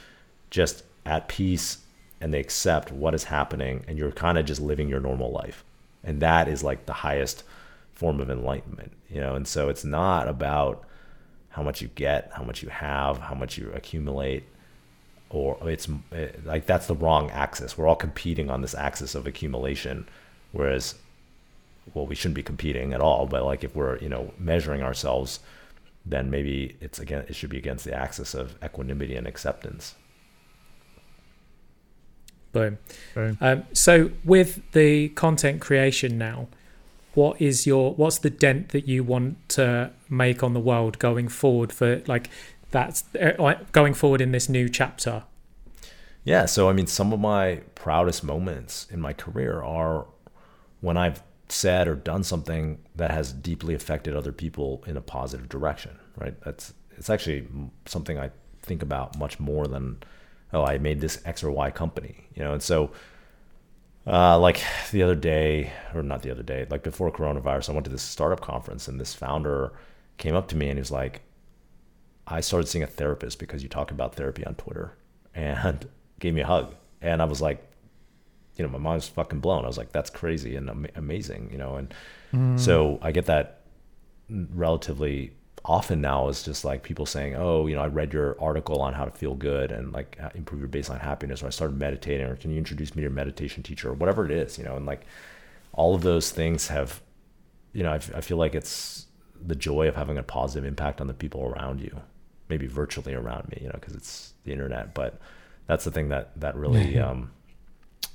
just 0.50 0.84
at 1.06 1.28
peace 1.28 1.80
and 2.22 2.34
they 2.34 2.40
accept 2.40 2.92
what 2.92 3.14
is 3.14 3.26
happening, 3.26 3.84
and 3.88 3.98
you're 3.98 4.12
kind 4.12 4.38
of 4.38 4.46
just 4.46 4.62
living 4.62 4.88
your 4.88 5.00
normal 5.00 5.32
life, 5.32 5.64
and 6.04 6.22
that 6.22 6.48
is 6.48 6.64
like 6.64 6.86
the 6.86 6.94
highest 6.94 7.44
form 7.94 8.20
of 8.20 8.30
enlightenment, 8.30 8.92
you 9.10 9.20
know. 9.20 9.36
And 9.36 9.48
so 9.48 9.70
it's 9.70 9.84
not 9.84 10.28
about 10.28 10.84
how 11.50 11.64
much 11.64 11.82
you 11.82 11.90
get, 11.90 12.32
how 12.34 12.44
much 12.44 12.64
you 12.64 12.70
have, 12.70 13.18
how 13.18 13.36
much 13.36 13.58
you 13.58 13.72
accumulate 13.74 14.44
or 15.32 15.58
it's 15.64 15.88
like 16.44 16.66
that's 16.66 16.88
the 16.88 16.96
wrong 16.96 17.32
axis. 17.32 17.78
We're 17.78 17.88
all 17.88 17.96
competing 17.96 18.50
on 18.50 18.62
this 18.62 18.76
axis 18.76 19.16
of 19.16 19.26
accumulation, 19.26 20.08
whereas, 20.52 20.96
well, 21.94 22.06
we 22.06 22.16
shouldn't 22.16 22.36
be 22.36 22.44
competing 22.44 22.94
at 22.94 23.02
all. 23.02 23.26
But 23.26 23.46
like 23.46 23.64
if 23.64 23.76
we're 23.76 23.98
you 24.00 24.10
know 24.10 24.34
measuring 24.38 24.84
ourselves, 24.84 25.40
then 26.06 26.30
maybe 26.30 26.76
it's 26.82 27.00
again 27.00 27.26
it 27.30 27.36
should 27.36 27.50
be 27.50 27.58
against 27.58 27.86
the 27.86 27.94
axis 27.94 28.34
of 28.34 28.56
equanimity 28.64 29.16
and 29.16 29.26
acceptance. 29.26 29.96
Boom. 32.52 32.78
Boom. 33.16 33.38
Um, 33.40 33.64
so 33.74 34.12
with 34.24 34.62
the 34.72 35.10
content 35.10 35.62
creation 35.62 36.18
now, 36.18 36.48
what 37.14 37.42
is 37.42 37.68
your 37.68 37.94
what's 37.94 38.20
the 38.20 38.30
dent 38.30 38.70
that 38.70 38.88
you 38.88 39.04
want 39.04 39.50
to 39.50 39.92
make 40.10 40.44
on 40.44 40.54
the 40.54 40.60
world 40.60 41.00
going 41.00 41.28
forward 41.28 41.74
for 41.74 42.02
like 42.08 42.30
that's 42.72 43.04
uh, 43.16 43.56
going 43.72 43.94
forward 43.94 44.22
in 44.22 44.32
this 44.32 44.48
new 44.48 44.70
chapter? 44.70 45.24
Yeah, 46.24 46.46
so 46.46 46.70
I 46.70 46.74
mean, 46.74 46.88
some 46.88 47.14
of 47.14 47.20
my 47.20 47.62
proudest 47.76 48.24
moments 48.24 48.88
in 48.92 49.02
my 49.02 49.14
career 49.14 49.62
are 49.62 50.06
when 50.80 50.96
I've 50.96 51.24
said 51.50 51.88
or 51.88 51.96
done 51.96 52.24
something 52.24 52.80
that 52.96 53.12
has 53.12 53.34
deeply 53.34 53.74
affected 53.74 54.16
other 54.16 54.32
people 54.32 54.84
in 54.88 54.96
a 54.96 55.02
positive 55.02 55.50
direction. 55.50 55.98
Right? 56.18 56.40
That's 56.44 56.74
it's 56.98 57.10
actually 57.10 57.48
something 57.86 58.20
I 58.20 58.32
think 58.62 58.84
about 58.84 59.18
much 59.18 59.40
more 59.40 59.68
than 59.68 60.04
oh, 60.54 60.64
I 60.64 60.78
made 60.78 61.02
this 61.02 61.22
X 61.26 61.44
or 61.44 61.52
Y 61.52 61.72
company. 61.72 62.28
You 62.36 62.44
know, 62.44 62.54
and 62.54 62.64
so 62.64 62.92
uh, 64.08 64.40
like 64.40 64.64
the 64.92 65.04
other 65.04 65.16
day, 65.16 65.72
or 65.94 66.02
not 66.02 66.22
the 66.24 66.32
other 66.32 66.44
day, 66.44 66.66
like 66.70 66.84
before 66.84 67.12
coronavirus, 67.12 67.70
I 67.70 67.74
went 67.74 67.86
to 67.86 67.92
this 67.92 68.02
startup 68.02 68.42
conference, 68.42 68.88
and 68.88 69.00
this 69.00 69.14
founder 69.14 69.74
came 70.18 70.36
up 70.36 70.48
to 70.50 70.56
me 70.56 70.70
and 70.70 70.78
he 70.78 70.82
was 70.82 70.92
like, 70.92 71.22
I 72.28 72.42
started 72.42 72.68
seeing 72.68 72.84
a 72.84 72.88
therapist 72.88 73.40
because 73.40 73.64
you 73.64 73.70
talk 73.70 73.92
about 73.92 74.16
therapy 74.16 74.46
on 74.46 74.56
Twitter 74.56 74.96
and 75.36 75.88
gave 76.20 76.34
me 76.34 76.42
a 76.42 76.48
hug. 76.48 76.76
And 77.02 77.22
I 77.22 77.26
was 77.26 77.42
like, 77.42 77.68
you 78.56 78.64
know, 78.64 78.70
my 78.70 78.78
mind 78.78 78.96
was 78.96 79.08
fucking 79.08 79.40
blown. 79.40 79.64
I 79.64 79.68
was 79.68 79.78
like, 79.78 79.92
that's 79.92 80.10
crazy 80.10 80.56
and 80.56 80.70
am- 80.70 80.88
amazing, 80.96 81.50
you 81.52 81.58
know? 81.58 81.76
And 81.78 81.94
so 82.60 83.00
I 83.02 83.12
get 83.12 83.26
that 83.26 83.62
relatively 84.30 85.34
often 85.64 86.02
now 86.02 86.28
is 86.28 86.44
just 86.44 86.66
like 86.66 86.84
people 86.84 87.06
saying, 87.06 87.36
"Oh, 87.36 87.68
you 87.68 87.76
know, 87.76 87.82
I 87.82 87.88
read 87.88 88.14
your 88.14 88.36
article 88.42 88.82
on 88.82 88.94
how 88.94 89.06
to 89.06 89.12
feel 89.12 89.36
good 89.36 89.72
and 89.72 89.94
like 89.94 90.20
improve 90.36 90.60
your 90.60 90.70
baseline 90.70 91.02
happiness, 91.02 91.44
or 91.44 91.48
I 91.48 91.50
started 91.52 91.78
meditating, 91.78 92.26
or 92.26 92.36
can 92.36 92.52
you 92.52 92.58
introduce 92.58 92.96
me 92.96 93.02
to 93.02 93.04
your 93.04 93.12
meditation 93.12 93.64
teacher, 93.64 93.90
or 93.90 93.94
whatever 93.94 94.26
it 94.26 94.32
is, 94.32 94.58
you 94.58 94.64
know?" 94.64 94.76
And 94.76 94.86
like 94.86 95.06
all 95.74 95.96
of 95.96 96.02
those 96.02 96.32
things 96.32 96.68
have, 96.68 97.02
you 97.74 97.84
know, 97.84 97.92
I, 97.92 97.96
I 97.96 98.22
feel 98.22 98.38
like 98.38 98.56
it's 98.56 99.08
the 99.40 99.56
joy 99.56 99.88
of 99.88 99.96
having 99.96 100.18
a 100.18 100.24
positive 100.24 100.68
impact 100.68 101.02
on 101.02 101.08
the 101.08 101.14
people 101.14 101.44
around 101.44 101.80
you, 101.80 102.02
maybe 102.50 102.68
virtually 102.68 103.14
around 103.14 103.48
me, 103.50 103.60
you 103.62 103.68
know, 103.68 103.78
because 103.80 103.96
it's 103.96 104.34
the 104.44 104.52
internet. 104.52 104.94
But 104.94 105.20
that's 105.68 105.84
the 105.84 105.92
thing 105.92 106.10
that 106.10 106.40
that 106.40 106.56
really 106.56 106.98
um, 106.98 107.32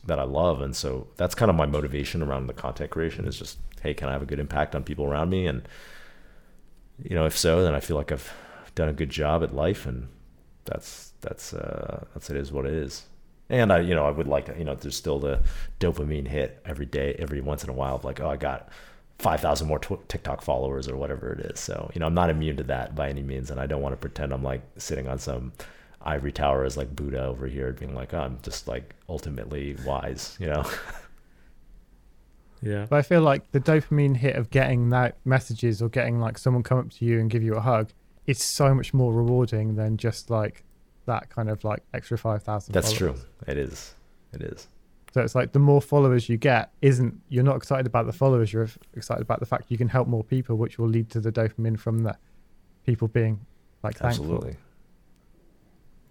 that 0.04 0.18
I 0.18 0.24
love, 0.24 0.60
and 0.60 0.74
so 0.74 1.06
that's 1.16 1.34
kind 1.34 1.50
of 1.50 1.56
my 1.56 1.66
motivation 1.66 2.22
around 2.22 2.48
the 2.48 2.52
content 2.52 2.90
creation 2.90 3.26
is 3.26 3.38
just, 3.38 3.58
hey, 3.82 3.94
can 3.94 4.08
I 4.08 4.12
have 4.12 4.22
a 4.22 4.26
good 4.26 4.40
impact 4.40 4.74
on 4.74 4.82
people 4.82 5.04
around 5.04 5.30
me? 5.30 5.46
And 5.46 5.62
you 7.02 7.14
know, 7.14 7.26
if 7.26 7.36
so, 7.36 7.62
then 7.62 7.74
I 7.74 7.80
feel 7.80 7.96
like 7.96 8.12
I've 8.12 8.32
done 8.74 8.88
a 8.88 8.92
good 8.92 9.10
job 9.10 9.42
at 9.42 9.54
life, 9.54 9.86
and 9.86 10.08
that's 10.64 11.12
that's 11.20 11.52
uh, 11.52 12.04
that's 12.14 12.30
it 12.30 12.36
is 12.36 12.52
what 12.52 12.66
it 12.66 12.74
is. 12.74 13.04
And 13.48 13.72
I, 13.72 13.80
you 13.80 13.94
know, 13.94 14.06
I 14.06 14.10
would 14.10 14.26
like 14.26 14.46
to, 14.46 14.58
you 14.58 14.64
know, 14.64 14.74
there's 14.74 14.96
still 14.96 15.18
the 15.20 15.40
dopamine 15.78 16.26
hit 16.26 16.60
every 16.64 16.86
day, 16.86 17.14
every 17.18 17.40
once 17.40 17.62
in 17.62 17.70
a 17.70 17.72
while 17.72 17.94
of 17.94 18.04
like, 18.04 18.20
oh, 18.20 18.28
I 18.28 18.36
got 18.36 18.70
5,000 19.18 19.68
more 19.68 19.78
tw- 19.78 20.08
TikTok 20.08 20.42
followers 20.42 20.88
or 20.88 20.96
whatever 20.96 21.32
it 21.32 21.40
is. 21.40 21.60
So, 21.60 21.90
you 21.94 22.00
know, 22.00 22.06
I'm 22.06 22.14
not 22.14 22.28
immune 22.28 22.56
to 22.56 22.64
that 22.64 22.96
by 22.96 23.08
any 23.08 23.22
means. 23.22 23.50
And 23.50 23.60
I 23.60 23.66
don't 23.66 23.82
want 23.82 23.92
to 23.92 23.96
pretend 23.96 24.32
I'm 24.32 24.42
like 24.42 24.62
sitting 24.78 25.06
on 25.06 25.20
some 25.20 25.52
ivory 26.02 26.32
tower 26.32 26.64
as 26.64 26.76
like 26.76 26.94
Buddha 26.94 27.24
over 27.24 27.46
here 27.46 27.72
being 27.72 27.94
like, 27.94 28.14
oh, 28.14 28.18
I'm 28.18 28.38
just 28.42 28.66
like 28.66 28.94
ultimately 29.08 29.76
wise, 29.84 30.36
you 30.40 30.48
know? 30.48 30.64
yeah. 32.66 32.86
But 32.88 32.96
I 32.96 33.02
feel 33.02 33.20
like 33.20 33.50
the 33.52 33.60
dopamine 33.60 34.16
hit 34.16 34.36
of 34.36 34.50
getting 34.50 34.90
that 34.90 35.16
messages 35.24 35.80
or 35.80 35.88
getting 35.88 36.20
like 36.20 36.38
someone 36.38 36.62
come 36.62 36.78
up 36.78 36.90
to 36.90 37.04
you 37.04 37.20
and 37.20 37.30
give 37.30 37.42
you 37.42 37.54
a 37.54 37.60
hug, 37.60 37.90
is 38.26 38.42
so 38.42 38.74
much 38.74 38.92
more 38.92 39.12
rewarding 39.12 39.76
than 39.76 39.96
just 39.96 40.30
like 40.30 40.64
that 41.06 41.30
kind 41.30 41.48
of 41.48 41.62
like 41.64 41.82
extra 41.94 42.18
5,000. 42.18 42.72
That's 42.72 42.92
followers. 42.92 43.20
true. 43.20 43.28
It 43.46 43.58
is. 43.58 43.94
It 44.32 44.42
is. 44.42 44.66
So 45.14 45.22
it's 45.22 45.34
like 45.34 45.52
the 45.52 45.58
more 45.58 45.80
followers 45.80 46.28
you 46.28 46.36
get, 46.36 46.72
isn't 46.82 47.18
you're 47.28 47.44
not 47.44 47.56
excited 47.56 47.86
about 47.86 48.06
the 48.06 48.12
followers, 48.12 48.52
you're 48.52 48.68
excited 48.94 49.22
about 49.22 49.40
the 49.40 49.46
fact 49.46 49.70
you 49.70 49.78
can 49.78 49.88
help 49.88 50.08
more 50.08 50.22
people, 50.22 50.56
which 50.56 50.78
will 50.78 50.88
lead 50.88 51.08
to 51.10 51.20
the 51.20 51.32
dopamine 51.32 51.78
from 51.78 52.00
the 52.00 52.16
people 52.84 53.08
being 53.08 53.40
like 53.82 53.96
thankful. 53.96 54.24
Absolutely. 54.24 54.56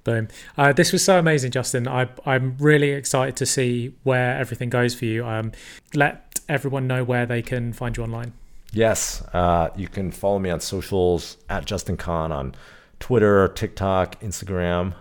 Boom. 0.06 0.30
Uh, 0.58 0.72
this 0.72 0.94
was 0.94 1.04
so 1.04 1.20
amazing, 1.20 1.52
Justin. 1.52 1.88
I, 1.88 2.08
I'm 2.26 2.56
really 2.60 2.92
excited 2.92 3.36
to 3.38 3.46
see 3.46 3.94
where 4.04 4.38
everything 4.38 4.70
goes 4.70 4.96
for 4.96 5.04
you. 5.04 5.26
Um, 5.26 5.52
let 5.94 6.40
everyone 6.48 6.88
know 6.88 7.04
where 7.04 7.26
they 7.26 7.42
can 7.42 7.74
find 7.74 7.98
you 7.98 8.04
online. 8.04 8.32
Yes. 8.72 9.22
Uh, 9.34 9.70
you 9.76 9.90
can 9.90 10.12
follow 10.12 10.40
me 10.40 10.50
on 10.50 10.62
socials 10.62 11.36
at 11.50 11.66
Justin 11.66 11.98
Kan 11.98 12.32
on 12.32 12.56
Twitter, 13.00 13.50
TikTok, 13.50 14.22
Instagram. 14.22 14.94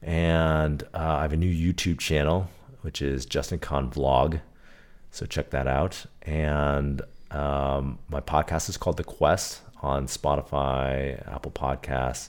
And 0.00 0.82
uh, 0.94 1.16
I 1.18 1.22
have 1.22 1.34
a 1.34 1.36
new 1.36 1.52
YouTube 1.52 1.98
channel 1.98 2.48
which 2.82 3.02
is 3.02 3.26
Justin 3.26 3.58
Kan 3.58 3.90
Vlog. 3.90 4.40
So 5.10 5.26
check 5.26 5.50
that 5.50 5.66
out. 5.66 6.06
And 6.22 7.02
um, 7.30 7.98
my 8.08 8.20
podcast 8.20 8.68
is 8.68 8.76
called 8.76 8.96
The 8.96 9.04
Quest 9.04 9.62
on 9.82 10.06
Spotify, 10.06 11.26
Apple 11.32 11.52
Podcasts. 11.52 12.28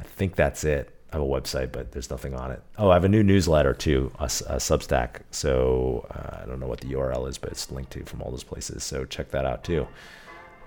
I 0.00 0.02
think 0.02 0.34
that's 0.34 0.64
it. 0.64 0.90
I 1.14 1.18
have 1.18 1.22
a 1.22 1.30
website, 1.30 1.70
but 1.70 1.92
there's 1.92 2.10
nothing 2.10 2.34
on 2.34 2.50
it. 2.50 2.60
Oh, 2.76 2.90
I 2.90 2.94
have 2.94 3.04
a 3.04 3.08
new 3.08 3.22
newsletter 3.22 3.72
too, 3.72 4.10
a, 4.18 4.24
a 4.24 4.56
Substack. 4.56 5.20
So 5.30 6.04
uh, 6.10 6.42
I 6.42 6.46
don't 6.46 6.58
know 6.58 6.66
what 6.66 6.80
the 6.80 6.88
URL 6.88 7.28
is, 7.28 7.38
but 7.38 7.52
it's 7.52 7.70
linked 7.70 7.92
to 7.92 8.04
from 8.04 8.20
all 8.20 8.32
those 8.32 8.42
places. 8.42 8.82
So 8.82 9.04
check 9.04 9.30
that 9.30 9.44
out 9.44 9.62
too. 9.62 9.86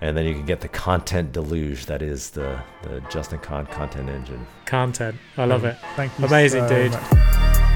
And 0.00 0.16
then 0.16 0.24
you 0.24 0.32
can 0.32 0.46
get 0.46 0.62
the 0.62 0.68
content 0.68 1.32
deluge 1.32 1.84
that 1.86 2.00
is 2.00 2.30
the 2.30 2.58
the 2.82 3.02
Justin 3.10 3.40
Kan 3.40 3.66
content 3.66 4.08
engine. 4.08 4.46
Content, 4.64 5.16
I 5.36 5.44
love 5.44 5.64
it. 5.64 5.76
Thank 5.96 6.18
you. 6.18 6.24
Amazing, 6.24 6.66
so 6.66 6.74
dude. 6.74 6.92
Much. 6.92 7.67